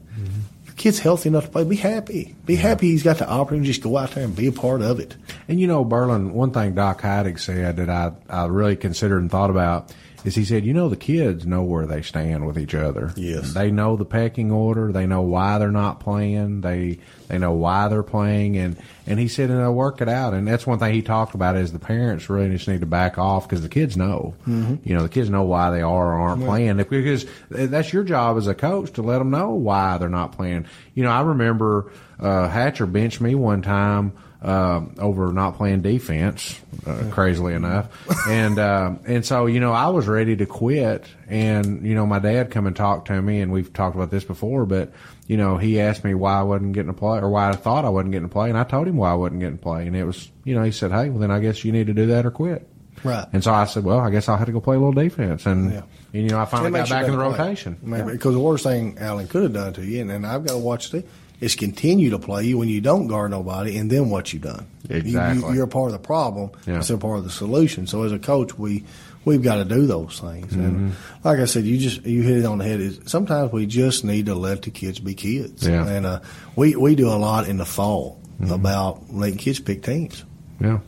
kid's 0.77 0.99
healthy 0.99 1.29
enough 1.29 1.47
to 1.47 1.51
play, 1.51 1.65
be 1.65 1.77
happy. 1.77 2.35
Be 2.45 2.55
yeah. 2.55 2.61
happy 2.61 2.91
he's 2.91 3.03
got 3.03 3.19
the 3.19 3.29
opportunity 3.29 3.67
to 3.67 3.73
just 3.73 3.83
go 3.83 3.97
out 3.97 4.12
there 4.12 4.25
and 4.25 4.37
be 4.37 4.47
a 4.47 4.53
part 4.53 4.83
of 4.83 5.01
it. 5.01 5.17
And 5.49 5.59
you 5.61 5.67
know, 5.67 5.85
Burlin, 5.85 6.33
one 6.33 6.53
thing 6.53 6.75
Doc 6.75 7.03
Heidig 7.03 7.41
said 7.41 7.77
that 7.77 7.89
I, 7.91 8.12
I 8.29 8.47
really 8.47 8.77
considered 8.77 9.21
and 9.21 9.31
thought 9.31 9.51
about 9.51 9.95
is 10.27 10.35
he 10.35 10.45
said, 10.45 10.65
you 10.65 10.75
know, 10.75 10.89
the 10.89 10.97
kids 10.97 11.47
know 11.47 11.62
where 11.62 11.87
they 11.87 12.03
stand 12.03 12.49
with 12.49 12.59
each 12.59 12.75
other. 12.75 13.12
Yes. 13.15 13.55
They 13.55 13.71
know 13.71 13.95
the 13.95 14.05
pecking 14.05 14.51
order. 14.51 14.91
They 14.91 15.07
know 15.07 15.23
why 15.23 15.59
they're 15.59 15.71
not 15.71 16.01
playing. 16.01 16.62
They, 16.62 16.99
they 17.29 17.39
know 17.39 17.53
why 17.53 17.87
they're 17.87 18.03
playing. 18.03 18.57
And, 18.57 18.77
and 19.07 19.21
he 19.21 19.29
said, 19.29 19.51
and 19.51 19.61
they'll 19.61 19.73
work 19.73 20.01
it 20.01 20.09
out. 20.09 20.35
And 20.35 20.47
that's 20.47 20.67
one 20.67 20.81
thing 20.81 20.93
he 20.93 21.03
talked 21.03 21.37
about 21.37 21.57
is 21.57 21.73
the 21.73 21.79
parents 21.79 22.29
really 22.29 22.51
just 22.51 22.67
need 22.67 22.81
to 22.81 22.87
back 22.87 23.19
off 23.19 23.49
because 23.49 23.62
the 23.62 23.69
kids 23.69 23.97
know, 23.97 24.35
mm-hmm. 24.49 24.75
you 24.83 24.97
know, 24.97 25.05
the 25.05 25.09
kids 25.09 25.31
know 25.31 25.45
why 25.45 25.71
they 25.71 25.83
are 25.83 26.07
or 26.09 26.15
aren't 26.15 26.41
yeah. 26.41 26.49
playing 26.49 26.77
because 26.91 27.25
that's 27.49 27.93
your 27.93 28.03
job 28.03 28.37
as 28.37 28.49
a 28.49 28.55
coach 28.55 28.95
to 28.95 29.03
let 29.03 29.19
them 29.19 29.31
know 29.31 29.51
why 29.51 29.97
they're 29.99 30.09
not 30.09 30.33
playing. 30.33 30.67
You 30.95 31.05
know, 31.05 31.11
I 31.11 31.21
remember, 31.21 31.93
uh, 32.19 32.49
Hatcher 32.49 32.87
benched 32.87 33.21
me 33.21 33.37
one 33.37 33.62
time 33.62 34.12
uh, 34.42 34.83
over 34.99 35.33
not 35.33 35.57
playing 35.57 35.83
defense, 35.83 36.61
uh, 36.87 37.05
crazily 37.11 37.55
enough, 37.55 37.88
and 38.29 38.59
uh, 38.59 38.94
and 39.07 39.25
so 39.25 39.46
you 39.46 39.61
know 39.61 39.72
I 39.72 39.88
was 39.88 40.07
ready 40.07 40.37
to 40.37 40.46
quit, 40.46 41.07
and 41.29 41.87
you 41.87 41.94
know 41.94 42.07
my 42.07 42.18
dad 42.18 42.51
come 42.51 42.66
and 42.66 42.77
talked 42.77 43.09
to 43.09 43.20
me, 43.20 43.40
and 43.40 43.51
we've 43.51 43.72
talked 43.72 43.96
about 43.96 44.11
this 44.11 44.25
before, 44.25 44.66
but 44.66 44.92
you 45.27 45.37
know 45.37 45.57
he 45.57 45.81
asked 45.81 46.05
me 46.05 46.14
why 46.14 46.38
I 46.38 46.42
wasn't 46.42 46.72
getting 46.72 46.92
to 46.92 46.99
play 46.99 47.18
or 47.18 47.31
why 47.31 47.49
I 47.49 47.57
thought 47.57 47.85
I 47.85 47.88
wasn't 47.88 48.12
getting 48.12 48.29
to 48.29 48.33
play, 48.33 48.49
and 48.49 48.59
I 48.59 48.64
told 48.64 48.87
him 48.87 48.96
why 48.96 49.11
I 49.11 49.14
wasn't 49.14 49.40
getting 49.40 49.59
to 49.59 49.62
play, 49.62 49.87
and 49.87 49.96
it 49.96 50.05
was 50.05 50.31
you 50.44 50.55
know 50.55 50.62
he 50.62 50.70
said, 50.70 50.92
hey, 50.92 51.09
well 51.09 51.18
then 51.18 51.31
I 51.31 51.40
guess 51.40 51.64
you 51.64 51.72
need 51.72 51.87
to 51.88 51.94
do 51.94 52.07
that 52.07 52.27
or 52.27 52.31
quit. 52.31 52.68
Right. 53.05 53.27
And 53.33 53.42
so 53.44 53.53
I 53.53 53.66
said, 53.66 53.85
well, 53.85 54.01
I 54.01 54.11
guess 54.11 54.29
I'll 54.29 54.37
have 54.37 54.46
to 54.46 54.53
go 54.53 54.61
play 54.61 54.77
a 54.77 54.79
little 54.79 54.92
defense. 54.92 55.46
And, 55.46 55.72
yeah. 55.72 55.83
and 56.12 56.22
you 56.22 56.31
know, 56.31 56.40
I 56.40 56.44
finally 56.44 56.72
got 56.72 56.88
back 56.88 57.05
in 57.05 57.12
the 57.12 57.18
rotation. 57.18 57.77
Maybe, 57.83 58.07
yeah. 58.07 58.12
Because 58.12 58.35
the 58.35 58.40
worst 58.40 58.64
thing 58.64 58.96
Allen 58.99 59.29
could 59.29 59.42
have 59.42 59.53
done 59.53 59.72
to 59.75 59.85
you, 59.85 60.01
and, 60.01 60.11
and 60.11 60.27
I've 60.27 60.44
got 60.44 60.55
to 60.55 60.59
watch 60.59 60.90
the 60.90 61.05
is 61.40 61.55
continue 61.55 62.11
to 62.11 62.18
play 62.18 62.44
you 62.44 62.59
when 62.59 62.68
you 62.68 62.81
don't 62.81 63.07
guard 63.09 63.31
nobody, 63.31 63.77
and 63.77 63.90
then 63.90 64.11
what 64.11 64.33
you've 64.33 64.42
done. 64.42 64.66
Exactly. 64.88 65.55
You, 65.55 65.61
are 65.61 65.64
a 65.64 65.68
part 65.68 65.87
of 65.87 65.92
the 65.92 65.99
problem 65.99 66.51
yeah. 66.66 66.77
instead 66.77 66.94
of 66.94 67.01
part 67.01 67.18
of 67.18 67.25
the 67.25 67.31
solution. 67.31 67.87
So 67.87 68.03
as 68.05 68.12
a 68.12 68.18
coach, 68.18 68.59
we 68.59 68.85
we've 69.25 69.42
got 69.42 69.57
to 69.57 69.64
do 69.64 69.87
those 69.87 70.18
things. 70.18 70.53
Mm-hmm. 70.53 70.64
And 70.64 70.96
like 71.25 71.38
I 71.38 71.44
said, 71.44 71.64
you 71.64 71.77
just 71.77 72.07
you 72.07 72.22
hit 72.22 72.38
it 72.38 72.44
on 72.46 72.59
the 72.59 72.64
head. 72.64 72.81
Is 72.81 73.01
sometimes 73.07 73.53
we 73.53 73.66
just 73.66 74.05
need 74.05 74.27
to 74.27 74.35
let 74.35 74.62
the 74.62 74.70
kids 74.70 74.99
be 74.99 75.14
kids. 75.14 75.66
Yeah. 75.66 75.87
And 75.87 76.07
uh, 76.07 76.20
we 76.55 76.77
we 76.77 76.94
do 76.94 77.09
a 77.09 77.18
lot 77.18 77.49
in 77.49 77.59
the 77.59 77.66
fall 77.66 78.20
mm-hmm. 78.40 78.53
about 78.53 79.12
letting 79.12 79.38
kids 79.38 79.61
pick 79.61 79.83
teams. 79.83 80.25
Yeah. 80.61 80.79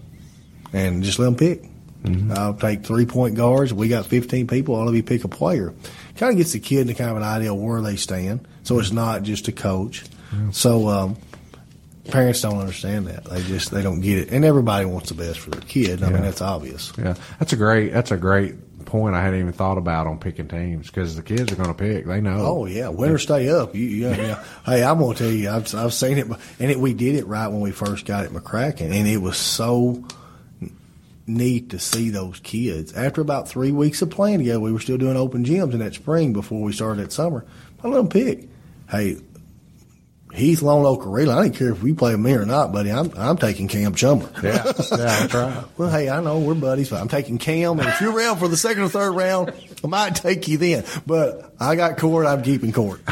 And 0.72 1.02
just 1.02 1.18
let 1.18 1.26
them 1.26 1.36
pick. 1.36 1.62
Mm-hmm. 2.04 2.32
I'll 2.32 2.54
take 2.54 2.84
three 2.84 3.06
point 3.06 3.34
guards. 3.34 3.74
We 3.74 3.88
got 3.88 4.06
15 4.06 4.46
people. 4.46 4.74
All 4.74 4.88
of 4.88 4.94
you 4.94 5.02
pick 5.02 5.24
a 5.24 5.28
player. 5.28 5.74
Kind 6.16 6.32
of 6.32 6.38
gets 6.38 6.52
the 6.52 6.60
kid 6.60 6.86
to 6.86 6.94
kind 6.94 7.10
of 7.10 7.16
an 7.16 7.22
idea 7.22 7.52
of 7.52 7.58
where 7.58 7.80
they 7.80 7.96
stand. 7.96 8.46
So 8.62 8.78
it's 8.78 8.92
not 8.92 9.22
just 9.22 9.48
a 9.48 9.52
coach. 9.52 10.04
So 10.52 10.88
um, 10.88 11.16
parents 12.08 12.40
don't 12.40 12.58
understand 12.58 13.06
that. 13.06 13.24
They 13.24 13.42
just 13.42 13.70
they 13.70 13.82
don't 13.82 14.00
get 14.00 14.18
it, 14.18 14.30
and 14.30 14.44
everybody 14.44 14.84
wants 14.86 15.10
the 15.10 15.14
best 15.14 15.38
for 15.38 15.50
their 15.50 15.60
kid. 15.60 16.02
I 16.02 16.06
yeah. 16.06 16.12
mean, 16.12 16.22
that's 16.22 16.40
obvious. 16.40 16.92
Yeah, 16.98 17.14
that's 17.38 17.52
a 17.52 17.56
great 17.56 17.92
that's 17.92 18.10
a 18.10 18.16
great 18.16 18.84
point. 18.84 19.14
I 19.14 19.22
hadn't 19.22 19.40
even 19.40 19.52
thought 19.52 19.78
about 19.78 20.06
on 20.06 20.18
picking 20.18 20.48
teams 20.48 20.86
because 20.88 21.14
the 21.14 21.22
kids 21.22 21.52
are 21.52 21.56
going 21.56 21.68
to 21.68 21.74
pick. 21.74 22.06
They 22.06 22.20
know. 22.20 22.38
Oh 22.38 22.66
yeah, 22.66 22.88
win 22.88 23.12
or 23.12 23.18
stay 23.18 23.48
up. 23.48 23.74
You, 23.74 23.84
yeah, 23.84 24.16
yeah. 24.16 24.44
hey, 24.66 24.82
I'm 24.82 24.98
going 24.98 25.16
to 25.16 25.24
tell 25.24 25.32
you, 25.32 25.50
I've 25.50 25.72
I've 25.74 25.94
seen 25.94 26.18
it, 26.18 26.26
and 26.58 26.70
it, 26.70 26.78
we 26.78 26.94
did 26.94 27.14
it 27.14 27.26
right 27.26 27.48
when 27.48 27.60
we 27.60 27.70
first 27.70 28.06
got 28.06 28.24
it 28.24 28.32
McCracken, 28.32 28.92
and 28.92 29.06
it 29.06 29.18
was 29.18 29.36
so 29.36 30.04
neat 31.26 31.70
to 31.70 31.78
see 31.78 32.10
those 32.10 32.40
kids. 32.40 32.94
After 32.94 33.20
about 33.20 33.48
three 33.48 33.70
weeks 33.70 34.02
of 34.02 34.10
playing 34.10 34.38
together, 34.38 34.60
we 34.60 34.72
were 34.72 34.80
still 34.80 34.98
doing 34.98 35.16
open 35.16 35.44
gyms 35.44 35.74
in 35.74 35.80
that 35.80 35.94
spring 35.94 36.32
before 36.32 36.62
we 36.62 36.72
started 36.72 37.04
that 37.04 37.12
summer. 37.12 37.44
I 37.84 37.88
let 37.88 37.96
them 37.96 38.08
pick. 38.08 38.48
Hey, 38.90 39.18
Heath, 40.34 40.62
Lone 40.62 40.84
Oak, 40.84 41.06
or 41.06 41.10
Reidland, 41.10 41.38
I 41.38 41.42
don't 41.42 41.56
care 41.56 41.70
if 41.70 41.82
we 41.82 41.92
play 41.94 42.12
with 42.12 42.20
me 42.20 42.32
or 42.34 42.44
not, 42.44 42.72
buddy. 42.72 42.92
I'm 42.92 43.10
I'm 43.16 43.36
taking 43.38 43.66
Cam 43.66 43.94
Chumber. 43.94 44.30
Yeah, 44.42 44.62
yeah, 44.64 44.72
that's 44.72 45.34
right. 45.34 45.64
well, 45.78 45.90
hey, 45.90 46.10
I 46.10 46.20
know 46.20 46.38
we're 46.38 46.54
buddies, 46.54 46.90
but 46.90 47.00
I'm 47.00 47.08
taking 47.08 47.38
Cam, 47.38 47.80
and 47.80 47.88
if 47.88 48.00
you're 48.00 48.14
around 48.14 48.38
for 48.38 48.48
the 48.48 48.56
second 48.56 48.82
or 48.82 48.88
third 48.88 49.12
round, 49.12 49.52
I 49.82 49.86
might 49.86 50.14
take 50.16 50.46
you 50.46 50.58
then. 50.58 50.84
But 51.06 51.54
I 51.58 51.76
got 51.76 51.96
court. 51.98 52.26
I'm 52.26 52.42
keeping 52.42 52.72
court. 52.72 53.00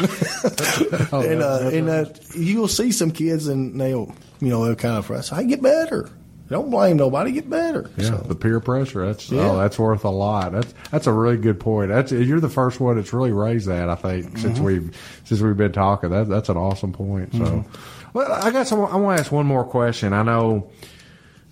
Oh, 1.13 1.21
and 1.21 1.41
yeah, 1.41 1.47
uh, 1.47 1.71
and 1.73 1.89
uh, 1.89 2.05
you'll 2.35 2.69
see 2.69 2.91
some 2.91 3.11
kids, 3.11 3.47
and 3.47 3.81
they'll 3.81 4.13
you 4.41 4.49
know 4.49 4.65
they'll 4.65 4.75
kind 4.75 4.97
of 4.97 5.07
frustrate. 5.07 5.39
I 5.39 5.45
get 5.45 5.63
better. 5.63 6.11
Don't 6.49 6.71
blame 6.71 6.97
nobody. 6.97 7.33
Get 7.33 7.51
better. 7.51 7.91
Yeah, 7.97 8.11
So, 8.11 8.17
the 8.19 8.35
peer 8.37 8.61
pressure. 8.61 9.05
That's 9.07 9.29
Yeah. 9.31 9.51
oh, 9.51 9.59
that's 9.59 9.79
worth 9.79 10.05
a 10.05 10.11
lot. 10.11 10.53
That's 10.53 10.73
that's 10.93 11.07
a 11.09 11.13
really 11.13 11.37
good 11.39 11.59
point. 11.59 11.89
That's 11.89 12.13
you're 12.13 12.39
the 12.41 12.49
first 12.49 12.79
one 12.79 12.97
that's 12.97 13.13
really 13.13 13.33
raised 13.33 13.67
that. 13.69 13.89
I 13.91 13.95
think 13.97 14.27
Mm-hmm. 14.27 14.39
since 14.39 14.59
we've 14.61 15.21
since 15.25 15.41
we've 15.41 15.57
been 15.57 15.73
talking. 15.73 16.11
That 16.11 16.29
that's 16.29 16.49
an 16.49 16.57
awesome 16.57 16.93
point. 16.93 17.33
So, 17.33 17.39
Mm-hmm. 17.41 18.11
well, 18.13 18.31
I 18.33 18.51
got 18.53 18.67
some. 18.69 18.81
I 18.81 18.97
want 18.97 19.19
to 19.19 19.23
ask 19.23 19.33
one 19.33 19.47
more 19.47 19.65
question. 19.65 20.13
I 20.13 20.23
know 20.23 20.71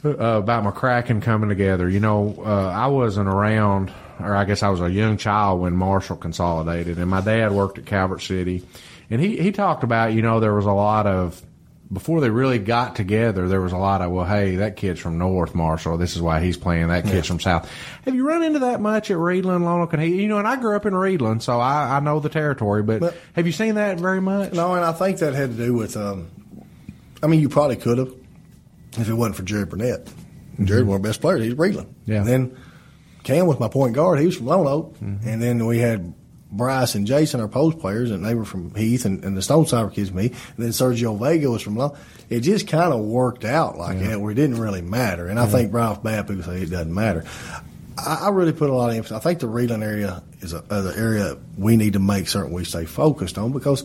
uh, 0.04 0.10
about 0.10 0.64
McCracken 0.64 1.20
coming 1.22 1.48
together. 1.48 1.88
You 1.88 1.98
know, 2.00 2.34
uh, 2.44 2.68
I 2.68 2.86
wasn't 2.86 3.28
around, 3.28 3.90
or 4.20 4.36
I 4.36 4.44
guess 4.44 4.62
I 4.62 4.68
was 4.68 4.80
a 4.80 4.90
young 4.90 5.16
child 5.16 5.60
when 5.60 5.74
Marshall 5.74 6.16
consolidated, 6.16 6.98
and 6.98 7.10
my 7.10 7.20
dad 7.20 7.52
worked 7.52 7.78
at 7.78 7.86
Calvert 7.86 8.22
City, 8.22 8.62
and 9.10 9.20
he 9.20 9.38
he 9.38 9.50
talked 9.50 9.82
about 9.82 10.12
you 10.12 10.22
know 10.22 10.40
there 10.40 10.54
was 10.54 10.66
a 10.66 10.72
lot 10.72 11.06
of 11.06 11.42
before 11.92 12.20
they 12.20 12.30
really 12.30 12.58
got 12.58 12.96
together, 12.96 13.46
there 13.48 13.60
was 13.60 13.72
a 13.72 13.76
lot 13.76 14.00
of, 14.02 14.10
well, 14.10 14.24
hey, 14.24 14.56
that 14.56 14.76
kid's 14.76 15.00
from 15.00 15.18
North 15.18 15.54
Marshall. 15.54 15.96
This 15.98 16.16
is 16.16 16.22
why 16.22 16.40
he's 16.40 16.56
playing. 16.56 16.88
That 16.88 17.04
kid's 17.04 17.26
from 17.26 17.40
South. 17.40 17.70
Have 18.04 18.14
you 18.14 18.26
run 18.26 18.42
into 18.42 18.60
that 18.60 18.80
much 18.80 19.10
at 19.10 19.16
Reidland, 19.16 19.64
Lone 19.64 19.82
Oak. 19.82 19.92
You 19.92 20.26
know, 20.28 20.38
and 20.38 20.48
I 20.48 20.56
grew 20.56 20.74
up 20.76 20.86
in 20.86 20.94
Reidland, 20.94 21.42
so 21.42 21.60
I, 21.60 21.96
I 21.96 22.00
know 22.00 22.20
the 22.20 22.28
territory, 22.28 22.82
but, 22.82 23.00
But- 23.00 23.16
have 23.34 23.46
you 23.46 23.52
seen 23.52 23.74
that 23.76 24.00
very 24.00 24.20
much? 24.20 24.52
No, 24.52 24.74
and 24.74 24.84
I 24.84 24.92
think 24.92 25.18
that 25.18 25.34
had 25.34 25.50
to 25.50 25.56
do 25.56 25.74
with. 25.74 25.96
Um, 25.96 26.28
I 27.22 27.26
mean, 27.26 27.40
you 27.40 27.48
probably 27.48 27.76
could 27.76 27.98
have 27.98 28.12
if 28.98 29.08
it 29.08 29.14
wasn't 29.14 29.36
for 29.36 29.42
Jerry 29.42 29.64
Burnett. 29.66 30.08
Jared, 30.62 30.86
one 30.86 30.96
of 30.96 31.02
the 31.02 31.08
best 31.08 31.20
players. 31.20 31.42
He's 31.42 31.54
Reidland. 31.54 31.86
Mm-hmm. 31.86 32.12
Yeah. 32.12 32.18
Mm-hmm. 32.20 32.28
And 32.32 32.50
then 32.52 32.58
Cam 33.24 33.46
was 33.46 33.58
my 33.58 33.68
point 33.68 33.94
guard. 33.94 34.20
He 34.20 34.26
was 34.26 34.36
from 34.36 34.46
Lone 34.46 34.66
Oak. 34.66 34.96
And 35.00 35.42
then 35.42 35.66
we 35.66 35.78
had 35.78 36.14
Bryce 36.56 36.94
and 36.94 37.06
Jason, 37.06 37.40
are 37.40 37.48
post 37.48 37.78
players, 37.78 38.10
and 38.10 38.24
they 38.24 38.34
were 38.34 38.44
from 38.44 38.74
Heath, 38.74 39.04
and, 39.04 39.24
and 39.24 39.36
the 39.36 39.42
Stonecipher 39.42 39.90
kids, 39.90 40.12
me. 40.12 40.26
And 40.26 40.64
then 40.64 40.70
Sergio 40.70 41.18
Vega 41.18 41.50
was 41.50 41.62
from 41.62 41.76
Lone. 41.76 41.96
It 42.30 42.40
just 42.40 42.68
kind 42.68 42.92
of 42.92 43.00
worked 43.00 43.44
out 43.44 43.76
like 43.76 43.98
that, 44.00 44.20
where 44.20 44.32
it 44.32 44.36
didn't 44.36 44.60
really 44.60 44.82
matter. 44.82 45.26
And 45.26 45.38
I 45.38 45.46
think 45.46 45.72
right 45.72 45.84
off 45.84 46.02
the 46.02 46.10
bat, 46.10 46.28
people 46.28 46.42
say 46.44 46.62
it 46.62 46.70
doesn't 46.70 46.94
matter. 46.94 47.24
I, 47.98 48.20
I 48.22 48.28
really 48.30 48.52
put 48.52 48.70
a 48.70 48.74
lot 48.74 48.90
of 48.90 48.96
emphasis. 48.96 49.16
I 49.16 49.20
think 49.20 49.40
the 49.40 49.46
Reidland 49.46 49.82
area 49.82 50.22
is 50.40 50.52
a, 50.52 50.60
the 50.60 50.94
area 50.96 51.36
we 51.56 51.76
need 51.76 51.94
to 51.94 51.98
make 51.98 52.28
certain 52.28 52.52
we 52.52 52.64
stay 52.64 52.84
focused 52.86 53.38
on 53.38 53.52
because 53.52 53.84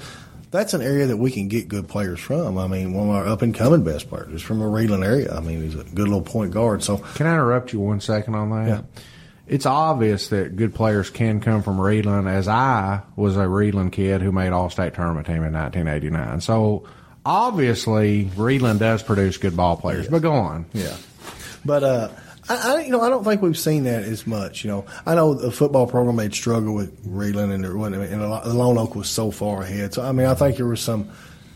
that's 0.52 0.74
an 0.74 0.82
area 0.82 1.08
that 1.08 1.18
we 1.18 1.32
can 1.32 1.48
get 1.48 1.68
good 1.68 1.88
players 1.88 2.20
from. 2.20 2.58
I 2.58 2.68
mean, 2.68 2.94
one 2.94 3.10
of 3.10 3.16
our 3.16 3.28
up 3.28 3.42
and 3.42 3.54
coming 3.54 3.84
best 3.84 4.10
players 4.10 4.34
is 4.34 4.42
from 4.42 4.62
a 4.62 4.66
Reidland 4.66 5.06
area. 5.06 5.34
I 5.36 5.42
mean, 5.42 5.62
he's 5.62 5.76
a 5.76 5.84
good 5.84 6.08
little 6.08 6.22
point 6.22 6.52
guard. 6.52 6.84
So 6.84 6.98
Can 6.98 7.28
I 7.28 7.34
interrupt 7.34 7.72
you 7.74 7.80
one 7.80 8.02
second 8.02 8.36
on 8.36 8.50
that? 8.52 8.68
Yeah. 8.68 9.02
It's 9.50 9.66
obvious 9.66 10.30
that 10.30 10.56
good 10.56 10.76
players 10.76 11.10
can 11.10 11.40
come 11.40 11.64
from 11.64 11.78
Reidland, 11.78 12.30
as 12.30 12.48
I 12.48 13.02
was 13.16 13.36
a 13.36 13.42
Reidland 13.42 13.92
kid 13.92 14.22
who 14.22 14.32
made 14.32 14.52
All 14.52 14.70
State 14.70 14.94
tournament 14.94 15.26
team 15.26 15.44
in 15.44 15.54
1989. 15.54 16.42
So 16.42 16.88
obviously, 17.26 18.26
Reidland 18.36 18.80
does 18.80 19.04
produce 19.04 19.38
good 19.38 19.58
ball 19.58 19.78
players. 19.78 20.08
But 20.08 20.22
go 20.22 20.34
on. 20.34 20.66
Yeah, 20.74 20.96
but 21.66 21.84
uh, 21.84 22.10
I, 22.50 22.84
you 22.84 22.92
know 22.92 23.02
I 23.02 23.10
don't 23.10 23.24
think 23.24 23.42
we've 23.42 23.58
seen 23.58 23.84
that 23.84 24.04
as 24.04 24.26
much. 24.26 24.64
You 24.64 24.72
know, 24.72 24.86
I 25.06 25.16
know 25.16 25.34
the 25.34 25.52
football 25.52 25.88
program 25.88 26.18
had 26.18 26.34
struggled 26.34 26.76
with 26.76 27.06
Reedland, 27.08 27.54
and 27.54 27.64
there 27.64 27.76
wasn't, 27.76 28.04
and 28.04 28.22
the 28.22 28.54
Lone 28.54 28.78
Oak 28.78 28.96
was 28.96 29.10
so 29.10 29.32
far 29.32 29.62
ahead. 29.62 29.94
So 29.94 30.04
I 30.04 30.12
mean, 30.12 30.26
I 30.26 30.34
think 30.34 30.58
there 30.58 30.66
was 30.66 30.82
some 30.82 31.10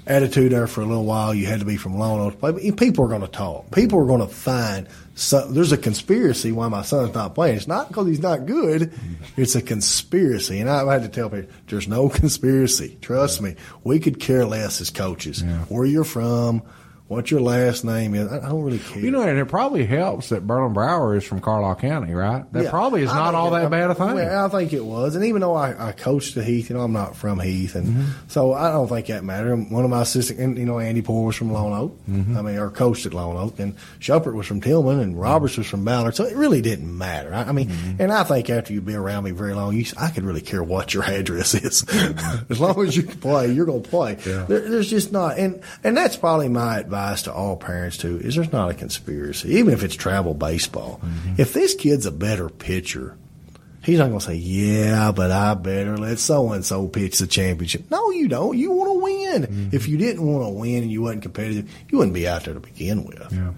attitude 0.05 0.51
there 0.51 0.67
for 0.67 0.81
a 0.81 0.85
little 0.85 1.05
while. 1.05 1.33
You 1.33 1.47
had 1.47 1.59
to 1.59 1.65
be 1.65 1.77
from 1.77 1.97
Lone 1.97 2.19
Oak 2.19 2.33
to 2.33 2.39
play, 2.39 2.51
but 2.51 2.77
people 2.77 3.05
are 3.05 3.07
going 3.07 3.21
to 3.21 3.27
talk. 3.27 3.71
People 3.71 3.99
are 3.99 4.05
going 4.05 4.21
to 4.21 4.33
find. 4.33 4.87
Some, 5.15 5.53
there's 5.53 5.71
a 5.71 5.77
conspiracy 5.77 6.51
why 6.51 6.67
my 6.69 6.81
son's 6.81 7.13
not 7.13 7.35
playing. 7.35 7.57
It's 7.57 7.67
not 7.67 7.87
because 7.87 8.07
he's 8.07 8.19
not 8.19 8.47
good. 8.47 8.91
It's 9.37 9.53
a 9.55 9.61
conspiracy, 9.61 10.59
and 10.59 10.69
I've 10.69 10.87
had 10.87 11.03
to 11.03 11.09
tell 11.09 11.29
people 11.29 11.51
there's 11.67 11.87
no 11.87 12.09
conspiracy. 12.09 12.97
Trust 13.01 13.41
me, 13.41 13.55
we 13.83 13.99
could 13.99 14.19
care 14.19 14.45
less 14.45 14.81
as 14.81 14.89
coaches 14.89 15.43
where 15.69 15.85
you're 15.85 16.03
from. 16.03 16.63
What 17.09 17.29
your 17.29 17.41
last 17.41 17.83
name 17.83 18.15
is, 18.15 18.31
I 18.31 18.37
I 18.37 18.49
don't 18.49 18.63
really 18.63 18.79
care. 18.79 19.03
You 19.03 19.11
know, 19.11 19.21
and 19.21 19.37
it 19.37 19.45
probably 19.47 19.85
helps 19.85 20.29
that 20.29 20.47
Burlin 20.47 20.73
Brower 20.73 21.15
is 21.15 21.23
from 21.23 21.41
Carlisle 21.41 21.75
County, 21.75 22.13
right? 22.13 22.51
That 22.53 22.63
Yeah. 22.63 22.69
probably 22.71 23.03
is 23.03 23.11
I 23.11 23.15
not 23.15 23.35
all 23.35 23.53
it- 23.53 23.59
that 23.61 23.69
bad 23.69 23.91
a 23.91 23.93
thing. 23.95 24.15
Well, 24.15 24.45
I 24.45 24.49
think 24.49 24.73
it 24.73 24.83
was, 24.83 25.15
and 25.15 25.23
even 25.25 25.41
though 25.41 25.53
I, 25.53 25.89
I 25.89 25.91
coached 25.91 26.33
the 26.33 26.43
Heath, 26.43 26.69
you 26.69 26.75
know, 26.77 26.81
I'm 26.81 26.93
not 26.93 27.15
from 27.15 27.39
Heath, 27.39 27.75
and 27.75 27.87
Mm-hmm. 27.87 28.03
so 28.29 28.53
I 28.53 28.71
don't 28.71 28.87
think 28.87 29.07
that 29.07 29.23
mattered. 29.23 29.69
One 29.69 29.83
of 29.83 29.89
my 29.91 30.01
assistant, 30.01 30.39
and, 30.39 30.57
you 30.57 30.65
know, 30.65 30.79
Andy 30.79 31.01
Poore 31.01 31.25
was 31.25 31.35
from 31.35 31.51
Lone 31.51 31.73
Oak. 31.73 31.99
Mm-hmm. 32.09 32.37
I 32.37 32.41
mean, 32.41 32.57
or 32.57 32.69
coached 32.71 33.05
at 33.05 33.13
Lone 33.13 33.35
Oak, 33.37 33.59
and 33.59 33.75
Shuppert 33.99 34.33
was 34.33 34.47
from 34.47 34.61
Tilghman, 34.61 35.01
and 35.01 35.19
Roberts 35.19 35.57
was 35.57 35.67
from 35.67 35.83
Ballard. 35.85 36.15
So 36.15 36.23
it 36.23 36.35
really 36.37 36.61
didn't 36.61 36.97
matter. 36.97 37.33
I, 37.33 37.43
I 37.43 37.51
mean, 37.51 37.67
Mm-hmm. 37.67 38.01
and 38.01 38.11
I 38.13 38.23
think 38.23 38.49
after 38.49 38.73
you've 38.73 38.85
been 38.85 38.95
around 38.95 39.25
me 39.25 39.31
very 39.31 39.53
long, 39.53 39.75
you, 39.75 39.85
I 39.99 40.09
could 40.09 40.23
really 40.23 40.41
care 40.41 40.63
what 40.63 40.93
your 40.93 41.03
address 41.03 41.53
is, 41.53 41.83
as 42.49 42.59
long 42.59 42.81
as 42.81 42.95
you 42.97 43.03
can 43.03 43.19
play, 43.19 43.51
you're 43.51 43.65
going 43.67 43.83
to 43.83 43.89
play. 43.89 44.15
Mm-hmm. 44.15 44.29
Yeah. 44.29 44.45
There, 44.45 44.69
there's 44.69 44.89
just 44.89 45.11
not, 45.11 45.37
and 45.37 45.61
and 45.83 45.95
that's 45.97 46.15
probably 46.15 46.47
my 46.49 46.79
advice 46.79 46.92
to 46.93 47.33
all 47.33 47.57
parents 47.57 47.97
too. 47.97 48.17
Is 48.17 48.35
there's 48.35 48.51
not 48.51 48.69
a 48.69 48.73
conspiracy, 48.73 49.55
even 49.55 49.73
if 49.73 49.83
it's 49.83 49.95
travel 49.95 50.33
baseball. 50.33 50.99
Mm-hmm. 51.03 51.41
If 51.41 51.53
this 51.53 51.75
kid's 51.75 52.05
a 52.05 52.11
better 52.11 52.49
pitcher, 52.49 53.17
he's 53.83 53.99
not 53.99 54.07
going 54.07 54.19
to 54.19 54.25
say, 54.25 54.35
"Yeah, 54.35 55.11
but 55.11 55.31
I 55.31 55.53
better 55.53 55.97
let 55.97 56.19
so 56.19 56.51
and 56.51 56.65
so 56.65 56.87
pitch 56.87 57.19
the 57.19 57.27
championship." 57.27 57.89
No, 57.91 58.11
you 58.11 58.27
don't. 58.27 58.57
You 58.57 58.71
want 58.71 58.93
to 58.93 59.03
win. 59.03 59.43
Mm-hmm. 59.43 59.75
If 59.75 59.87
you 59.87 59.97
didn't 59.97 60.25
want 60.25 60.45
to 60.45 60.49
win 60.49 60.83
and 60.83 60.91
you 60.91 61.01
wasn't 61.01 61.23
competitive, 61.23 61.69
you 61.89 61.97
wouldn't 61.97 62.13
be 62.13 62.27
out 62.27 62.45
there 62.45 62.53
to 62.53 62.59
begin 62.59 63.05
with. 63.05 63.31
Yeah. 63.31 63.53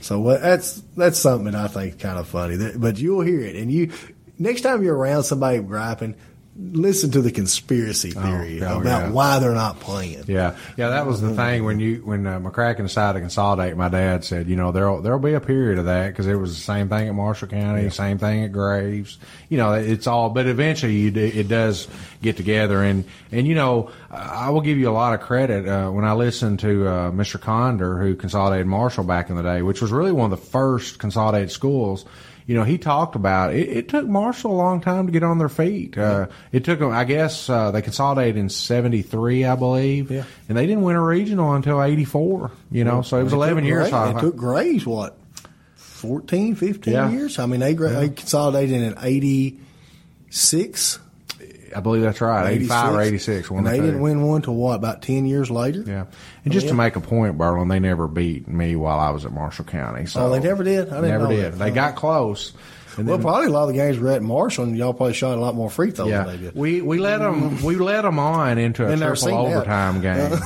So 0.00 0.18
what, 0.20 0.40
that's 0.40 0.80
that's 0.96 1.18
something 1.18 1.44
that 1.44 1.54
I 1.54 1.68
think 1.68 1.98
kind 1.98 2.18
of 2.18 2.26
funny. 2.26 2.56
But 2.76 2.98
you'll 2.98 3.20
hear 3.22 3.40
it, 3.40 3.56
and 3.56 3.70
you 3.70 3.92
next 4.38 4.62
time 4.62 4.82
you're 4.82 4.96
around 4.96 5.24
somebody 5.24 5.58
griping, 5.60 6.16
listen 6.60 7.10
to 7.12 7.22
the 7.22 7.30
conspiracy 7.30 8.10
theory 8.10 8.62
oh, 8.62 8.80
about 8.80 9.02
yeah. 9.02 9.10
why 9.10 9.38
they're 9.38 9.54
not 9.54 9.80
playing. 9.80 10.24
Yeah, 10.26 10.56
yeah, 10.76 10.90
that 10.90 11.06
was 11.06 11.20
the 11.20 11.34
thing 11.34 11.64
when 11.64 11.80
you 11.80 12.02
when 12.04 12.26
uh, 12.26 12.38
McCracken 12.38 12.82
decided 12.82 13.14
to 13.14 13.20
consolidate. 13.20 13.76
My 13.76 13.88
dad 13.88 14.24
said, 14.24 14.48
you 14.48 14.56
know, 14.56 14.72
there'll 14.72 15.00
there'll 15.00 15.18
be 15.18 15.34
a 15.34 15.40
period 15.40 15.78
of 15.78 15.86
that 15.86 16.08
because 16.08 16.26
it 16.26 16.34
was 16.34 16.54
the 16.54 16.60
same 16.60 16.88
thing 16.88 17.08
at 17.08 17.14
Marshall 17.14 17.48
County, 17.48 17.88
same 17.90 18.18
thing 18.18 18.44
at 18.44 18.52
Graves. 18.52 19.18
You 19.48 19.58
know, 19.58 19.72
it's 19.72 20.06
all, 20.06 20.30
but 20.30 20.46
eventually 20.46 20.94
you 20.94 21.10
do, 21.10 21.24
it 21.24 21.48
does 21.48 21.88
get 22.22 22.36
together, 22.36 22.82
and 22.82 23.04
and 23.32 23.46
you 23.46 23.54
know, 23.54 23.90
I 24.10 24.50
will 24.50 24.60
give 24.60 24.78
you 24.78 24.88
a 24.88 24.92
lot 24.92 25.14
of 25.14 25.20
credit 25.20 25.66
uh, 25.66 25.90
when 25.90 26.04
I 26.04 26.12
listened 26.12 26.60
to 26.60 26.86
uh, 26.86 27.10
Mr. 27.10 27.40
Condor 27.40 27.98
who 27.98 28.14
consolidated 28.14 28.66
Marshall 28.66 29.04
back 29.04 29.30
in 29.30 29.36
the 29.36 29.42
day, 29.42 29.62
which 29.62 29.80
was 29.80 29.92
really 29.92 30.12
one 30.12 30.30
of 30.32 30.38
the 30.38 30.46
first 30.46 30.98
consolidated 30.98 31.50
schools 31.50 32.04
you 32.50 32.56
know, 32.56 32.64
he 32.64 32.78
talked 32.78 33.14
about 33.14 33.54
it, 33.54 33.68
it 33.68 33.88
took 33.88 34.08
Marshall 34.08 34.50
a 34.50 34.58
long 34.58 34.80
time 34.80 35.06
to 35.06 35.12
get 35.12 35.22
on 35.22 35.38
their 35.38 35.48
feet. 35.48 35.96
Uh, 35.96 36.26
it 36.50 36.64
took 36.64 36.80
them, 36.80 36.90
I 36.90 37.04
guess, 37.04 37.48
uh, 37.48 37.70
they 37.70 37.80
consolidated 37.80 38.36
in 38.38 38.48
73, 38.48 39.44
I 39.44 39.54
believe. 39.54 40.10
Yeah. 40.10 40.24
And 40.48 40.58
they 40.58 40.66
didn't 40.66 40.82
win 40.82 40.96
a 40.96 41.00
regional 41.04 41.52
until 41.54 41.80
84, 41.80 42.50
you 42.72 42.82
know, 42.82 43.02
so 43.02 43.20
it 43.20 43.22
was 43.22 43.32
11 43.34 43.64
years. 43.64 43.90
Gray- 43.90 44.10
It 44.10 44.18
took 44.18 44.34
Graves 44.34 44.84
what 44.84 45.16
14, 45.76 46.56
15 46.56 46.92
Yeah. 46.92 47.08
years. 47.08 47.38
I 47.38 47.46
mean, 47.46 47.60
they, 47.60 47.74
they 47.74 48.08
consolidated 48.08 48.82
in 48.82 48.94
eighty 49.00 49.60
six. 50.28 50.98
I 51.74 51.80
believe 51.80 52.02
that's 52.02 52.20
right. 52.20 52.50
85 52.52 52.94
or 52.94 53.00
86. 53.02 53.50
one 53.50 53.58
and 53.58 53.66
they 53.66 53.78
the 53.80 53.86
didn't 53.86 54.00
win 54.00 54.22
one 54.26 54.42
till 54.42 54.54
what 54.54 54.74
about 54.76 55.02
ten 55.02 55.26
years 55.26 55.50
later. 55.50 55.84
Yeah. 55.86 56.06
And 56.44 56.52
just 56.52 56.64
yeah. 56.66 56.70
to 56.72 56.76
make 56.76 56.96
a 56.96 57.00
point, 57.00 57.38
Burlin, 57.38 57.68
they 57.68 57.78
never 57.80 58.08
beat 58.08 58.48
me 58.48 58.76
while 58.76 58.98
I 58.98 59.10
was 59.10 59.24
at 59.24 59.32
Marshall 59.32 59.64
County. 59.66 60.06
So 60.06 60.26
Oh, 60.26 60.30
they 60.30 60.40
never 60.40 60.64
did? 60.64 60.88
I 60.88 60.96
didn't 60.96 61.08
never 61.10 61.28
did. 61.28 61.52
that. 61.52 61.58
They 61.58 61.70
Oh. 61.70 61.74
got 61.74 61.94
close. 61.96 62.52
And 62.96 63.06
Well, 63.06 63.18
then- 63.18 63.24
probably 63.24 63.46
a 63.46 63.50
lot 63.50 63.62
of 63.62 63.68
the 63.68 63.74
games 63.74 63.98
were 63.98 64.10
at 64.10 64.22
Marshall, 64.22 64.64
and 64.64 64.76
y'all 64.76 64.92
probably 64.92 65.14
shot 65.14 65.38
a 65.38 65.40
lot 65.40 65.54
more 65.54 65.70
free 65.70 65.90
throws 65.92 66.08
Yeah, 66.10 66.24
than 66.24 66.36
they 66.36 66.42
did. 66.46 66.56
we 66.56 66.80
we 66.82 66.98
let 66.98 67.18
them 67.20 67.62
we 67.62 67.76
let 67.76 68.02
them 68.02 68.18
on 68.18 68.58
into 68.58 68.84
a 68.86 68.96
triple 68.96 69.16
seen 69.16 69.30
that. 69.30 69.36
overtime 69.56 70.00
game. 70.02 70.38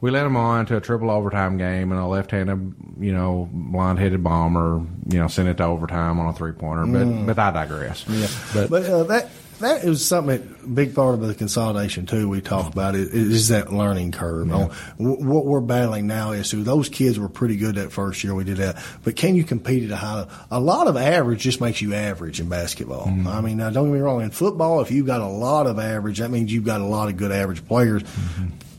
we 0.00 0.10
let 0.10 0.22
them 0.22 0.34
on 0.36 0.64
to 0.66 0.78
a 0.78 0.80
triple 0.80 1.10
overtime 1.10 1.58
game, 1.58 1.92
and 1.92 2.00
a 2.00 2.06
left-handed, 2.06 2.74
you 2.98 3.12
know, 3.12 3.50
blind-headed 3.52 4.24
bomber, 4.24 4.80
you 5.10 5.18
know, 5.18 5.28
sent 5.28 5.46
it 5.48 5.58
to 5.58 5.64
overtime 5.64 6.18
on 6.18 6.28
a 6.28 6.32
three-pointer. 6.32 6.86
But 6.86 7.26
but 7.26 7.38
I 7.38 7.50
digress. 7.50 8.04
Mm. 8.04 8.20
Yeah, 8.22 8.28
but, 8.54 8.70
but 8.70 8.90
uh, 8.90 9.02
that 9.04 9.28
that 9.60 9.84
is 9.84 10.04
something 10.04 10.38
that 10.38 10.74
big 10.74 10.94
part 10.94 11.14
of 11.14 11.20
the 11.20 11.34
consolidation 11.34 12.06
too. 12.06 12.28
We 12.28 12.40
talk 12.40 12.72
about 12.72 12.94
it 12.94 13.08
is 13.14 13.48
that 13.48 13.72
learning 13.72 14.12
curve. 14.12 14.48
Wh- 14.96 15.20
what 15.20 15.46
we're 15.46 15.60
battling 15.60 16.06
now 16.06 16.32
is 16.32 16.50
to 16.50 16.62
those 16.62 16.88
kids 16.88 17.18
were 17.18 17.28
pretty 17.28 17.56
good 17.56 17.76
that 17.76 17.92
first 17.92 18.24
year 18.24 18.34
we 18.34 18.44
did 18.44 18.58
that, 18.58 18.82
but 19.04 19.16
can 19.16 19.34
you 19.36 19.44
compete 19.44 19.84
at 19.84 19.90
a 19.90 19.96
high? 19.96 20.26
A 20.50 20.60
lot 20.60 20.86
of 20.86 20.96
average 20.96 21.40
just 21.40 21.60
makes 21.60 21.80
you 21.80 21.94
average 21.94 22.40
in 22.40 22.48
basketball. 22.48 23.06
Mm-hmm. 23.06 23.28
I 23.28 23.40
mean, 23.40 23.56
now 23.58 23.70
don't 23.70 23.86
get 23.88 23.94
me 23.94 24.00
wrong. 24.00 24.22
In 24.22 24.30
football, 24.30 24.80
if 24.80 24.90
you've 24.90 25.06
got 25.06 25.20
a 25.20 25.26
lot 25.26 25.66
of 25.66 25.78
average, 25.78 26.18
that 26.18 26.30
means 26.30 26.52
you've 26.52 26.64
got 26.64 26.80
a 26.80 26.86
lot 26.86 27.08
of 27.08 27.16
good 27.16 27.32
average 27.32 27.66
players. 27.66 28.02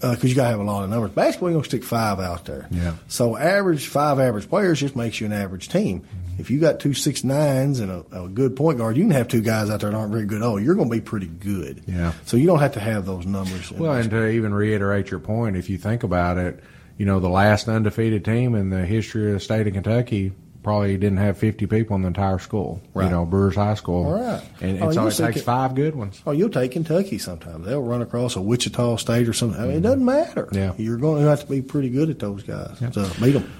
Uh, 0.02 0.16
because 0.16 0.30
you 0.30 0.36
got 0.36 0.46
to 0.46 0.50
have 0.50 0.60
a 0.60 0.64
lot 0.64 0.84
of 0.84 0.90
numbers. 0.90 1.12
Basketball, 1.12 1.50
you're 1.50 1.56
going 1.56 1.64
to 1.64 1.70
stick 1.70 1.84
five 1.84 2.20
out 2.20 2.46
there. 2.46 2.68
Yeah. 2.72 2.96
So 3.08 3.38
average 3.38 3.88
five 3.88 4.20
average 4.20 4.50
players 4.50 4.80
just 4.80 4.96
makes 4.96 5.20
you 5.20 5.28
an 5.28 5.34
average 5.34 5.70
team. 5.70 6.08
If 6.40 6.50
you 6.50 6.60
got 6.60 6.80
two 6.80 6.94
six 6.94 7.24
nines 7.24 7.80
and 7.80 7.92
a, 7.92 8.24
a 8.24 8.28
good 8.28 8.56
point 8.56 8.80
guard, 8.80 8.98
you 8.98 9.04
can 9.04 9.12
have 9.12 9.28
two 9.28 9.42
guys 9.42 9.70
out 9.70 9.82
there 9.82 9.92
that 9.92 9.96
aren't 9.98 10.12
very 10.12 10.26
good. 10.26 10.42
Oh, 10.42 10.58
you're 10.58 10.74
going 10.76 10.90
to 10.90 10.96
be 10.96 11.02
pretty 11.02 11.28
good. 11.28 11.84
Yeah. 11.86 12.14
So 12.26 12.38
you 12.38 12.48
don't 12.48 12.60
have 12.60 12.74
to 12.74 12.80
have 12.80 13.06
those 13.06 13.26
numbers. 13.28 13.72
Well, 13.72 13.94
and 13.94 14.10
to 14.10 14.28
even 14.28 14.54
reiterate 14.54 15.12
your 15.12 15.20
point, 15.20 15.56
if 15.56 15.70
you 15.70 15.78
think 15.78 16.02
about 16.04 16.38
it, 16.38 16.64
you 16.98 17.06
know, 17.06 17.20
the 17.20 17.30
last 17.30 17.68
undefeated 17.68 18.26
team 18.26 18.56
in 18.56 18.70
the 18.70 18.86
history 18.86 19.28
of 19.28 19.34
the 19.34 19.40
state 19.40 19.68
of 19.68 19.74
Kentucky 19.74 20.32
probably 20.64 20.98
didn't 20.98 21.18
have 21.18 21.38
50 21.38 21.66
people 21.66 21.96
in 21.96 22.02
the 22.04 22.08
entire 22.10 22.38
school. 22.40 22.82
Right. 22.94 23.06
You 23.06 23.10
know, 23.12 23.26
Brewers 23.26 23.56
High 23.56 23.74
School. 23.76 24.12
Right. 24.14 24.42
And, 24.62 24.82
Oh, 24.84 24.92
so 24.92 25.08
it 25.08 25.16
takes 25.16 25.38
it- 25.38 25.44
five 25.44 25.74
good 25.76 25.96
ones. 25.96 26.22
Oh, 26.26 26.32
you'll 26.32 26.50
take 26.50 26.72
Kentucky 26.72 27.18
sometimes. 27.18 27.66
They'll 27.66 27.82
run 27.82 28.02
across 28.02 28.36
a 28.36 28.42
Wichita 28.42 28.98
State 28.98 29.28
or 29.28 29.34
something. 29.34 29.60
I 29.60 29.66
mean, 29.68 29.78
it 29.78 29.82
doesn't 29.82 30.06
matter. 30.06 30.46
Mm-hmm. 30.46 30.56
Yeah. 30.56 30.74
You're 30.78 30.98
going 30.98 31.24
to 31.24 31.30
have 31.30 31.42
to 31.42 31.48
be 31.48 31.62
pretty 31.62 31.90
good 31.90 32.10
at 32.10 32.20
those 32.20 32.44
guys 32.44 32.78
to 32.80 33.12
beat 33.22 33.32
them. 33.32 33.52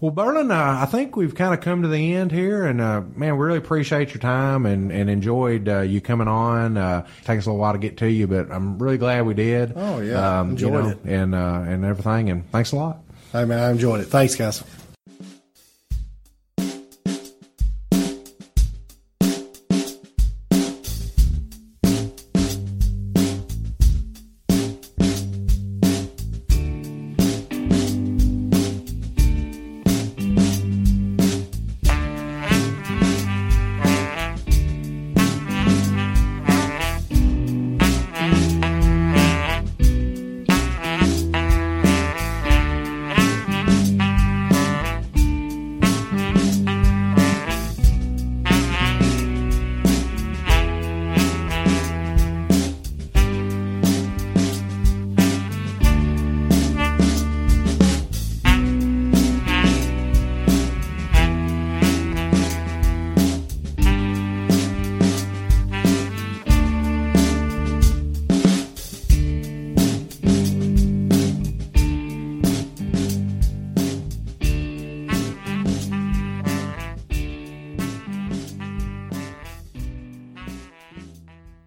Well, 0.00 0.10
Burlin, 0.10 0.50
uh, 0.50 0.78
I 0.82 0.86
think 0.86 1.14
we've 1.14 1.32
kind 1.32 1.54
of 1.54 1.60
come 1.60 1.82
to 1.82 1.88
the 1.88 2.14
end 2.14 2.32
here, 2.32 2.64
and 2.66 2.80
uh, 2.80 3.02
man, 3.14 3.36
we 3.38 3.46
really 3.46 3.58
appreciate 3.58 4.08
your 4.12 4.18
time 4.20 4.66
and, 4.66 4.90
and 4.90 5.08
enjoyed 5.08 5.68
uh, 5.68 5.82
you 5.82 6.00
coming 6.00 6.26
on. 6.26 6.76
Uh, 6.76 7.06
it 7.20 7.24
takes 7.24 7.46
a 7.46 7.50
little 7.50 7.60
while 7.60 7.72
to 7.72 7.78
get 7.78 7.98
to 7.98 8.10
you, 8.10 8.26
but 8.26 8.50
I'm 8.50 8.80
really 8.80 8.98
glad 8.98 9.24
we 9.26 9.34
did. 9.34 9.74
Oh, 9.76 10.00
yeah. 10.00 10.40
um, 10.40 10.50
Enjoyed 10.50 10.72
you 10.72 10.80
know, 10.80 10.88
it. 10.88 10.98
and 11.04 11.34
uh, 11.36 11.62
and 11.68 11.84
everything, 11.84 12.30
and 12.30 12.50
thanks 12.50 12.72
a 12.72 12.76
lot. 12.76 12.98
Hey, 13.30 13.44
man, 13.44 13.60
I 13.60 13.70
enjoyed 13.70 14.00
it. 14.00 14.06
Thanks, 14.06 14.34
guys. 14.34 14.64